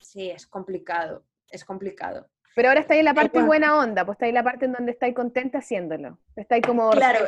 [0.00, 2.26] Sí, es complicado, es complicado.
[2.56, 3.46] Pero ahora está ahí en la parte bueno.
[3.46, 6.18] buena onda, pues está ahí la parte en donde estáis contenta haciéndolo.
[6.34, 7.20] Estáis como Claro.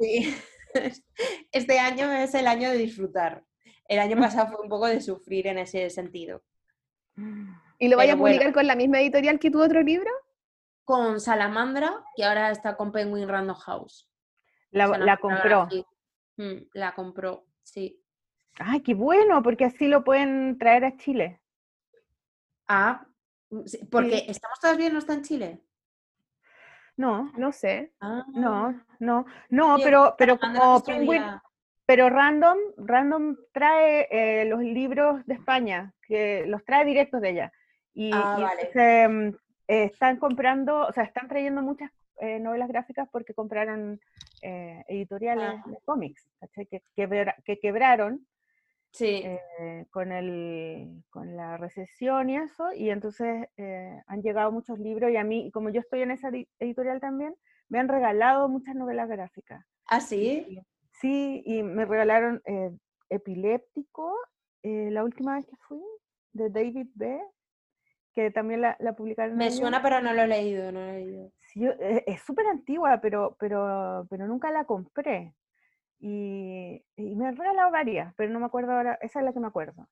[0.00, 0.34] Sí.
[1.52, 3.44] Este año es el año de disfrutar.
[3.86, 6.42] El año pasado fue un poco de sufrir en ese sentido.
[7.78, 8.36] ¿Y lo vaya a bueno.
[8.36, 10.10] publicar con la misma editorial que tu otro libro?
[10.84, 14.08] Con Salamandra, que ahora está con Penguin Random House.
[14.70, 15.68] La, compró.
[16.36, 18.00] Mm, la compró, sí.
[18.58, 21.40] Ay, qué bueno, porque así lo pueden traer a Chile.
[22.66, 23.06] Ah,
[23.50, 24.24] mm, porque Sí.
[24.28, 25.64] estamos todas bien, ¿no está en Chile?
[26.96, 27.92] No, No sé.
[28.00, 31.22] Ah, no, no, no, sí, pero, pero como Penguin,
[31.86, 37.52] pero Random, Random trae eh, los libros de España, que los trae directos de ella.
[37.92, 38.62] Y, Ah, y vale.
[38.62, 39.28] entonces, mm,
[39.68, 41.90] eh, están comprando, o sea, están trayendo muchas
[42.20, 44.00] eh, novelas gráficas porque compraron
[44.42, 45.62] eh, editoriales Ah.
[45.66, 46.28] de cómics.
[46.54, 46.66] Que,
[47.44, 48.26] que quebraron
[48.92, 54.78] Sí, eh, con, el, con la recesión y eso, y entonces eh, han llegado muchos
[54.78, 57.34] libros y a mí, como yo estoy en esa edi- editorial también,
[57.68, 59.64] me han regalado muchas novelas gráficas.
[59.86, 60.60] ¿Ah, sí?
[61.00, 62.70] Sí, y me regalaron eh,
[63.10, 64.16] Epiléptico,
[64.62, 65.82] eh, la última vez que fui,
[66.32, 67.20] de David B.,
[68.12, 69.36] que también la, la publicaron.
[69.36, 71.32] Me suena, pero no lo he leído, no lo he leído.
[71.38, 75.34] Sí, yo- eh, es súper antigua, pero, pero, pero nunca la compré.
[75.98, 79.40] Y, y me han regalado varias, pero no me acuerdo ahora, esa es la que
[79.40, 79.88] me acuerdo.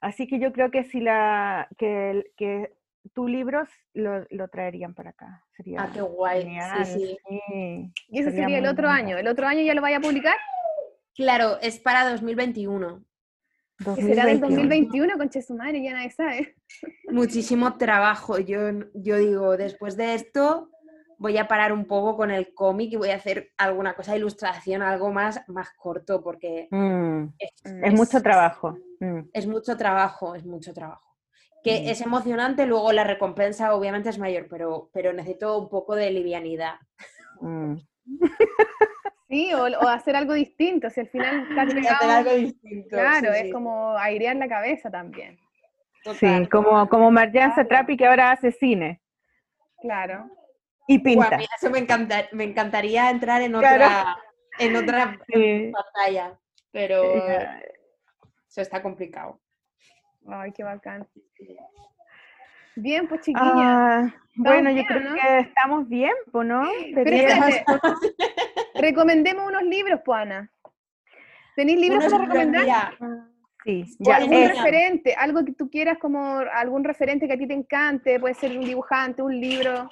[0.00, 2.74] Así que yo creo que si la, que, que
[3.12, 5.44] tu libro lo, lo traerían para acá.
[5.56, 6.42] Sería Ah, qué guay.
[6.42, 7.18] Sí, genial, sí.
[7.28, 9.18] sí, Y ese sería sería el otro año.
[9.18, 10.36] ¿El otro año ya lo vaya a publicar?
[11.14, 13.04] Claro, es para 2021.
[13.96, 14.56] ¿Qué será del 2021.
[14.56, 15.82] 2021, conche su madre?
[15.82, 16.56] Ya nadie sabe.
[17.10, 18.38] Muchísimo trabajo.
[18.38, 18.58] Yo,
[18.94, 20.70] yo digo, después de esto
[21.18, 24.18] voy a parar un poco con el cómic y voy a hacer alguna cosa de
[24.18, 28.76] ilustración, algo más, más corto, porque Mm, es, es mucho trabajo.
[29.00, 29.20] mm.
[29.32, 31.03] Es mucho trabajo, es mucho trabajo.
[31.64, 31.88] Que Mm.
[31.88, 36.74] es emocionante, luego la recompensa obviamente es mayor, pero, pero necesito un poco de livianidad.
[37.40, 37.76] Mm.
[39.26, 40.90] Sí, o, o hacer algo distinto.
[40.90, 42.88] Si al final estás Hacer pegado, algo distinto.
[42.90, 45.40] claro, sí, es sí, como airear la cabeza también.
[46.20, 49.00] Sí, como, como Marjan Satrapi que ahora hace cine
[49.80, 50.28] Claro.
[50.86, 51.38] y pinta.
[51.56, 53.74] eso me, encanta, me encantaría entrar en Claro.
[53.86, 54.16] otra,
[54.58, 55.72] en otra Sí.
[55.72, 56.38] pantalla,
[56.70, 57.02] pero
[58.46, 59.40] eso está complicado.
[60.28, 61.06] Ay, qué bacán.
[62.76, 63.44] Bien, pues chiquilla.
[63.46, 65.14] Ah, bueno, yo creo ¿no?
[65.14, 66.62] que estamos bien, pues, ¿no?
[66.96, 67.64] Espérate,
[68.74, 70.50] recomendemos unos libros, Juana.
[71.54, 72.98] ¿Tenéis libros Unos para recomendar?
[73.64, 77.38] Sí, O ya, algún es- referente, algo que tú quieras como algún referente que a
[77.38, 79.88] ti te encante, puede ser un dibujante, un libro.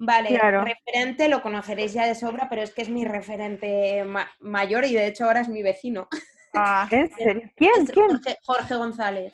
[0.00, 0.64] Vale, Claro.
[0.64, 4.92] referente lo conoceréis ya de sobra, pero es que es mi referente ma- mayor y
[4.92, 6.08] de hecho ahora es mi vecino.
[6.54, 7.50] Ah, ¿En serio?
[7.56, 7.82] ¿Quién?
[7.82, 8.08] Es ¿Quién?
[8.08, 9.32] Jorge, Jorge González.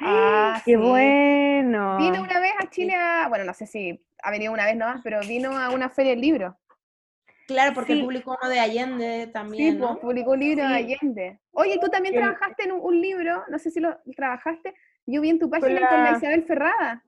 [0.00, 0.76] ah, ¡Qué sí.
[0.76, 1.98] bueno!
[1.98, 5.00] Vino una vez a Chile, a- bueno, no sé si ha venido una vez nomás,
[5.02, 6.56] pero vino a una feria del libro.
[7.46, 8.02] Claro, porque Sí.
[8.02, 9.98] publicó uno de Allende Sí, también, pues, ¿no?
[9.98, 10.74] publicó un libro de Sí.
[10.84, 11.40] Allende.
[11.52, 12.20] Oye, tú también Sí.
[12.20, 14.74] trabajaste en un, un libro, no sé si lo trabajaste,
[15.06, 17.02] yo vi en tu página con la Isabel Ferrada,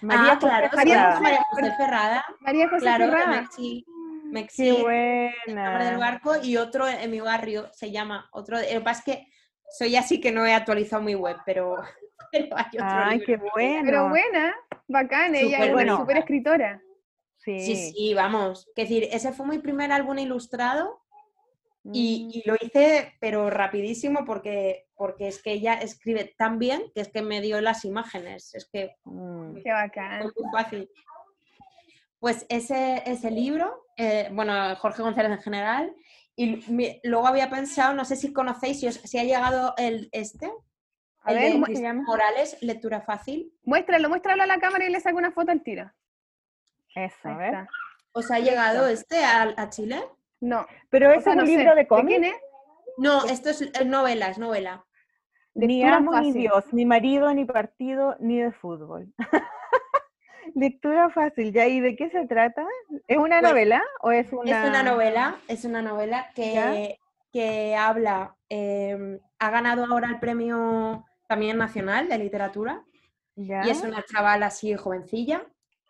[0.00, 1.10] María ah, claro, María Ferrada.
[1.12, 2.24] José- María José Ferrada.
[2.40, 3.40] María José Claro, Ferrada.
[3.42, 3.86] Mexi,
[4.34, 5.98] Mexi, ¡Qué el nombre del buena!
[5.98, 9.28] barco, y otro en mi barrio se llama, otro, lo que pasa es que
[9.70, 11.76] soy así que no he actualizado mi web, pero,
[12.32, 13.82] pero hay otro ¡Ay, libro qué bueno!
[13.86, 14.54] Pero buena,
[14.88, 15.94] bacán, ella es bueno.
[15.94, 16.82] una súper escritora.
[17.38, 18.66] Sí, Sí, sí, vamos.
[18.74, 21.02] Es decir, ese fue mi primer álbum ilustrado
[21.92, 27.02] y, y lo hice, pero rapidísimo, porque, porque es que ella escribe tan bien que
[27.02, 28.54] es que me dio las imágenes.
[28.54, 29.56] Es que Mm.
[29.62, 30.22] Qué bacán.
[30.22, 30.90] fue muy fácil.
[32.18, 35.94] Pues ese, ese libro, eh, bueno, Jorge González en general,
[36.36, 40.08] y mi- luego había pensado, no sé si conocéis, si, os- si ha llegado el
[40.12, 40.50] este,
[41.22, 42.02] A el ver, de ¿cómo se Cristina llama?
[42.06, 43.52] Morales, lectura fácil.
[43.62, 45.90] Muéstralo, muéstralo a la cámara y le saco una foto al tiro.
[46.94, 47.68] Eso, a ver.
[48.12, 50.04] ¿Os ha llegado este a, a Chile?
[50.40, 50.66] No.
[50.90, 52.06] Pero o ese sea, es no un sé, libro de cómic.
[52.06, 52.36] quién es?
[52.98, 54.84] No, esto es, es novela, es novela.
[55.54, 56.34] Ni amo ni fácil.
[56.34, 59.12] Dios, ni marido, ni partido, ni de fútbol.
[60.54, 61.66] Lectura fácil, ¿ya?
[61.66, 62.66] ¿Y de qué se trata?
[63.08, 64.50] ¿Es una Pues, novela o es una...?
[64.62, 66.98] Es una novela, es una novela que,
[67.32, 72.84] que habla, eh, ha ganado ahora el premio también nacional de literatura
[73.36, 73.62] ¿Ya?
[73.66, 75.44] y es una chavala así jovencilla,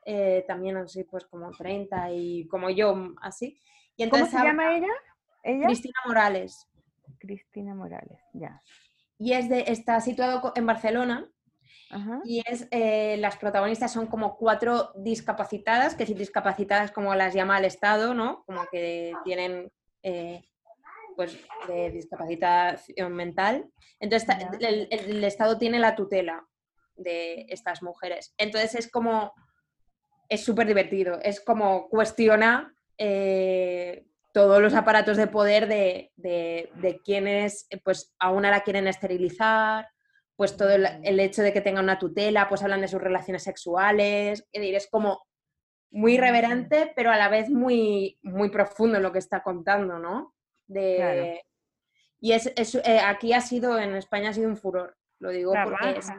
[0.06, 3.58] eh, también así pues como 30 y como yo, mm, así.
[3.96, 4.92] Y ¿Cómo entonces se habla- llama ella?
[5.42, 5.66] ¿Ella?
[5.66, 6.68] Cristina Morales.
[7.18, 8.62] Cristina Morales, ya.
[9.18, 11.28] Y es de, está situado en Barcelona
[11.94, 12.20] Ajá.
[12.24, 17.58] y es, eh, las protagonistas son como cuatro discapacitadas, que si discapacitadas como las llama
[17.58, 18.42] el Estado, ¿no?
[18.46, 19.70] Como que tienen
[20.02, 20.42] eh,
[21.16, 21.38] pues
[21.68, 23.70] de discapacitación mental.
[24.00, 24.28] Entonces
[24.60, 26.44] el Estado tiene la tutela
[26.96, 28.34] de estas mujeres.
[28.38, 29.32] Entonces es como,
[30.28, 36.98] es súper divertido, es como cuestiona eh, todos los aparatos de poder de, de, de
[37.00, 39.88] quienes pues a una la quieren esterilizar,
[40.36, 43.42] pues todo el, el hecho de que tenga una tutela, pues hablan de sus relaciones
[43.42, 45.22] sexuales, es decir, es como
[45.90, 50.34] muy irreverente, pero a la vez muy, muy profundo en lo que está contando, ¿no?
[50.66, 51.40] De, Claro.
[52.20, 55.52] Y es, es, eh, aquí ha sido, en España ha sido un furor, lo digo
[55.52, 56.12] La porque si,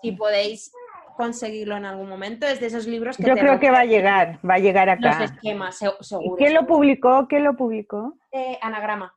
[0.00, 0.72] si podéis
[1.16, 3.84] conseguirlo en algún momento, es de esos libros que Yo te creo que va a
[3.84, 5.24] llegar, va a llegar los acá.
[5.24, 6.36] esquemas, ¿Y seguro.
[6.36, 7.26] quién lo publicó?
[7.28, 8.16] ¿Quién lo publicó?
[8.30, 9.14] Eh, anagrama.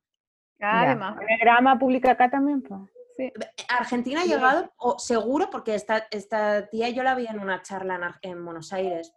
[0.61, 1.15] Ah.
[1.17, 2.81] Anagrama publica acá también, pues.
[3.17, 3.31] Sí.
[3.69, 7.95] Argentina ha llegado, o seguro, porque esta, esta tía yo la vi en una charla
[7.95, 9.13] en, Ar- en Buenos Aires,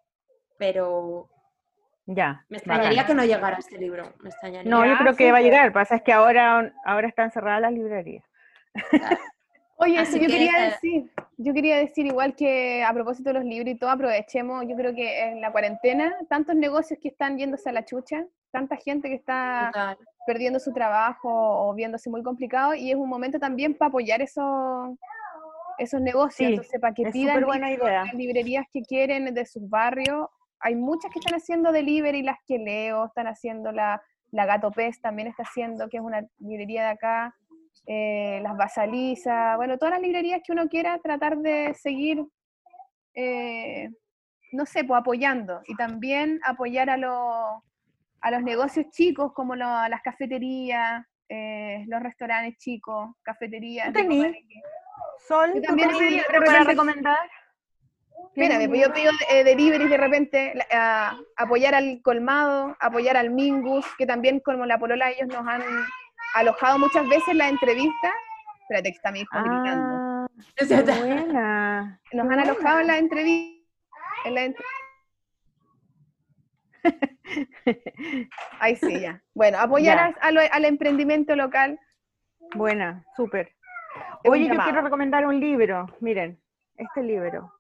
[0.59, 1.29] pero
[2.07, 2.45] Ya.
[2.49, 3.07] me extrañaría bacán.
[3.07, 4.15] que no llegara este libro.
[4.21, 4.71] Me extrañaría.
[4.71, 5.73] No, yo creo que va a llegar.
[5.73, 8.25] Pasa es que ahora, ahora están cerradas las librerías.
[8.91, 9.17] Claro.
[9.81, 13.35] Oye, Así eso yo que, quería decir, yo quería decir igual que a propósito de
[13.35, 17.39] los libros y todo, aprovechemos, yo creo que en la cuarentena, tantos negocios que están
[17.39, 19.99] yéndose a la chucha, tanta gente que está Total.
[20.27, 24.97] perdiendo su trabajo o viéndose muy complicado, y es un momento también para apoyar esos,
[25.79, 28.05] esos negocios, Sí, entonces para que pidan súper buena libros idea.
[28.05, 30.27] las librerías que quieren de sus barrios,
[30.59, 34.03] hay muchas que están haciendo delivery, las que leo, están haciendo la,
[34.33, 37.37] la Gato Pez también está haciendo, que es una librería de acá,
[37.87, 42.25] eh, las Basaliza, bueno, todas las librerías que uno quiera tratar de seguir,
[43.15, 43.89] eh,
[44.53, 47.63] no sé, pues apoyando y también apoyar a, los
[48.21, 53.93] a los negocios chicos como lo- las cafeterías, eh, los restaurantes chicos, cafeterías.
[55.27, 57.19] Sol, ¿tú también tenés libro para recomendar?
[58.35, 60.53] Espérame, pues yo pido eh, delivery de repente,
[61.37, 65.63] apoyar al colmado, apoyar al Mingus, que también como la polola ellos nos han
[66.35, 68.13] alojado muchas veces la entrevista.
[68.63, 69.97] Espérate, que está mi hijo gritando.
[69.97, 70.27] Ah,
[70.57, 70.65] qué
[71.01, 72.01] buena.
[72.13, 73.67] Nos qué han alojado en la entrevista.
[74.25, 74.65] En la entre-
[78.61, 79.23] Ahí sí, ya.
[79.35, 80.17] Bueno, apoyar Ya.
[80.21, 81.79] a- a lo- al emprendimiento local.
[82.55, 83.55] Buena, súper.
[84.25, 84.71] Oye, yo llamado.
[84.71, 85.87] quiero recomendar un libro.
[86.01, 86.41] Miren,
[86.77, 87.53] este libro.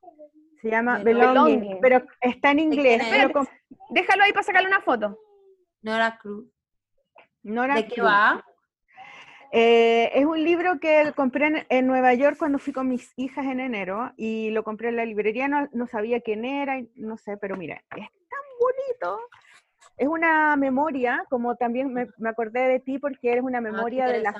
[0.62, 1.28] Se llama Belonging.
[1.60, 3.02] Belonging, pero está en inglés.
[3.10, 3.48] pero con-
[3.90, 5.18] Déjalo ahí para sacarle una foto.
[5.82, 6.46] Nora Cruz.
[7.42, 8.06] Nora ¿De qué Cruz.
[8.06, 8.44] va?
[9.50, 13.46] Eh, es un libro que compré en, en Nueva York cuando fui con mis hijas
[13.46, 17.36] en enero y lo compré en la librería, no, no sabía quién era, no sé,
[17.38, 19.20] pero mira, es tan bonito.
[19.96, 24.06] Es una memoria, como también me, me acordé de ti porque eres una Ah, memoria
[24.06, 24.34] de la,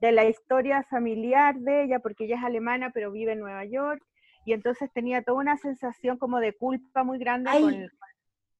[0.00, 4.02] de la historia familiar de ella, porque ella es alemana pero vive en Nueva York,
[4.44, 7.90] y entonces tenía toda una sensación como de culpa muy grande con,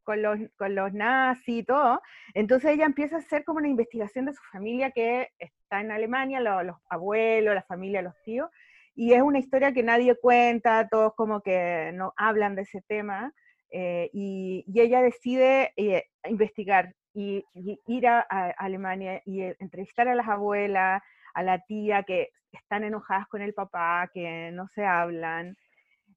[0.08, 2.00] con los, con los nazis y todo.
[2.32, 6.40] Entonces ella empieza a hacer como una investigación de su familia que está en Alemania,
[6.40, 8.48] lo- los abuelos, la familia, los tíos,
[8.94, 13.34] y es una historia que nadie cuenta, todos como que no hablan de ese tema,
[13.70, 20.08] eh, y, ella decide eh, investigar y, y ir a, a Alemania y eh, entrevistar
[20.08, 21.02] a las abuelas,
[21.34, 25.54] a la tía que están enojadas con el papá, que no se hablan,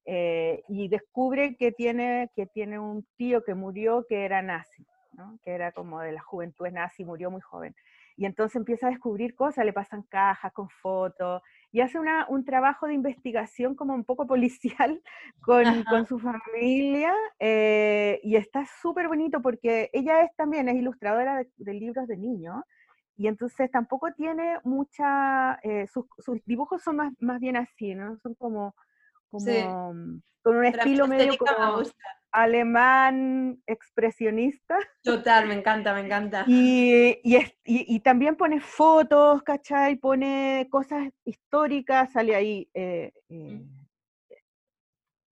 [0.05, 5.39] eh, y descubre que tiene, que tiene un tío que murió que era nazi, ¿no?
[5.43, 7.75] que era como de la juventud nazi, murió muy joven.
[8.17, 11.41] Y entonces empieza a descubrir cosas, le pasan cajas con fotos,
[11.71, 15.01] y hace una, un trabajo de investigación como un poco policial
[15.41, 21.37] con, con su familia, eh, y está súper bonito porque ella es también es ilustradora
[21.37, 22.63] de, de libros de niños,
[23.21, 28.17] y entonces tampoco tiene mucha, eh, sus, sus dibujos son más, más bien así, ¿no?
[28.17, 28.73] Son como,
[29.31, 29.63] como Sí.
[29.63, 31.83] mm, con un estilo medio me como
[32.33, 34.77] alemán expresionista.
[35.03, 36.45] Total, me encanta, me encanta.
[36.47, 39.95] Y, y, es- y- y también pone fotos, ¿cachai?
[39.97, 43.65] Pone cosas históricas, sale ahí eh, eh,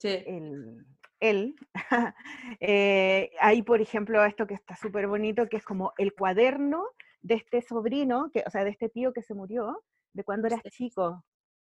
[0.01, 0.23] Sí.
[0.25, 0.85] el,
[1.19, 1.55] él.
[2.61, 6.83] Eh, hay, por ejemplo, esto que está súper bonito, que es como el cuaderno
[7.21, 10.57] de este sobrino, que, o sea, de este tío que se murió, de cuando era
[10.57, 10.71] Hostia.
[10.71, 11.23] chico.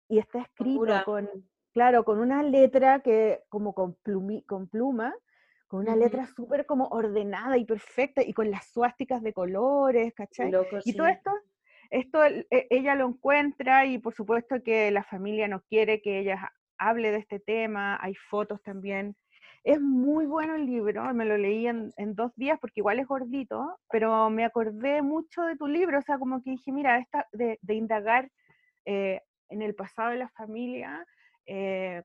[0.08, 1.28] Y está escrito con,
[1.72, 5.14] claro, con una letra que, como con, plumi- con pluma,
[5.68, 10.50] con una letra súper como ordenada y perfecta, y con las suásticas de colores, ¿cachai?
[10.50, 10.98] Loco, Y sí.
[10.98, 11.30] todo esto,
[11.90, 16.34] esto e- ella lo encuentra y por supuesto que la familia no quiere que ella
[16.78, 19.16] ha- hable de este tema, hay fotos también.
[19.62, 23.06] Es muy bueno el libro, me lo leí en, en dos días porque igual es
[23.06, 27.26] gordito, pero me acordé mucho de tu libro, o sea, como que dije, mira, esta
[27.32, 28.30] de, de indagar
[28.86, 29.20] eh,
[29.50, 31.06] en el pasado de la familia,
[31.50, 32.02] eh,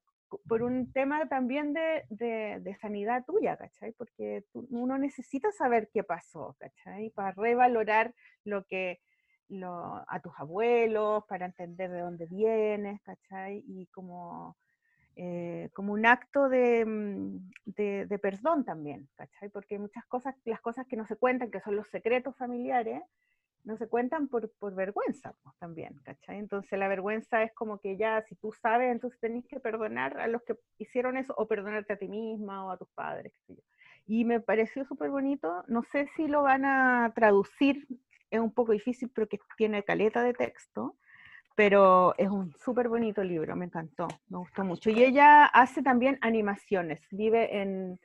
[0.47, 3.91] por un tema también de, de- de sanidad tuya, ¿cachai?
[3.93, 7.11] Porque tú- uno necesita saber qué pasó, ¿cachai?
[7.11, 8.13] Para revalorar
[8.43, 8.99] lo que,
[9.49, 13.63] lo, a tus abuelos, para entender de dónde vienes, ¿cachai?
[13.67, 14.57] Y como,
[15.15, 19.49] eh, como un acto de, mm, de, de perdón también, ¿cachai?
[19.49, 23.01] Porque muchas cosas, las cosas que no se cuentan, que son los secretos familiares,
[23.65, 26.37] no se cuentan por, por vergüenza pues, también, ¿cachai?
[26.37, 30.27] Entonces la vergüenza es como que ya, si tú sabes, entonces tenés que perdonar a
[30.27, 33.33] los que hicieron eso, o perdonarte a ti misma o a tus padres.
[34.05, 37.87] Y me pareció súper bonito, no sé si lo van a traducir,
[38.29, 40.95] es un poco difícil porque tiene caleta de texto,
[41.55, 44.89] pero es un súper bonito libro, me encantó, me gustó mucho.
[44.89, 47.99] Y ella hace también animaciones, vive en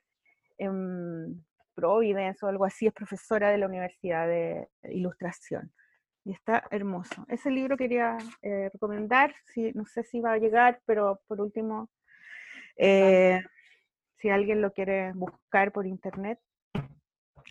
[1.81, 5.73] Providence o algo así, es profesora de la Universidad de Ilustración.
[6.25, 7.25] Y está hermoso.
[7.29, 11.89] Ese libro quería eh, recomendar, si, no sé si va a llegar, pero por último,
[12.77, 13.41] eh,
[14.19, 16.39] si alguien lo quiere buscar por internet,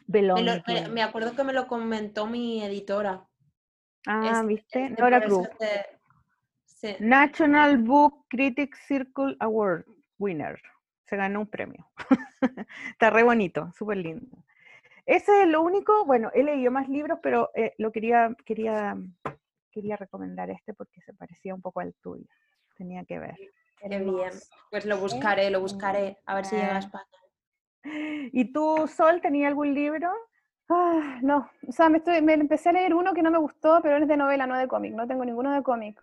[0.07, 0.64] Me, lo- Belonging.
[0.68, 3.27] me- me acuerdo que me lo comentó mi editora.
[4.07, 4.89] Ah, este- ¿viste?
[5.01, 5.47] Nora Cruz.
[5.47, 5.99] profesor de-
[6.65, 6.95] Sí.
[6.99, 9.84] National Book Critics Circle Award
[10.18, 10.60] winner.
[11.10, 11.88] Se ganó un premio.
[12.91, 14.27] Está re bonito, súper lindo.
[15.06, 18.95] Ese es lo único, bueno, he leído más libros, pero eh, lo quería, quería,
[19.72, 22.27] quería recomendar este porque se parecía un poco al tuyo.
[22.77, 23.36] Tenía que ver.
[23.80, 24.31] Qué bien.
[24.69, 26.18] Pues lo buscaré, lo buscaré.
[26.26, 26.80] A ver si llega a.
[26.80, 27.06] España.
[28.31, 30.11] ¿Y tú, Sol, tenía algún libro?
[30.69, 33.80] Ah, no, o sea, me, estoy, me empecé a leer uno que no me gustó,
[33.81, 34.94] pero es de novela, no de cómic.
[34.94, 35.99] No tengo ninguno de cómic.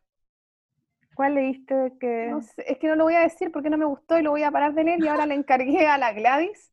[1.16, 2.26] ¿Cuál leíste que...?
[2.30, 4.30] No sé, es que no lo voy a decir porque no me gustó y lo
[4.30, 6.70] voy a parar de leer y ahora le encargué a la Gladys,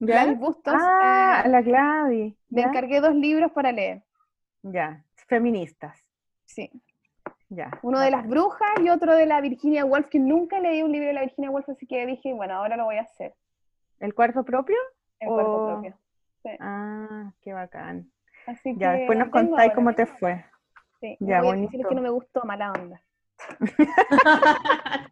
[0.00, 0.24] ¿Ya?
[0.24, 2.34] Gladys Bustos, Ah, eh, la Gladys.
[2.48, 2.68] le ¿ya?
[2.68, 4.02] encargué dos libros para leer.
[4.62, 6.02] Ya, feministas.
[6.46, 6.70] Sí,
[7.50, 7.70] Ya.
[7.82, 11.08] uno de las brujas y otro de la Virginia Woolf, que nunca leí un libro
[11.08, 13.34] de la Virginia Woolf, así que dije, bueno, ahora lo voy a hacer
[14.00, 14.76] ¿El cuarto propio?
[15.20, 15.66] en cuerpo Oh.
[15.82, 15.98] propio.
[16.60, 18.10] Ah, qué bacán.
[18.46, 20.44] Así Ya, que después nos contáis cómo te fue.
[21.00, 21.88] Sí, Ya, voy a bonito.
[21.88, 23.00] que no me gustó, mala onda.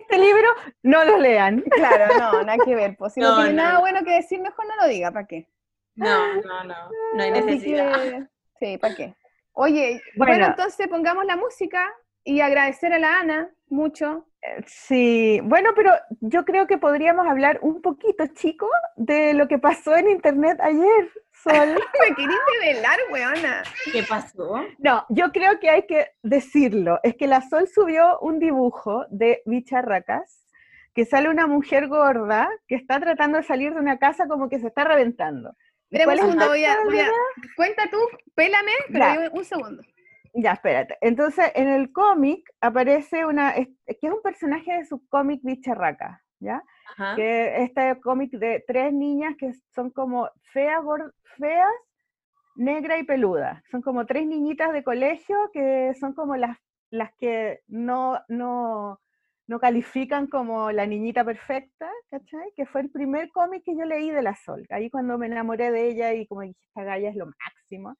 [0.00, 0.48] Este libro
[0.82, 1.62] no lo lean.
[1.62, 2.96] Claro, no, nada que ver.
[2.96, 3.80] Pues si no, No, tiene no, nada no.
[3.80, 5.48] bueno que decir, mejor no lo diga, ¿para qué?
[5.96, 6.74] No, no, no.
[7.14, 8.00] No hay necesidad.
[8.02, 8.26] que,
[8.60, 9.14] sí, ¿para qué?
[9.52, 10.32] Oye, bueno.
[10.34, 10.46] Bueno.
[10.46, 11.90] entonces pongamos la música
[12.22, 14.26] y agradecer a la Ana mucho.
[14.66, 15.90] Sí, bueno, pero
[16.20, 21.10] yo creo que podríamos hablar un poquito, chico, de lo que pasó en internet ayer,
[21.44, 21.74] Sol.
[22.08, 23.62] Me querís develar, weona.
[23.92, 24.64] ¿Qué pasó?
[24.78, 26.98] No, yo creo que hay que decirlo.
[27.02, 30.46] Es que la Sol subió un dibujo de bicharracas,
[30.94, 34.58] que sale una mujer gorda que está tratando de salir de una casa como que
[34.58, 35.54] se está reventando.
[35.90, 37.14] ¿Y Espera un cuál es el segundo, voy a, voy
[37.56, 37.98] Cuenta tú,
[38.34, 39.82] pélame, pero yo- un segundo.
[40.36, 40.98] Ya, espérate.
[41.00, 46.22] Entonces, en el cómic aparece una, es- que es un personaje de su cómic Bicharraca,
[46.40, 46.62] ¿ya?
[46.90, 47.16] Ajá.
[47.16, 50.82] Que este cómic de tres niñas que son como feas,
[51.38, 51.72] feas,
[52.54, 53.62] negra y peluda.
[53.70, 56.56] Son como tres niñitas de colegio que son como las,
[56.90, 59.00] las que no, no,
[59.46, 62.52] no califican como la niñita perfecta, ¿cachai?
[62.56, 64.66] Que fue el primer cómic que yo leí de la Sol.
[64.70, 67.96] Ahí cuando me enamoré de ella y como dije, esta galla es lo máximo.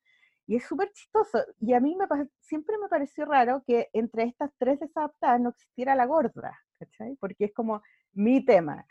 [0.46, 1.38] Y es súper chistoso.
[1.60, 2.06] Y a mí me
[2.40, 7.16] siempre me pareció raro que entre estas tres desadaptadas no existiera la gorda, ¿cachai?
[7.20, 7.82] Porque es como
[8.12, 8.86] mi tema.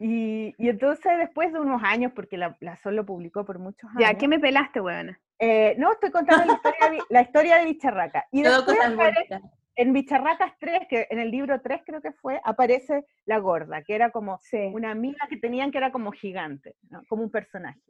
[0.00, 3.90] Y, y entonces después de unos años, porque la, la Sol lo publicó por muchos
[3.90, 5.18] años, Ya, ¿qué me pelaste, weona?
[5.40, 8.26] eh, no, estoy contando la historia, de, la historia de Bicharraca.
[8.30, 9.42] Y Todo después cosas apare- bonitas.
[9.76, 13.94] en Bicharracas 3, que en el libro 3 creo que fue, aparece la gorda, que
[13.94, 14.70] era como Sí.
[14.72, 17.02] una amiga que tenían que era como gigante, ¿no?
[17.08, 17.80] como un personaje.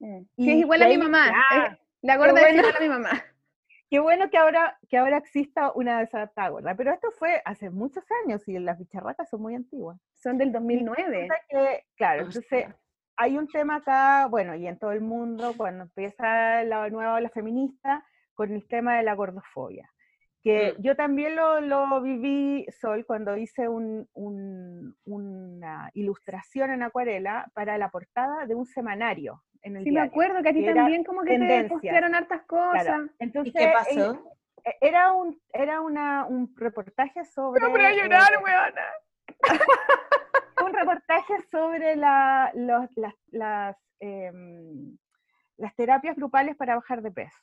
[0.00, 0.18] Mm.
[0.36, 1.32] Que Y- es igual a mi mamá.
[1.50, 3.10] ah, La gorda es igual a mi mamá.
[3.90, 8.04] Qué bueno que ahora, que ahora exista una desadaptada gorda, pero esto fue hace muchos
[8.24, 9.98] años y las bicharracas son muy antiguas.
[10.14, 11.06] Son del 2009.
[11.06, 12.76] Resulta que, claro, entonces Hostia.
[13.16, 17.28] hay un tema acá, bueno, y en todo el mundo, cuando empieza la nueva ola
[17.28, 18.04] feminista,
[18.34, 19.88] con el tema de la gordofobia.
[20.42, 20.82] Que Mm.
[20.82, 27.78] yo también lo, lo viví, Sol, cuando hice un- un- una ilustración en acuarela para
[27.78, 31.22] la portada de un semanario en el Sí, me acuerdo que a ti también como
[31.22, 32.84] que te postearon hartas cosas.
[32.84, 33.08] Claro.
[33.18, 34.30] Entonces, ¿Y qué pasó?
[34.64, 37.60] e- era un, era una, un reportaje sobre...
[37.60, 38.86] No, pero a llorar, eh, weona.
[40.64, 44.96] un reportaje sobre la- los- las, las, em,
[45.56, 47.38] las terapias grupales para bajar de peso.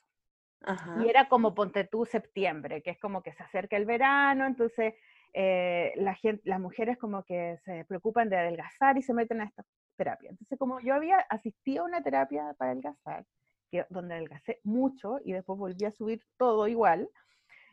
[0.64, 0.96] Ajá.
[1.04, 4.94] Y era como ponte tú septiembre, que es como que se acerca el verano, entonces
[5.34, 9.44] eh, la gente, las mujeres como que se preocupan de adelgazar y se meten a
[9.44, 9.64] esta
[9.96, 10.30] terapia.
[10.30, 13.24] Entonces como yo había asistido a una terapia para adelgazar,
[13.70, 17.08] que, donde adelgacé mucho y después volví a subir todo igual,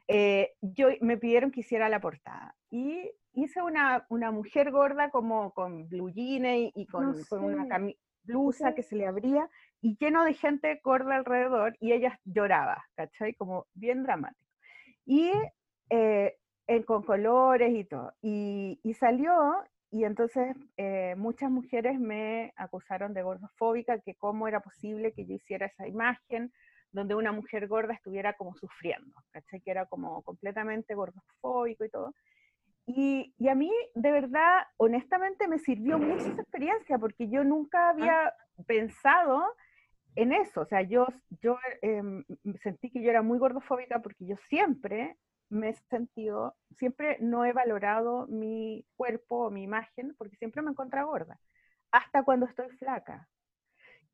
[0.07, 2.55] eh, yo, me pidieron que hiciera la portada.
[2.71, 7.79] Y hice una, una mujer gorda como con blue jeans y, con, No con una
[7.79, 7.97] sé.
[8.23, 9.49] blusa que se le abría
[9.81, 13.35] y lleno de gente gorda alrededor y ella lloraba, ¿cachai?
[13.35, 14.49] Como bien dramático.
[15.05, 15.31] Y
[15.89, 16.35] eh,
[16.85, 18.13] con colores y todo.
[18.21, 19.33] Y, y salió
[19.91, 25.35] y entonces eh, muchas mujeres me acusaron de gordofóbica, que cómo era posible que yo
[25.35, 26.51] hiciera esa imagen
[26.91, 29.61] donde una mujer gorda estuviera como sufriendo, ¿cachai?
[29.61, 32.13] Que era como completamente gordofóbico y todo.
[32.85, 37.89] Y, y a mí, de verdad, honestamente, me sirvió mucho esa experiencia porque yo nunca
[37.89, 38.33] había
[38.65, 39.43] pensado
[40.15, 40.61] en eso.
[40.61, 41.07] O sea, yo,
[41.41, 42.23] yo em,
[42.61, 45.17] sentí que yo era muy gordofóbica porque yo siempre
[45.49, 50.71] me he sentido, siempre no he valorado mi cuerpo o mi imagen porque siempre me
[50.71, 51.39] encontrado gorda,
[51.91, 53.27] hasta cuando estoy flaca.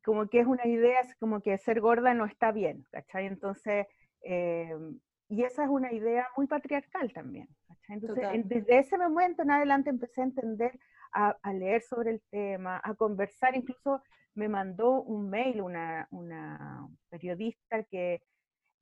[0.04, 3.26] Como que es una idea, así como que ser gorda no está bien, ¿cachai?
[3.26, 3.86] Entonces,
[4.22, 7.48] em, y esa es una idea muy patriarcal también.
[7.68, 7.96] ¿cachai?
[7.98, 10.78] Entonces, en- desde ese momento en adelante empecé a entender,
[11.12, 14.02] a, a leer sobre el tema, a conversar, incluso
[14.34, 18.22] me mandó un mail una, una periodista que,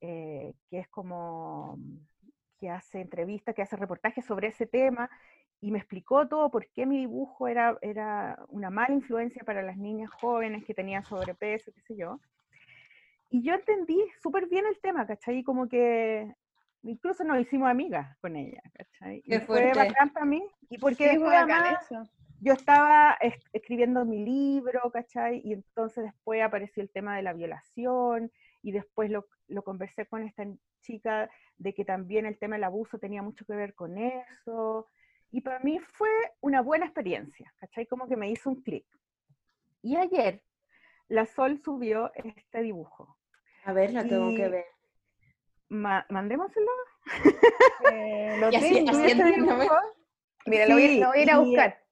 [0.00, 1.78] eh, que es como
[2.58, 5.10] que hace entrevistas, que hace reportajes sobre ese tema,
[5.60, 9.76] y me explicó todo por qué mi dibujo era, era una mala influencia para las
[9.76, 12.20] niñas jóvenes que tenían sobrepeso, qué sé yo.
[13.30, 15.42] Y yo entendí súper bien el tema, ¿cachai?
[15.42, 16.32] Como que
[16.82, 19.22] incluso nos hicimos amigas con ella, ¿cachai?
[19.22, 21.78] Qué y fue bacán para mí, y porque Sí, después además,
[22.40, 25.40] yo estaba es- escribiendo mi libro, ¿cachai?
[25.44, 28.30] Y entonces después apareció el tema de la violación
[28.64, 30.44] y después lo, lo conversé con esta
[30.80, 34.88] chica de que también el tema del abuso tenía mucho que ver con eso.
[35.30, 36.08] Y para mí fue
[36.40, 37.86] una buena experiencia, ¿cachai?
[37.86, 38.86] Como que me hizo un clic.
[39.82, 40.42] Y ayer
[41.08, 43.18] la Sol subió este dibujo.
[43.64, 44.64] A ver, la tengo que Y- ver.
[45.68, 46.70] Ma- mandémoselo.
[47.92, 48.90] Eh, lo así- tengo.
[48.90, 49.24] así Este
[50.46, 51.84] Mira, lo voy, lo a ir a y, buscar.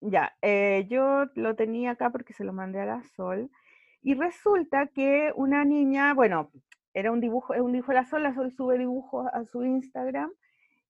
[0.00, 3.50] Ya, eh, yo lo tenía acá porque se lo mandé a la Sol.
[4.08, 6.50] Y resulta que una niña, bueno,
[6.94, 9.64] era un dibujo, es un dibujo de la Sol, la Sol sube dibujos a su
[9.64, 10.30] Instagram.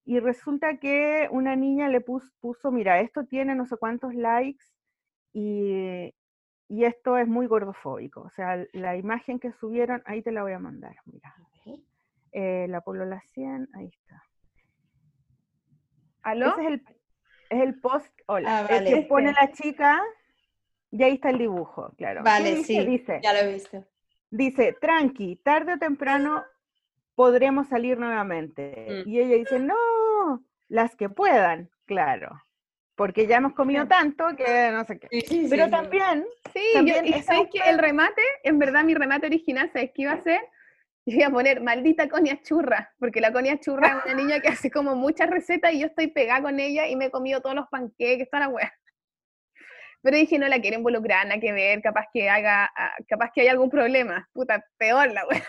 [0.05, 4.65] Y resulta que una niña le pus- puso, mira, esto tiene no sé cuántos likes
[5.33, 6.15] y,
[6.69, 8.21] y esto es muy gordofóbico.
[8.21, 11.35] O sea, la imagen que subieron, ahí te la voy a mandar, mira.
[12.31, 14.23] Eh, la Polola 100, ahí está.
[16.23, 16.53] ¿Aló?
[16.53, 16.85] Ese es el,
[17.51, 20.01] es el post, hola, Ah, el que pone la chica,
[20.91, 22.21] y ahí está el dibujo, claro.
[22.21, 22.65] ¿Qué Vale, dice?
[22.65, 23.85] sí, Dice, ya lo he visto.
[24.31, 26.45] dice, tranqui, tarde o temprano
[27.15, 29.05] podremos salir nuevamente.
[29.05, 29.09] Mm.
[29.09, 32.43] Y ella dice, no, las que puedan, claro,
[32.95, 35.09] porque ya hemos comido tanto que no sé qué.
[35.11, 35.71] Sí, sí, Pero sí.
[35.71, 39.71] también, Sí, yo, También y esa ¿sabes que el remate, en verdad mi remate original,
[39.73, 40.41] ¿sabes qué iba a hacer?
[41.07, 44.49] Yo iba a poner maldita Conia Churra, porque la Conia Churra es una niña que
[44.49, 47.55] hace como muchas recetas y yo estoy pegada con ella y me he comido todos
[47.55, 48.73] los panqueques, toda la wea.
[50.01, 53.41] Pero dije, no la quiero involucrar, nada que ver, capaz que haga, ah, capaz que
[53.41, 54.29] haya algún problema.
[54.33, 55.43] Puta, peor la wea.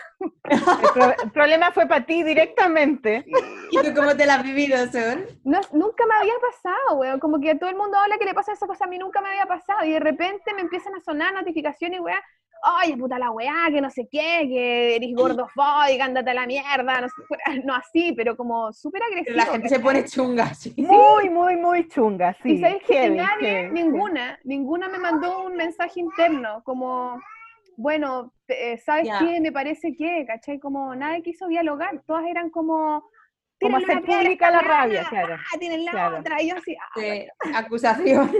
[0.50, 3.24] el, pro- el problema fue para ti directamente.
[3.70, 5.26] ¿Y tú cómo te la has vivido, Sol?
[5.44, 7.20] No, nunca me había pasado, weón.
[7.20, 9.20] Como que a todo el mundo habla que le pasa esa cosa, a mí nunca
[9.20, 9.84] me había pasado.
[9.84, 12.20] Y de repente me empiezan a sonar notificaciones, weá.
[12.82, 17.00] Oye, puta la weá, que no sé qué, que eres gordofóbica, ándate a la mierda.
[17.00, 17.14] No, sé,
[17.64, 19.36] no así, pero como súper agresivo.
[19.36, 20.74] La gente se pone chunga, sí.
[20.76, 22.52] Muy, muy, muy chunga, sí.
[22.52, 27.18] Y sabéis que nadie, heavy, ninguna, ninguna me mandó un mensaje interno, como,
[27.76, 29.18] bueno, eh, ¿sabes Ya.
[29.20, 29.40] qué?
[29.40, 30.58] Me parece que, ¿cachai?
[30.58, 33.08] Como nadie quiso dialogar, todas eran como...
[33.62, 35.34] Como "Tírenle hacer pública la rabia, claro.
[35.36, 36.18] ah, tienen la claro.
[36.20, 38.30] otra, y yo así, ah, De acusación.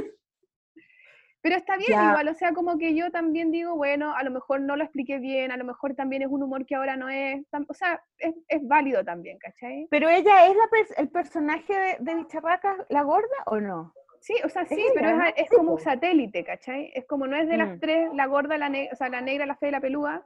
[1.43, 2.09] Pero está bien Ya.
[2.09, 5.19] igual, o sea, como que yo también digo, bueno, a lo mejor no lo expliqué
[5.19, 8.03] bien, a lo mejor también es un humor que ahora no es, tan- o sea,
[8.19, 9.87] es, es válido también, ¿cachai?
[9.91, 13.93] Pero ella es la pers- el personaje de, de Bicharracas, la gorda, o no?
[14.21, 16.93] Sí, o sea, sí, pero es, es como un satélite, ¿cachai?
[16.95, 17.81] Es como no es de las Mm.
[17.81, 20.23] tres, la gorda, la negra, o sea, la negra, la fea y la pelúa,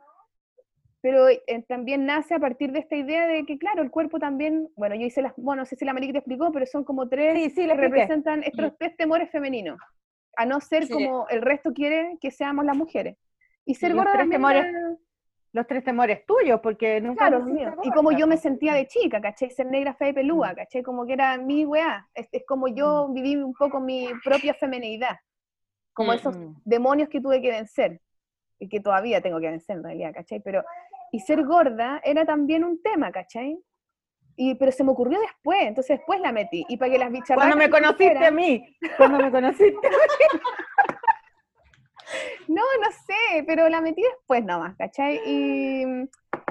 [1.01, 4.69] pero eh, también nace a partir de esta idea de que, claro, el cuerpo también,
[4.75, 7.09] bueno, yo hice las, bueno, no sé si la Mariki te explicó, pero son como
[7.09, 9.79] tres Sí, sí, que representan estos tres temores femeninos,
[10.37, 10.93] a no ser Sí.
[10.93, 13.17] como el resto quiere que seamos las mujeres.
[13.65, 14.97] Y ser Los gorda tres también temores da-
[15.53, 17.73] Los tres temores tuyos, porque nunca Claro, míos.
[17.85, 19.51] Y como yo me sentía de chica, ¿cachai?
[19.51, 20.83] Ser negra, fea y pelúa, ¿cachai?
[20.83, 22.09] Como que era mi weá.
[22.13, 25.17] Es, es como yo viví un poco mi propia femenidad.
[25.93, 26.15] Como Mm.
[26.17, 26.55] esos Mm.
[26.65, 28.01] demonios que tuve que vencer.
[28.59, 30.41] Y que todavía tengo que vencer en realidad, ¿cachai?
[30.41, 30.65] Pero,
[31.13, 33.57] y ser gorda era también un tema, ¿cachai?
[34.37, 36.65] Y, pero se me ocurrió después, entonces después la metí.
[36.69, 39.89] Y para que las bicharracas Cuando me no conociste a mí, cuando me conociste.
[42.47, 45.21] No, no sé, pero la metí después nomás, ¿cachai?
[45.25, 45.85] Y,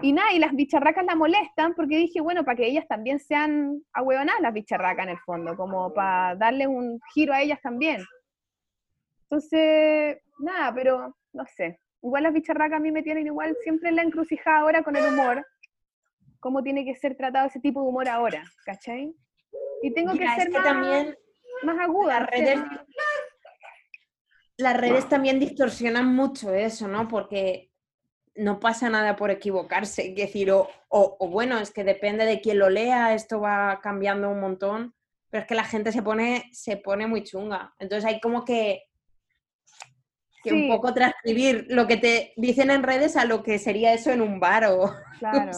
[0.01, 3.81] y nada, y las bicharracas la molestan porque dije, bueno, para que ellas también sean
[3.93, 8.03] ahueonadas las bicharracas en el fondo, como para darle un giro a ellas también.
[9.23, 11.79] Entonces, nada, pero no sé.
[12.01, 15.05] Igual las bicharracas a mí me tienen igual siempre en la encrucijada ahora con el
[15.05, 15.45] humor.
[16.43, 19.15] Cómo tiene que ser tratado ese tipo de humor ahora, ¿cachai?
[19.81, 21.17] Y tengo Ya, que es ser que más, también
[21.63, 22.19] más aguda.
[22.19, 22.79] las redes, más-
[24.57, 27.07] las redes también distorsionan mucho eso, ¿no?
[27.07, 27.71] Porque
[28.35, 30.09] no pasa nada por equivocarse.
[30.09, 33.79] Es decir, o, o- o bueno, es que depende de quién lo lea, esto va
[33.81, 34.93] cambiando un montón,
[35.29, 37.73] pero es que la gente se pone, se pone muy chunga.
[37.79, 38.83] Entonces hay como que,
[40.43, 40.55] que Sí.
[40.55, 44.19] un poco transcribir lo que te dicen en redes a lo que sería eso en
[44.21, 44.93] un bar o...
[45.19, 45.51] Claro.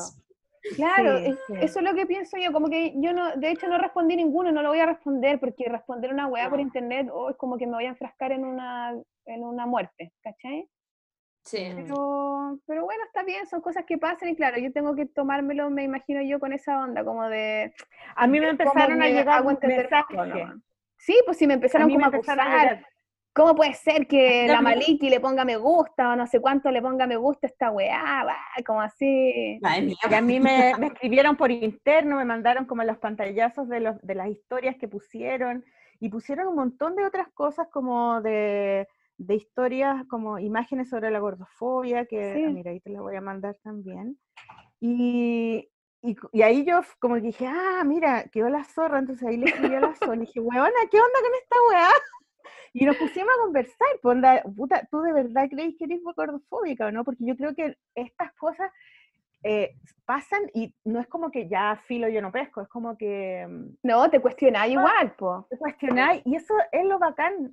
[0.75, 1.53] Claro, Sí, es- sí.
[1.61, 4.51] eso es lo que pienso yo, como que yo no, de hecho no respondí ninguno,
[4.51, 7.67] no lo voy a responder, porque responder una weá por internet, oh, es como que
[7.67, 10.67] me voy a enfrascar en una, en una muerte, ¿cachai?
[11.43, 11.71] Sí.
[11.75, 15.69] Pero, pero bueno, está bien, son cosas que pasan y claro, yo tengo que tomármelo,
[15.69, 17.71] me imagino yo, con esa onda, como de...
[18.15, 20.17] A mí me empezaron a llegar mensajes.
[20.97, 22.85] Sí, pues sí, me empezaron A como me a acusar,
[23.35, 26.81] ¿Cómo puede ser que la Maliki le ponga me gusta o no sé cuánto le
[26.81, 28.23] ponga me gusta a esta weá?
[28.23, 29.59] va, Como así.
[29.61, 34.01] Y a mí me, me escribieron por interno, me mandaron como los pantallazos de, los,
[34.01, 35.65] de las historias que pusieron
[35.99, 38.87] y pusieron un montón de otras cosas como de,
[39.17, 42.43] de historias, como imágenes sobre la gordofobia, que Sí.
[42.45, 44.17] ah, mira, ahí te las voy a mandar también.
[44.79, 45.69] Y,
[46.01, 49.47] y, y ahí yo como que dije, ah, mira, quedó la zorra, entonces ahí le
[49.47, 51.89] escribí a la zorra, y dije, weona, ¿qué onda con esta weá?
[52.73, 56.87] Y nos pusimos a conversar, pues onda, puta, ¿tú de verdad crees que eres gordofóbica
[56.87, 57.03] o no?
[57.03, 58.71] Porque yo creo que estas cosas
[59.43, 63.45] eh, pasan y no es como que ya filo yo no pesco, es como que
[63.47, 65.45] mm, No, te cuestionáis igual, po.
[65.49, 67.51] te cuestionáis, y eso es lo bacán,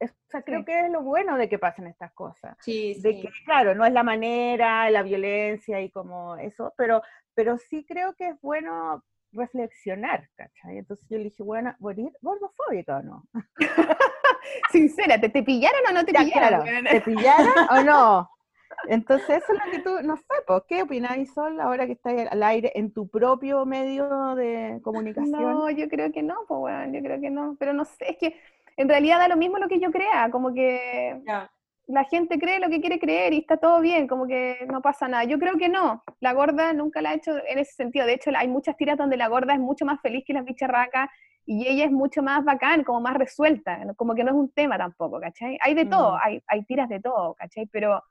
[0.00, 0.64] es- o sea, creo Sí.
[0.66, 2.56] que es lo bueno de que pasen estas cosas.
[2.60, 3.20] Sí, De sí.
[3.20, 7.02] que, claro, no es la manera, la violencia y como eso, pero,
[7.34, 9.04] pero sí creo que es bueno
[9.34, 10.78] reflexionar, ¿cachai?
[10.78, 13.24] Entonces yo le dije, bueno, ¿morir gordofóbica o no?
[14.72, 16.62] Sincérate, ¿te pillaron o no te Ya, pillaron?
[16.62, 16.90] claro?
[16.90, 18.30] ¿te pillaron o no?
[18.88, 22.14] Entonces eso es lo que tú, no sé, pues, ¿qué opináis, Sol, ahora que estás
[22.30, 25.32] al aire en tu propio medio de comunicación?
[25.32, 27.56] No, yo creo que no, pues weón, yo creo que no.
[27.58, 28.40] Pero no sé, es que
[28.76, 31.50] en realidad da lo mismo lo que yo crea, como que Ya.
[31.86, 35.06] La gente cree lo que quiere creer y está todo bien, como que no pasa
[35.08, 35.24] nada.
[35.24, 38.06] Yo creo que no, la gorda nunca la ha hecho en ese sentido.
[38.06, 41.08] De hecho, hay muchas tiras donde la gorda es mucho más feliz que las bicharracas
[41.46, 44.78] y ella es mucho más bacán, como más resuelta, como que no es un tema
[44.78, 45.58] tampoco, ¿cachai?
[45.62, 46.20] Hay de todo, Mm.
[46.22, 47.66] hay, hay tiras de todo, ¿cachai?
[47.66, 48.02] Pero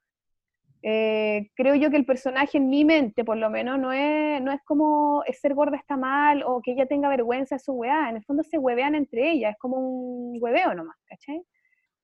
[0.83, 4.51] eh, creo yo que el personaje en mi mente, por lo menos, no es, no
[4.51, 8.09] es como es ser gorda está mal o que ella tenga vergüenza de su weá.
[8.09, 11.41] En el fondo se huevean entre ellas, es como un hueveo nomás, ¿cachai?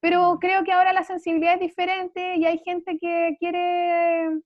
[0.02, 0.40] Pero Mm.
[0.40, 4.40] creo que ahora la sensibilidad es diferente y hay gente que quiere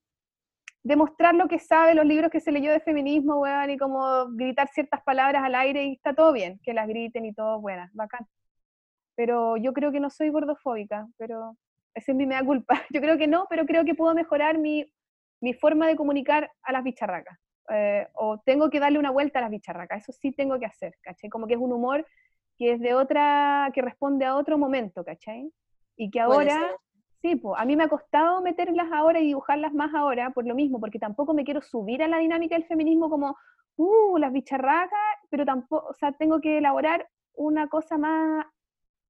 [0.84, 4.68] demostrar lo que sabe, los libros que se leyó de feminismo, weón, y como gritar
[4.70, 8.28] ciertas palabras al aire y está todo bien, que las griten y todo, buenas, bacán.
[9.16, 11.56] Pero yo creo que no soy gordofóbica, pero
[11.94, 12.74] esa es mi mea culpa.
[12.92, 14.92] Yo creo que no, pero creo que puedo mejorar mi,
[15.42, 17.38] mi forma de comunicar a las bicharracas.
[17.70, 20.96] Eh, o tengo que darle una vuelta a las bicharracas, eso sí tengo que hacer,
[21.02, 21.30] ¿cachai?
[21.30, 22.06] Como que es un humor
[22.58, 25.52] que es de otra, que responde a otro momento, ¿cachai?
[25.96, 26.76] Y que ahora,
[27.22, 30.56] sí, pues, a mí me ha costado meterlas ahora y dibujarlas más ahora por lo
[30.56, 33.36] mismo, porque tampoco me quiero subir a la dinámica del feminismo como,
[33.78, 35.00] uh, las bicharracas,
[35.30, 38.46] pero tampoco, o sea, tengo que elaborar una cosa más,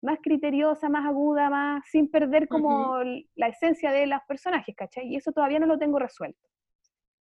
[0.01, 2.97] más criteriosa, más aguda, más, sin perder como
[3.35, 5.07] la esencia de los personajes, ¿cachai?
[5.07, 6.49] Y eso todavía no lo tengo resuelto.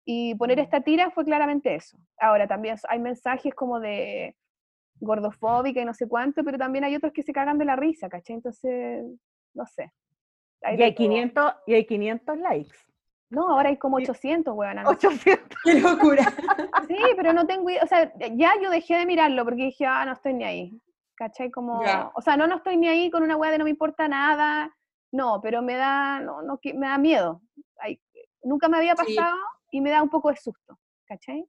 [0.04, 0.62] Y poner Mm.
[0.62, 1.98] esta tira fue claramente eso.
[2.20, 4.36] Ahora también hay mensajes como de
[5.02, 8.08] gordofóbica y no sé cuánto, pero también hay otros que se cagan de la risa,
[8.10, 8.36] ¿cachai?
[8.38, 9.04] Entonces,
[9.54, 9.92] no sé.
[10.64, 11.08] Hay Y hay, todo.
[11.08, 12.78] 500, y hay 500 likes.
[13.30, 14.04] No, ahora hay como Sí.
[14.04, 14.86] 800, weón.
[14.86, 15.58] 800.
[15.64, 16.24] Qué locura.
[16.88, 20.04] Sí, pero no tengo idea, o sea, ya yo dejé de mirarlo porque dije, ah,
[20.06, 20.82] no estoy ni ahí.
[21.16, 21.50] ¿Cachai?
[21.52, 21.80] Como,
[22.16, 24.76] o sea, no, no estoy ni ahí con una weá de no me importa nada.
[25.14, 27.42] No, pero me da, no, no, me da miedo.
[27.80, 28.02] Ay,
[28.44, 29.16] nunca me había Sí.
[29.16, 29.38] pasado
[29.72, 30.78] y me da un poco de susto.
[31.06, 31.46] ¿Cachai?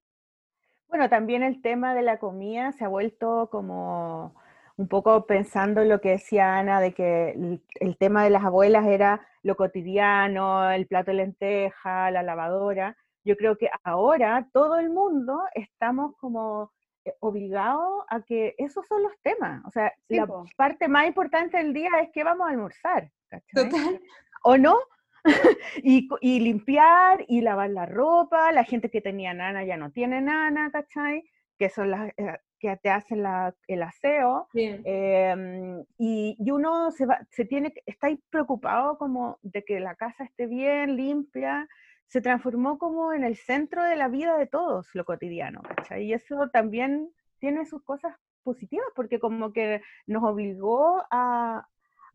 [0.93, 4.35] Bueno, también el tema de la comida se ha vuelto como
[4.77, 8.45] un poco pensando en lo que decía Ana, de que el, el tema de las
[8.45, 12.95] abuelas era lo cotidiano, el plato de lenteja, la lavadora.
[13.25, 16.71] Yo creo que ahora todo el mundo estamos como
[17.07, 19.65] eh, obligados a que esos son los temas.
[19.65, 20.45] O sea, Sí, la po.
[20.59, 23.11] parte más importante del día es que vamos a almorzar.
[23.31, 23.71] ¿cachai?
[23.71, 23.99] Total.
[24.43, 24.77] ¿O no?
[25.83, 30.71] y, limpiar y lavar la ropa, la gente que tenía nana ya no tiene nana,
[30.71, 31.25] ¿cachai?
[31.59, 34.49] Que son las eh, que te hacen la- el aseo.
[34.85, 39.95] Em, y, y uno se, va, se tiene, está ahí preocupado como de que la
[39.95, 41.69] casa esté bien, limpia,
[42.07, 46.05] se transformó como en el centro de la vida de todos, lo cotidiano, ¿cachai?
[46.05, 51.67] Y eso también tiene sus cosas positivas, porque como que nos obligó a,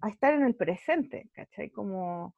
[0.02, 1.70] a estar en el presente, ¿cachai?
[1.70, 2.36] Como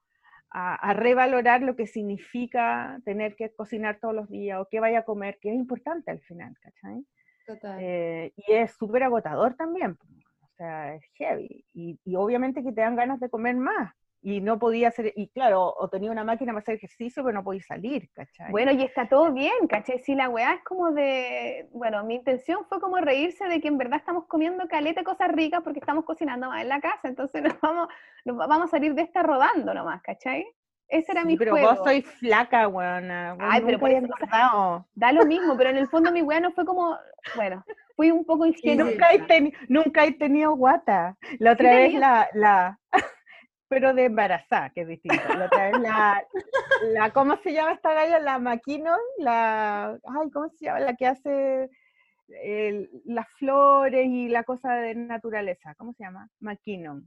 [0.52, 5.00] a, a revalorar lo que significa tener que cocinar todos los días o qué vaya
[5.00, 7.06] a comer, que es importante al final, ¿cachai?
[7.46, 7.78] Total.
[7.82, 9.98] Eh, y es súper agotador también,
[10.42, 11.66] o sea, es heavy.
[11.74, 13.94] Y, y obviamente que te dan ganas de comer más.
[14.22, 17.44] Y no podía hacer, y claro, o tenía una máquina para hacer ejercicio, pero no
[17.44, 18.52] podía salir, ¿cachai?
[18.52, 20.00] Bueno, y está todo bien, ¿cachai?
[20.00, 23.78] Si la weá es como de, bueno, mi intención fue como reírse de que en
[23.78, 27.62] verdad estamos comiendo caleta cosas ricas porque estamos cocinando más en la casa, entonces nos
[27.62, 27.88] vamos,
[28.26, 30.46] nos va- vamos a salir de esta rodando nomás, ¿cachai?
[30.90, 31.70] Ese era Sí, mi pero juego.
[31.70, 33.36] vos sois flaca, weona.
[33.36, 34.86] vos Ay, pero por eso-.
[34.96, 36.98] Da lo mismo, pero en el fondo mi weá no fue como,
[37.36, 37.64] bueno,
[37.96, 38.86] fui un poco ingenua.
[38.90, 41.16] Nunca he, teni- nunca he tenido guata.
[41.38, 42.80] La otra vez la, la,
[43.70, 45.24] pero de embarazada, que es distinto.
[45.38, 45.48] La
[45.80, 46.24] la,
[46.92, 48.20] la, ¿cómo se llama esta galla?
[48.20, 50.80] La Maquinon, la, ay, ¿cómo se llama?
[50.82, 51.70] La que hace
[52.44, 56.30] el- las flores y la cosa de naturaleza, ¿cómo se llama?
[56.40, 57.06] Maquinon.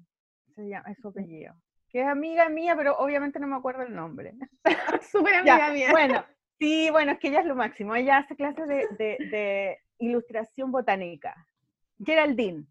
[0.55, 1.55] se llama, es su apellido.
[1.91, 4.35] Que es amiga mía, pero obviamente no me acuerdo el nombre.
[5.13, 5.89] Súper amiga mía.
[5.91, 6.25] Bueno,
[6.59, 7.95] sí, bueno, es que ella es lo máximo.
[7.95, 11.35] Ella hace clases de, de- de ilustración botánica.
[12.05, 12.65] Geraldine.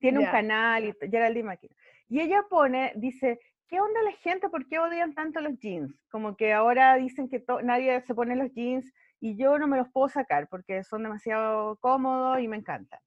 [0.00, 1.74] Tiene un canal, y Geraldine Maquina.
[2.08, 4.48] Y ella pone, dice, ¿qué onda la gente?
[4.48, 5.94] ¿Por qué odian tanto los jeans?
[6.10, 9.88] Como que ahora dicen que nadie se pone los jeans y yo no me los
[9.90, 13.00] puedo sacar porque son demasiado cómodos y me encantan.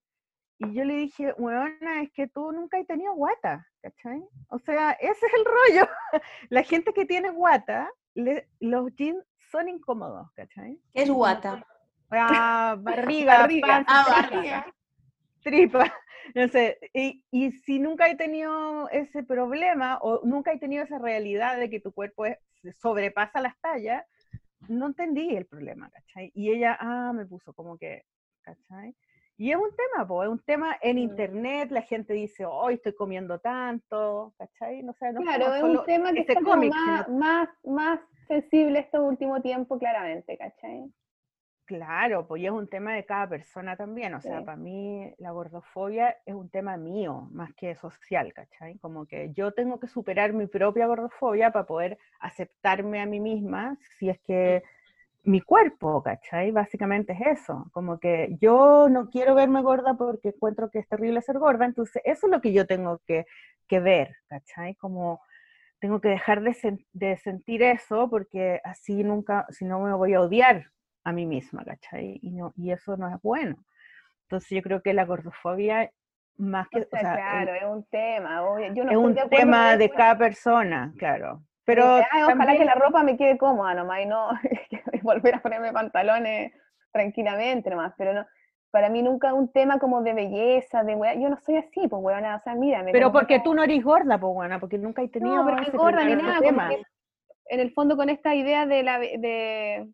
[0.59, 4.21] Y yo le dije, weona, es que tú nunca has tenido guata, ¿cachai?
[4.49, 5.89] O sea, ese es el rollo.
[6.49, 10.79] La gente que tiene guata, le- los jeans son incómodos, ¿cachai?
[10.93, 11.65] ¿Qué es guata?
[12.11, 13.67] Ah, barriga, Barriga.
[13.67, 14.73] panza, Ah, barriga.
[15.41, 15.91] tripa,
[16.35, 16.79] no sé.
[16.93, 21.69] Y, y si nunca he tenido ese problema o nunca he tenido esa realidad de
[21.69, 22.37] que tu cuerpo es-
[22.79, 24.05] sobrepasa las tallas,
[24.67, 26.31] no entendí el problema, ¿cachai?
[26.35, 28.03] Y ella, ah, me puso como que,
[28.43, 28.95] ¿cachai?
[29.37, 30.99] Y es un tema, po, es un tema en Mm.
[30.99, 34.83] internet, la gente dice, hoy estoy comiendo tanto, ¿cachai?
[34.83, 37.49] No sé, no Claro, es un tema que ese está como cómic, más, sino- más,
[37.63, 40.91] más sensible este último tiempo, claramente, ¿cachai?
[41.71, 44.13] Claro, pues y es un tema de cada persona también.
[44.15, 44.45] O sea, Sí.
[44.45, 48.77] para mí la gordofobia es un tema mío, más que social, ¿cachai?
[48.79, 53.77] Como que yo tengo que superar mi propia gordofobia para poder aceptarme a mí misma
[53.97, 54.63] si es que
[55.23, 56.51] mi cuerpo, ¿cachai?
[56.51, 57.69] Básicamente es eso.
[57.73, 62.01] Como que yo no quiero verme gorda porque encuentro que es terrible ser gorda, entonces
[62.05, 63.25] eso es lo que yo tengo que,
[63.67, 64.75] que ver, ¿cachai?
[64.75, 65.21] Como
[65.79, 70.13] tengo que dejar de, sen- de sentir eso porque así nunca, si no me voy
[70.13, 70.65] a odiar
[71.03, 72.19] a mí misma, ¿cachai?
[72.21, 73.55] Y, no, y eso no es bueno.
[74.23, 75.91] Entonces yo creo que la gordofobia,
[76.37, 78.43] más que, O o sea, sea, claro, es un tema.
[78.43, 81.41] obvio, Yo no es un de tema de cada persona, claro.
[81.65, 84.29] Pero Dice, "Ay, ojalá también- que la ropa me quede cómoda nomás y no
[85.03, 86.53] volver a ponerme pantalones
[86.91, 88.25] tranquilamente nomás, pero no,
[88.71, 91.87] para mí nunca es un tema como de belleza, de weá, yo no soy así,
[91.87, 92.91] pues weona, o sea, mírame.
[92.91, 95.71] pero porque como- tú no eres gorda, pues bueno, porque nunca he tenido no, ese
[95.77, 96.69] gorda ni nada, tema.
[97.45, 99.87] en el fondo con esta idea de la, de,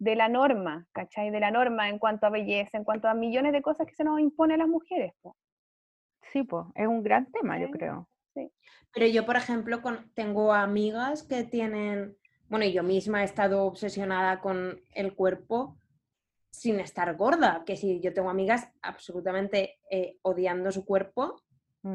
[0.00, 1.30] de la norma, ¿cachai?
[1.30, 4.02] De la norma en cuanto a belleza, en cuanto a millones de cosas que se
[4.02, 5.36] nos impone a las mujeres, po.
[6.32, 7.72] Sí, pues, es un gran tema, yo Sí.
[7.72, 8.08] creo.
[8.92, 12.16] Pero yo, por ejemplo, con- tengo amigas que tienen,
[12.48, 15.76] bueno, yo misma he estado obsesionada con el cuerpo
[16.50, 21.40] sin estar gorda, que si yo tengo amigas absolutamente eh, odiando su cuerpo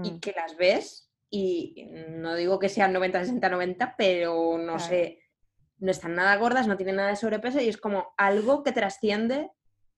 [0.03, 0.19] y Mm.
[0.19, 4.79] que las ves y no digo que sean 90, 60, 90, pero no Claro.
[4.79, 5.19] sé,
[5.85, 9.51] no están nada gordas, no tienen nada de sobrepeso y es como algo que trasciende,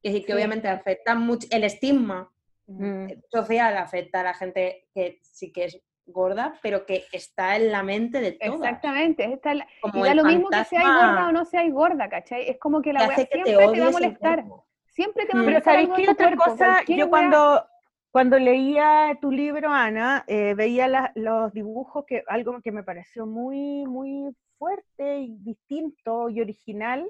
[0.03, 0.33] que que Sí.
[0.33, 2.29] obviamente afecta mucho, el estigma
[2.67, 3.07] Mm.
[3.31, 7.81] social afecta a la gente que sí que es gorda, pero que está en la
[7.83, 8.55] mente de todas.
[8.55, 11.71] Exactamente, esta es la- Como y da lo mismo que seas gorda o no seas
[11.71, 12.49] gorda, ¿cachai?
[12.49, 14.45] Es como que la hace que te siempre te, va a molestar,
[14.87, 15.45] siempre te va a Mm.
[15.45, 16.83] Pero molestar ¿sabéis qué otra cuerpo, cosa?
[16.87, 17.65] Yo cuando,
[18.11, 23.25] cuando leía tu libro, Ana, eh, veía la- los dibujos, que algo que me pareció
[23.25, 27.09] muy, muy fuerte y distinto y original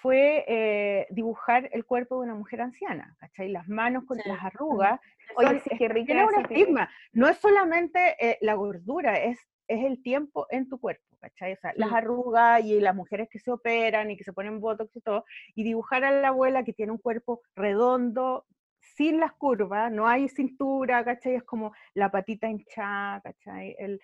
[0.00, 3.48] fue eh, dibujar el cuerpo de una mujer anciana, ¿cachai?
[3.50, 4.28] Las manos con Sí.
[4.28, 5.00] las arrugas.
[5.36, 6.90] Oye, sí, qué rica tiene un estigma.
[7.12, 11.52] No es solamente eh, la gordura, es, es el tiempo en tu cuerpo, ¿cachai?
[11.52, 11.94] O sea, las Mm.
[11.94, 15.24] arrugas y las mujeres que se operan y que se ponen botox y todo,
[15.54, 18.44] y dibujar a la abuela que tiene un cuerpo redondo,
[18.80, 21.36] sin las curvas, no hay cintura, ¿cachai?
[21.36, 23.76] Es como la patita hinchada, ¿cachai?
[23.78, 24.00] El,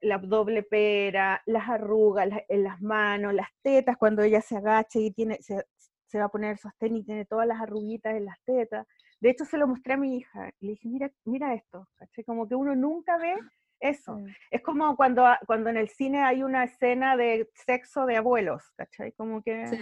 [0.00, 4.98] la doble pera, las arrugas la- en las manos, las tetas cuando ella se agacha
[4.98, 5.64] y tiene, se,
[6.06, 8.86] se va a poner sostén y tiene todas las arruguitas en las tetas.
[9.20, 10.50] De hecho, se lo mostré a mi hija.
[10.60, 12.24] Le dije, mira, mira esto, ¿cachai?
[12.24, 13.34] Como que uno nunca ve
[13.80, 14.16] eso.
[14.16, 14.26] Mm.
[14.50, 18.70] Es como cuando, a- cuando en el cine hay una escena de sexo de abuelos,
[18.76, 19.12] ¿cachai?
[19.12, 19.76] Como que Sí.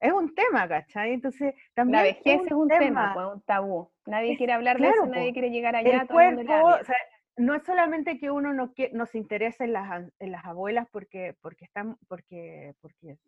[0.00, 1.12] es un tema, ¿cachai?
[1.12, 3.90] Entonces, La también vejez es un tema, pues, un tabú.
[4.06, 6.52] Nadie Es- quiere hablar de claro, eso, nadie quiere llegar allá, el todo el mundo
[6.64, 6.96] o sea,
[7.36, 10.88] no es solamente que uno no, quie- no se interese en las, en las abuelas
[10.90, 13.18] porque, porque, están, porque, porque,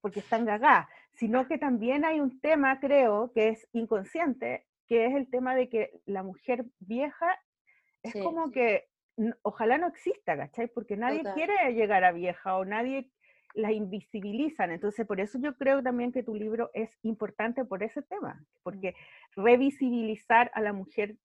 [0.00, 5.14] porque están gagás, sino que también hay un tema, creo, que es inconsciente, que es
[5.14, 7.38] el tema de que la mujer vieja
[8.02, 8.52] es Sí, como sí.
[8.52, 8.88] que
[9.42, 10.68] ojalá no exista, ¿cachai?
[10.68, 13.10] Porque nadie quiere llegar a vieja o nadie
[13.54, 14.70] la invisibilizan.
[14.70, 18.94] Entonces, por eso yo creo también que tu libro es importante por ese tema, porque
[19.34, 21.16] revisibilizar a la mujer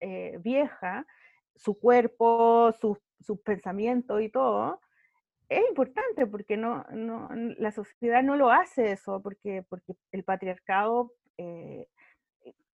[0.00, 1.06] eh, vieja,
[1.56, 4.80] su cuerpo, sus sus pensamientos y todo,
[5.50, 7.28] es importante porque no, no,
[7.58, 11.86] la sociedad no lo hace eso, porque, porque el patriarcado eh,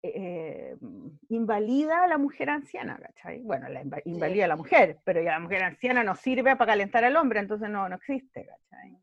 [0.02, 3.40] eh, mm, invalida a la mujer anciana, ¿cachai?
[3.42, 6.72] Bueno, la inva- invalida a la mujer, pero ya la mujer anciana no sirve para
[6.72, 8.96] calentar al hombre, entonces no, no existe, ¿cachai?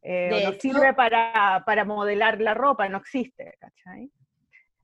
[0.00, 4.10] Eh, no hecho- sirve para, para modelar la ropa, no existe, ¿cachai?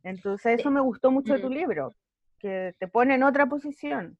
[0.02, 1.52] Entonces eso me gustó mucho de tu Mm.
[1.54, 1.94] libro,
[2.38, 4.18] que te pone en otra posición.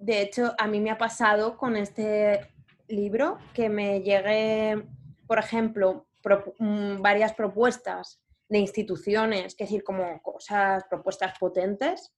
[0.00, 2.46] de hecho, a mí me ha pasado con este
[2.86, 4.86] libro que me llegue,
[5.26, 12.12] por ejemplo, pro- mm, varias propuestas de instituciones, que decir, como cosas, propuestas potentes,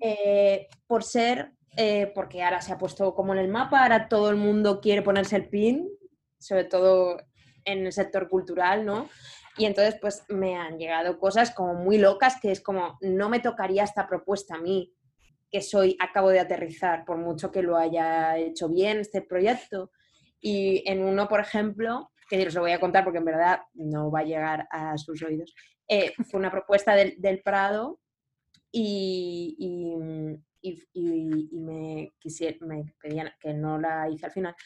[0.00, 4.28] eh, por ser, eh, porque ahora se ha puesto como en el mapa, ahora todo
[4.30, 5.88] el mundo quiere ponerse el pin,
[6.38, 7.16] sobre todo
[7.64, 9.08] en el sector cultural, ¿no?
[9.56, 13.40] Y entonces, pues me han llegado cosas como muy locas que es como, no me
[13.40, 14.92] tocaría esta propuesta a mí,
[15.50, 19.92] que soy, acabo de aterrizar, por mucho que lo haya hecho bien este proyecto.
[20.40, 24.10] Y en uno, por ejemplo, que os lo voy a contar porque en verdad no
[24.10, 25.54] va a llegar a sus oídos,
[25.88, 28.00] eh, fue una propuesta del, Prado
[28.72, 34.56] y- y- y me, quisier- me pedían que no la hice al final,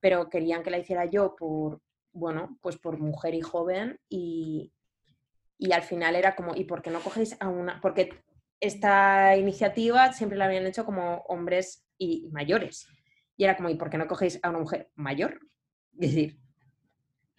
[0.00, 1.80] pero querían que la hiciera yo por,
[2.12, 4.72] bueno, pues por mujer y joven y,
[5.58, 7.80] y al final era como, ¿y por qué no cogéis a una?
[7.80, 8.10] Porque
[8.60, 12.88] esta iniciativa siempre la habían hecho como hombres y, mayores.
[13.36, 15.40] Y era como, ¿y por qué no cogéis a una mujer mayor?
[15.94, 16.38] Es decir,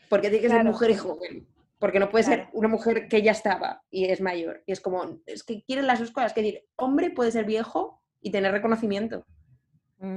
[0.09, 1.47] ¿por qué tiene que ser mujer y joven?
[1.77, 4.63] Porque no puede ser una mujer que ya estaba y es mayor.
[4.65, 6.33] Y es como, es que quieren las dos cosas.
[6.33, 9.25] Que decir, hombre puede ser viejo y tener reconocimiento,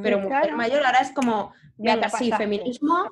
[0.03, 0.57] pero Mm, mujer claro.
[0.57, 2.37] mayor ahora es como, Ya venga, lo sí, pasaste.
[2.37, 3.11] feminismo,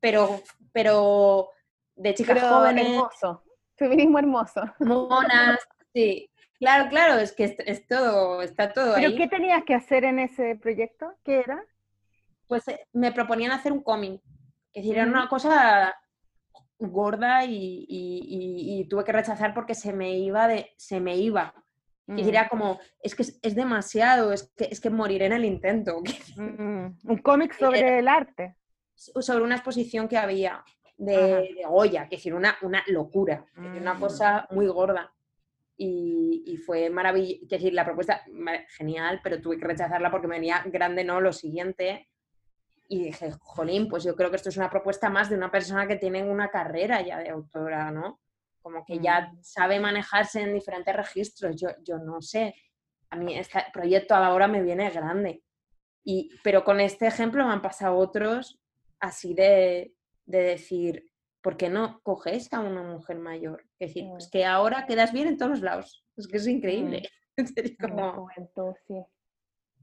[0.00, 0.40] pero,
[0.72, 1.50] pero
[1.96, 3.44] de chicas Pero jóvenes, hermoso.
[3.76, 4.62] Feminismo hermoso.
[4.80, 5.58] monas,
[5.94, 6.30] sí.
[6.58, 9.16] Claro, claro, es que es, es todo, está todo ¿Pero ahí.
[9.16, 11.10] qué tenías que hacer en ese proyecto?
[11.24, 11.64] ¿Qué era?
[12.46, 14.20] Pues eh, me proponían hacer un cómic.
[14.72, 15.94] Es decir, era una cosa
[16.78, 21.16] gorda y, y- y- y tuve que rechazar porque se me iba de, se me
[21.16, 21.54] iba.
[22.06, 25.26] Es decir, Mm, era como, es que es, es demasiado, es que, es que moriré
[25.26, 26.00] en el intento.
[26.36, 28.56] mm, Un cómic sobre el arte.
[29.20, 30.62] Sobre una exposición que había
[30.98, 34.00] de, de Goya, que es decir, una, una locura, una Mm.
[34.00, 35.12] cosa muy gorda.
[35.76, 38.22] Y, y fue maravilloso, es decir, la propuesta
[38.76, 42.08] genial, pero tuve que rechazarla porque me venía grande, no, lo siguiente.
[42.88, 45.86] Y dije, jolín, pues yo creo que esto es una propuesta más de una persona
[45.86, 48.20] que tiene una carrera ya de autora, ¿no?
[48.60, 51.56] Como que ya sabe manejarse en diferentes registros.
[51.58, 52.54] Yo, yo no sé.
[53.08, 55.42] A mí este proyecto ahora me viene grande.
[56.04, 58.59] Y, pero con este ejemplo me han pasado otros
[59.00, 59.94] así de,
[60.26, 61.04] de decir,
[61.42, 63.62] ¿por qué no coges a una mujer mayor?
[63.78, 66.04] Es decir, pues que ahora quedas bien en todos los lados.
[66.16, 67.02] Es que es increíble.
[67.36, 69.02] Es la juventud, sí.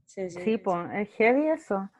[0.06, 1.90] sí, sí, Sí, pues, es heavy eso.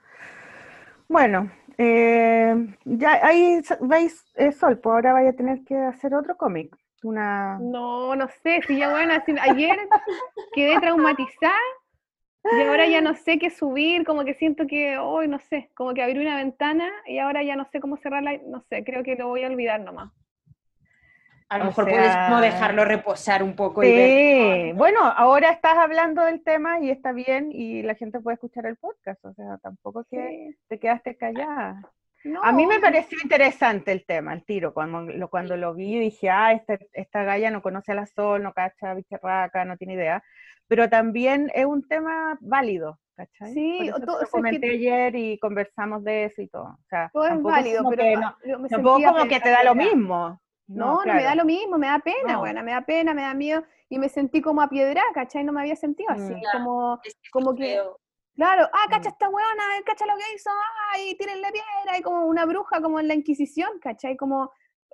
[1.08, 2.54] Bueno, eh,
[2.84, 4.24] ya ahí veis,
[4.58, 6.76] Sol, pues ahora vaya a tener que hacer otro cómic.
[7.02, 7.58] Una...
[7.60, 9.76] No, no sé, si ya bueno, así- ayer
[10.52, 11.54] quedé traumatizada
[12.44, 15.92] y ahora ya no sé qué subir, como que siento que hoy no sé, como
[15.94, 19.16] que abrí una ventana y ahora ya no sé cómo cerrarla, no sé, creo que
[19.16, 20.12] lo voy a olvidar nomás.
[21.50, 24.10] A lo O mejor puedes como dejarlo reposar un poco y ver.
[24.10, 28.66] Sí, bueno, ahora estás hablando del tema y está bien y la gente puede escuchar
[28.66, 30.58] el podcast, o sea, tampoco que Sí.
[30.68, 31.80] te quedaste callada.
[32.24, 35.98] No, A mí me pareció interesante el tema, el tiro, cuando lo, cuando lo vi
[36.00, 39.94] dije, ah, este- esta galla no conoce a la Sol, no cacha Bicharraca, no tiene
[39.94, 40.22] idea,
[40.68, 43.52] pero también es un tema válido, ¿cachai?
[43.52, 46.64] Sí, Por eso todo- lo que- comenté ayer y conversamos de eso y todo.
[46.64, 49.64] O sea, todo es válido, pero que pa- no- me tampoco como que te da
[49.64, 50.40] lo mismo.
[50.68, 52.40] No, no, me da lo mismo, me da pena, No.
[52.40, 55.42] buena, me da pena, me da miedo y me sentí como a piedra, ¿cachai?
[55.42, 56.42] No me había sentido así, Mm.
[56.52, 57.80] Como, Es que como que,
[58.36, 59.12] claro, ah, cacha Mm.
[59.12, 60.50] esta weona, cacha lo que hizo,
[60.92, 64.14] ay, tírenle piedra, y como una bruja, como en la Inquisición, ¿cachai?
[64.18, 64.42] Como,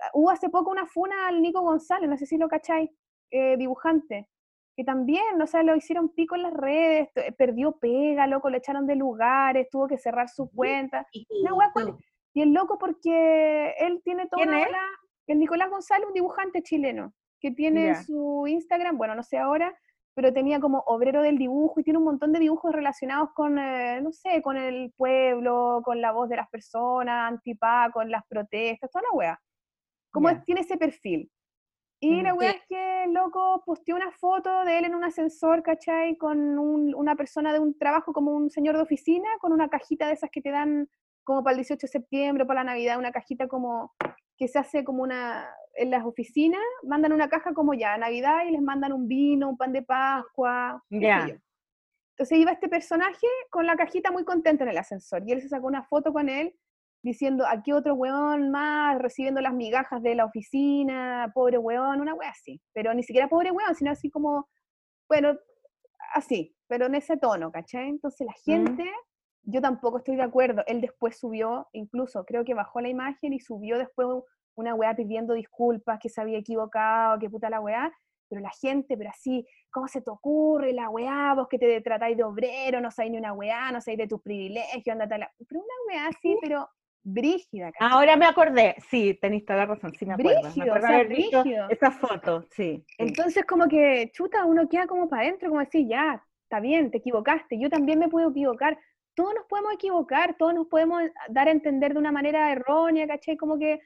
[0.00, 2.88] ah, hubo hace poco una funa al Nico González, no sé si lo cachai,
[3.32, 4.28] eh, dibujante,
[4.76, 8.86] que también, o sea, lo hicieron pico en las redes, perdió pega, loco, lo echaron
[8.86, 11.50] de lugares, tuvo que cerrar su cuenta, Y- Una
[12.36, 14.88] y el loco porque él tiene toda ¿Quién una ola-
[15.28, 19.72] el Nicolás González, un dibujante chileno, que tiene su Instagram, bueno, no sé ahora,
[20.16, 24.00] pero tenía como obrero del dibujo y tiene un montón de dibujos relacionados con, eh,
[24.00, 28.90] no sé, con el pueblo, con la voz de las personas, antipá, con las protestas,
[28.90, 29.40] toda la wea.
[30.12, 31.30] Como es- tiene ese perfil.
[32.06, 32.38] Y la Mm.
[32.38, 32.56] wea Sí.
[32.58, 36.16] es que el loco posteó una foto de él en un ascensor, ¿cachai?
[36.16, 40.06] Con un- una persona de un trabajo como un señor de oficina, con una cajita
[40.08, 40.88] de esas que te dan
[41.24, 43.94] como para el 18 de septiembre, para la Navidad, una cajita como
[44.36, 48.50] que se hace como una, en las oficinas, mandan una caja como ya, Navidad, y
[48.50, 51.26] les mandan un vino, un pan de Pascua, Ya.
[51.28, 51.34] yo.
[52.10, 55.48] Entonces iba este personaje con la cajita muy contento en el ascensor, y él se
[55.48, 56.54] sacó una foto con él,
[57.04, 62.30] diciendo, aquí otro weón más, recibiendo las migajas de la oficina, pobre weón, una wea
[62.30, 64.48] así, pero ni siquiera pobre weón, sino así como,
[65.08, 65.36] bueno,
[66.14, 67.88] así, pero en ese tono, ¿cachai?
[67.90, 68.64] Entonces la Mm.
[68.66, 68.90] gente,
[69.42, 73.40] yo tampoco estoy de acuerdo, él después subió, incluso creo que bajó la imagen y
[73.40, 74.08] subió después
[74.56, 77.92] una weá pidiendo disculpas, que se había equivocado, que puta la weá,
[78.30, 81.34] pero la gente, pero así, ¿cómo se te ocurre la weá?
[81.34, 84.22] Vos que te tratáis de obrero, no sabéis ni una weá, no sabéis de tus
[84.22, 85.32] privilegios, andate a la...
[85.46, 86.66] Pero una weá así, pero
[87.04, 87.88] brígida, ¿cachai?
[87.92, 90.40] Ahora me acordé, sí, tenéis toda la razón, sí me acuerdo.
[90.42, 91.68] Brígido, me acuerdo o sea, haber visto brígido.
[91.70, 92.82] esa foto, sí.
[92.86, 92.94] sí.
[92.98, 96.98] Entonces como que, chuta, uno queda como para adentro, como decir, ya, está bien, te
[96.98, 98.78] equivocaste, yo también me puedo equivocar,
[99.14, 103.36] todos nos podemos equivocar, todos nos podemos dar a entender de una manera errónea, ¿cachai?
[103.36, 103.80] Como que,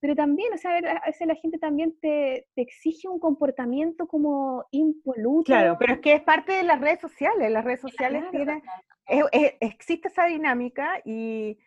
[0.00, 3.18] pero también, o sea, a ver, a veces la gente también te, te exige un
[3.20, 5.44] comportamiento como impoluto.
[5.46, 8.36] Claro, pero es que es parte de las redes sociales, las redes sociales Claro.
[8.44, 8.62] tienen,
[9.06, 11.58] es- es- existe esa dinámica y...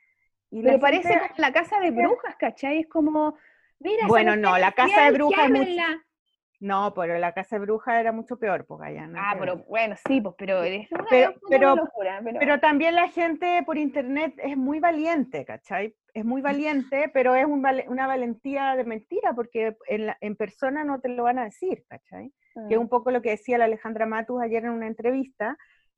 [0.49, 2.80] y Pero parece gente- como la casa de brujas, ¿cachai?
[2.80, 3.38] Es como,
[3.80, 5.49] mira, Bueno, no, la casa de brujas.
[6.60, 9.06] No, pero la casa de bruja era mucho peor, pues allá.
[9.06, 12.95] nada Ah, pero bueno, sí, pues, pero es una, Pero- pero- locura, pero, Pero también
[12.95, 15.94] la gente por internet es muy valiente, ¿cachai?
[16.15, 20.84] Es muy valiente, pero es un una valentía de mentira, porque en, la- en persona
[20.84, 22.34] no te lo van a decir, ¿cachai?
[22.68, 22.82] Que es Mm.
[22.82, 25.56] un poco lo que decía la Alejandra Matus ayer en una entrevista,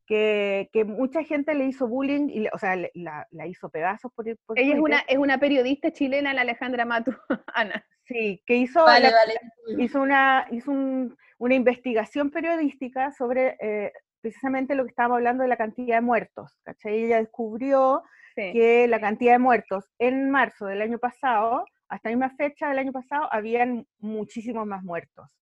[0.10, 3.70] que, que mucha gente le hizo bullying, y le- o sea, le- la, la hizo
[3.70, 7.12] pedazos por, por Ella es una, es una periodista chilena, la Alejandra Matu,
[7.54, 7.86] Ana.
[8.06, 9.84] Sí, que hizo, Vale, la- vale.
[9.84, 15.50] hizo, una, hizo un- una investigación periodística sobre eh, precisamente lo que estábamos hablando de
[15.50, 17.04] la cantidad de muertos, ¿cachai?
[17.06, 18.02] Ella descubrió
[18.36, 18.52] Sí.
[18.54, 22.80] que la cantidad de muertos en marzo del año pasado, hasta la misma fecha del
[22.80, 25.36] año pasado, habían muchísimos más muertos.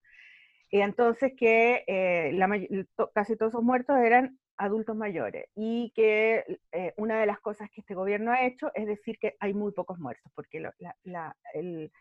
[0.69, 2.47] Y entonces que eh, la
[3.13, 7.81] casi todos esos muertos eran adultos mayores y que eh, una de las cosas que
[7.81, 11.35] este gobierno ha hecho es decir que hay muy pocos muertos, porque lo- la- la-
[11.53, 11.91] el-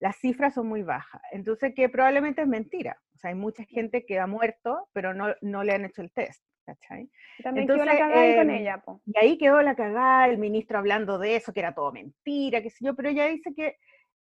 [0.00, 1.22] las cifras son muy bajas.
[1.32, 3.00] Entonces que probablemente es mentira.
[3.14, 6.12] O sea, hay mucha gente que ha muerto, pero no, no le han hecho el
[6.12, 6.44] test.
[6.64, 7.10] ¿cachai?
[7.42, 9.00] También quedó la Entonces, cagada con em, ella, po.
[9.04, 12.70] Y ahí quedó la cagada, el ministro hablando de eso, que era todo mentira, qué
[12.70, 13.78] sé yo, pero ella dice que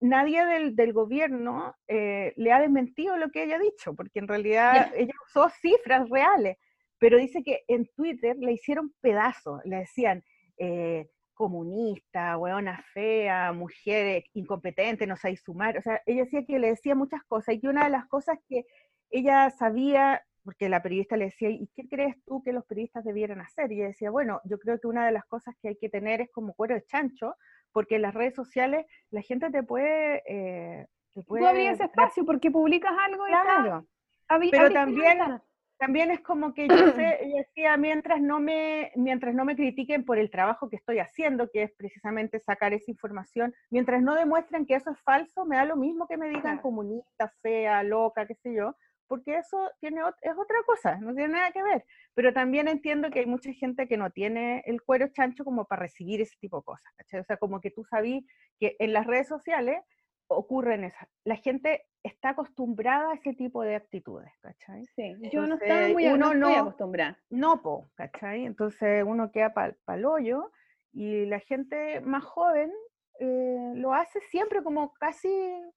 [0.00, 4.28] nadie del, del gobierno eh, le ha desmentido lo que ella ha dicho, porque en
[4.28, 6.56] realidad ella usó cifras reales,
[7.00, 10.22] pero dice que en Twitter le hicieron pedazos, le decían
[10.58, 16.68] eh, comunista, hueona fea, mujer incompetente, no sabe sumar, o sea, ella decía que le
[16.68, 18.66] decía muchas cosas y que una de las cosas que
[19.10, 23.40] ella sabía, porque la periodista le decía, ¿y qué crees tú que los periodistas debieran
[23.40, 23.72] hacer?
[23.72, 26.20] Y ella decía, bueno, yo creo que una de las cosas que hay que tener
[26.20, 27.34] es como cuero de chancho,
[27.72, 30.22] porque en las redes sociales la gente te puede...
[30.26, 33.86] Eh, te Tú abrías puede espacio porque publicas algo y está- Claro.
[34.28, 35.40] abri- Pero también-.
[35.80, 40.18] También es como que yo sé, decía, mientras no me, mientras no me critiquen por
[40.18, 44.74] el trabajo que estoy haciendo, que es precisamente sacar esa información, mientras no demuestren que
[44.74, 48.54] eso es falso, me da lo mismo que me digan comunista, fea, loca, qué sé
[48.54, 48.76] yo,
[49.08, 51.84] porque eso tiene, es otra cosa, no tiene nada que ver.
[52.14, 55.80] Pero también entiendo que hay mucha gente que no tiene el cuero chancho como para
[55.80, 57.20] recibir ese tipo de cosas, ¿cachai?
[57.20, 58.26] O sea, como que tú sabí
[58.58, 59.82] que en las redes sociales
[60.30, 61.08] ocurren esas.
[61.24, 64.86] La gente está acostumbrada a ese tipo de actitudes, ¿cachai?
[64.94, 67.18] Sí, yo no estaba muy uno no acostumbrada.
[67.28, 68.46] No, po, ¿cachai?
[68.46, 70.50] Entonces uno queda para el hoyo
[70.92, 72.72] y la gente más joven
[73.18, 75.28] eh, lo hace siempre como casi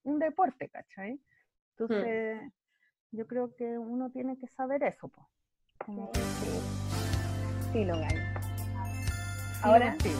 [0.03, 1.19] un deporte, ¿cachai?
[1.71, 2.39] Entonces
[3.11, 5.29] yo creo que uno tiene que saber eso, po.
[5.83, 6.59] Como que sí,
[7.73, 8.21] Filo, gallo.
[9.53, 10.19] sí, Ahora, contigo.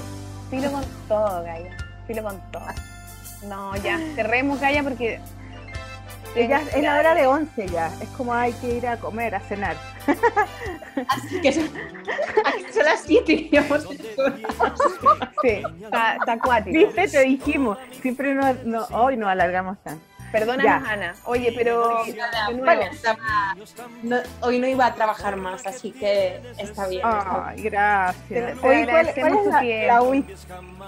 [0.50, 1.70] filo con todo, gallo.
[2.08, 2.93] Filo con todo.
[3.48, 5.20] No, ya, cerremos, Gaya, porque...
[6.36, 9.40] Ya es la hora de 11 ya, es como hay que ir a comer, a
[9.40, 9.76] cenar.
[11.08, 11.70] Así que son,
[12.74, 13.88] son las 7 y vamos
[15.44, 16.76] Sí, está, está acuático.
[16.76, 17.08] ¿Viste?
[17.08, 20.04] Te dijimos, siempre no, no, hoy no alargamos tanto.
[20.34, 20.92] Perdónanos, Ya.
[20.92, 21.14] Ana.
[21.26, 22.04] Oye, pero
[22.66, 22.90] Vale.
[24.02, 27.04] No, hoy no iba a trabajar más, así que está bien.
[27.06, 28.28] Ay, gracias.
[28.28, 29.16] Te- Oye, ¿cuál- es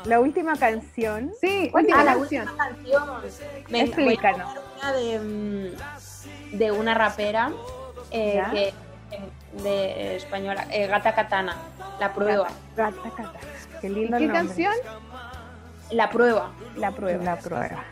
[0.06, 1.32] la, última canción?
[1.40, 2.48] Sí, ¿Cuál última Ah, la canción.
[2.50, 3.22] última canción.
[3.70, 4.50] Venga, Explícanos.
[4.82, 7.52] una de, mm, de una rapera
[8.10, 8.74] eh, que,
[9.62, 11.56] de española, eh, Gata Katana,
[12.00, 12.48] La Prueba.
[12.76, 13.40] Gata, gata.
[13.80, 14.48] Qué ¿Y lindo qué nombre.
[14.48, 14.74] canción?
[15.92, 16.52] La Prueba.
[16.78, 17.24] La prueba.
[17.24, 17.84] La prueba.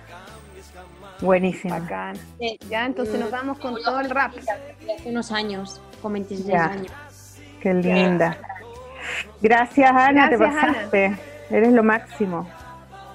[1.24, 1.80] Buenísima.
[1.80, 2.18] Bacán.
[2.40, 4.34] Eh, Ya, entonces nos vamos con todo el rap.
[4.38, 6.66] hace unos años, con 26 Ya.
[6.66, 6.92] años.
[7.61, 8.38] Qué linda.
[9.42, 10.74] Gracias, Ana, te Gracias, Ana.
[10.74, 11.18] pasaste.
[11.50, 12.48] Eres lo máximo.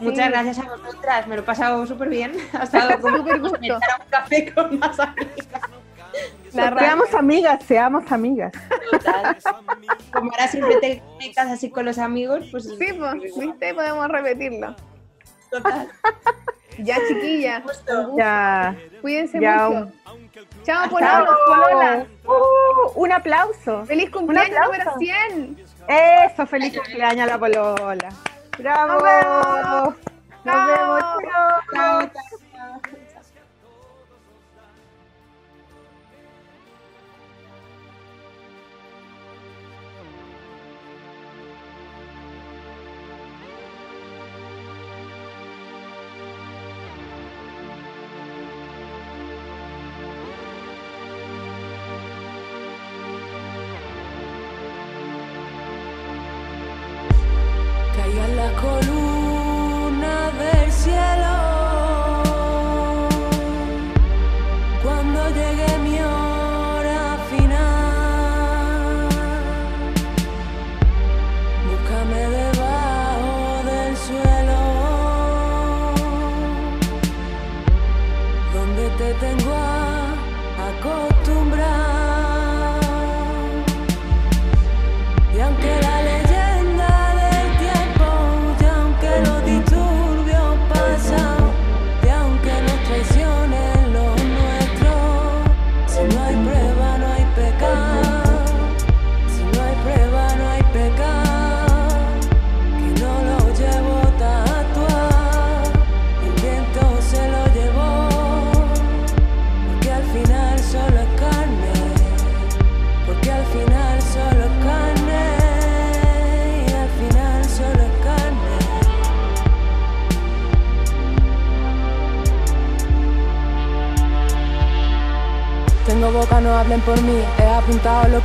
[0.01, 0.31] Muchas Sí.
[0.33, 2.33] gracias a vosotras, me lo he pasado súper bien.
[2.59, 3.57] Ha estado como Súper gusto.
[3.75, 5.61] a un café con más amigas.
[6.51, 8.53] Seamos amigas, seamos amigas.
[8.91, 9.37] Total.
[10.13, 14.75] Como ahora siempre te conectas así con los amigos, pues Sí, pues, viste, podemos repetirlo.
[15.51, 15.89] total.
[16.79, 17.61] Ya, chiquilla.
[17.63, 18.17] Justo.
[18.17, 18.77] Ya.
[19.01, 19.93] Cuídense Ya, mucho.
[20.65, 22.07] Chao, Hasta pololos, pololas.
[22.25, 23.85] Uh, un aplauso.
[23.87, 24.99] Feliz cumpleaños número aplauso.
[24.99, 25.57] 100.
[25.89, 28.09] Eso, feliz cumpleaños a la polola.
[28.59, 28.93] Bravo.
[28.93, 29.95] Nos vemos.
[30.45, 31.03] Nos vemos.
[31.75, 32.39] Chao, chao.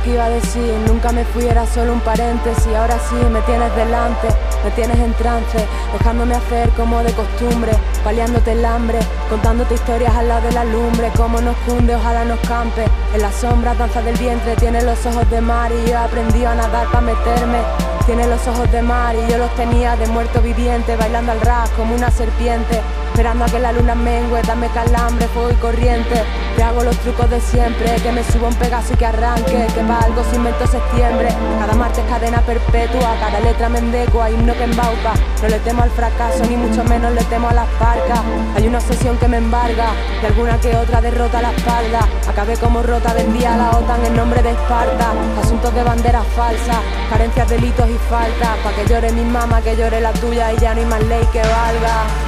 [0.04, 0.74] Que iba a decir.
[0.86, 2.66] Nunca me fui, era solo un paréntesis.
[2.74, 4.28] Ahora sí, me tienes delante,
[4.62, 5.66] me tienes en trance.
[5.92, 7.72] Dejándome hacer como de costumbre.
[8.04, 8.98] Paliándote el hambre,
[9.30, 11.10] contándote historias al lado de la lumbre.
[11.16, 12.84] Como nos cunde, ojalá nos campe.
[13.14, 14.54] En las sombras, danza del vientre.
[14.56, 17.58] Tiene los ojos de mar y yo he aprendido a nadar para meterme.
[18.06, 20.96] Tiene los ojos de mar y yo los tenía de muerto viviente.
[20.96, 22.80] Bailando al ras como una serpiente.
[23.10, 26.22] Esperando a que la luna mengue, dame calambre, fuego y corriente.
[26.56, 29.80] Te hago los trucos de siempre, que me suba un pegaso y que arranque, que
[29.80, 31.28] para algo se inventó septiembre.
[31.58, 35.14] Cada martes cadena perpetua, cada letra mendecua, himno que embauca.
[35.42, 38.20] No le temo al fracaso, ni mucho menos le temo a las parcas.
[38.56, 39.88] Hay una obsesión que me embarga,
[40.22, 42.08] y alguna que otra derrota a la espalda.
[42.28, 45.12] Acabé como rota, vendía a la OTAN en nombre de Esparta.
[45.42, 46.78] Asuntos de banderas falsas,
[47.10, 48.56] carencias, delitos y faltas.
[48.62, 51.26] Pa' que llore mi mamá, que llore la tuya y ya no hay más ley
[51.32, 52.23] que valga.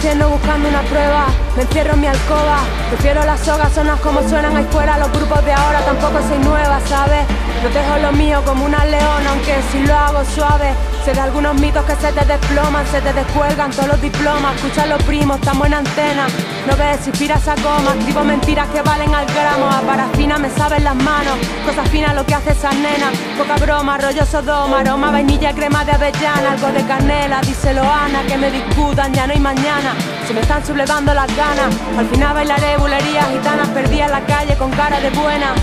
[0.00, 2.60] Infierno buscando una prueba, me encierro en mi alcoba.
[2.88, 4.96] Prefiero las sogas, sonas como suenan ahí fuera.
[4.96, 7.26] Los grupos de ahora tampoco soy nueva, ¿sabes?
[7.60, 10.72] Protejo lo mío como una leona, aunque si lo hago suave.
[11.04, 14.54] Sé de algunos mitos que se te desploman, se te descuelgan todos los diplomas.
[14.56, 16.26] Escucha a los primos, estamos en antena.
[16.66, 19.66] No ves, inspiras a coma, escribo mentiras que valen al gramo.
[19.66, 23.10] A parafina me saben las manos, cosas finas lo que hace esa nena.
[23.38, 27.40] Poca broma, rollo sodoma, aroma, vainilla, crema de avellana, algo de canela.
[27.40, 29.94] Díselo Ana, que me discutan, ya no hay mañana.
[30.26, 31.74] Se me están sublevando las ganas.
[31.96, 35.54] Al final bailaré bulerías gitanas, perdí en la calle con cara de buena.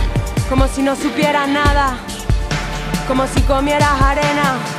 [0.49, 1.97] Como si no supieras nada,
[3.07, 4.76] como si comieras arena.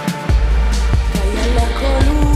[1.90, 2.27] Oh.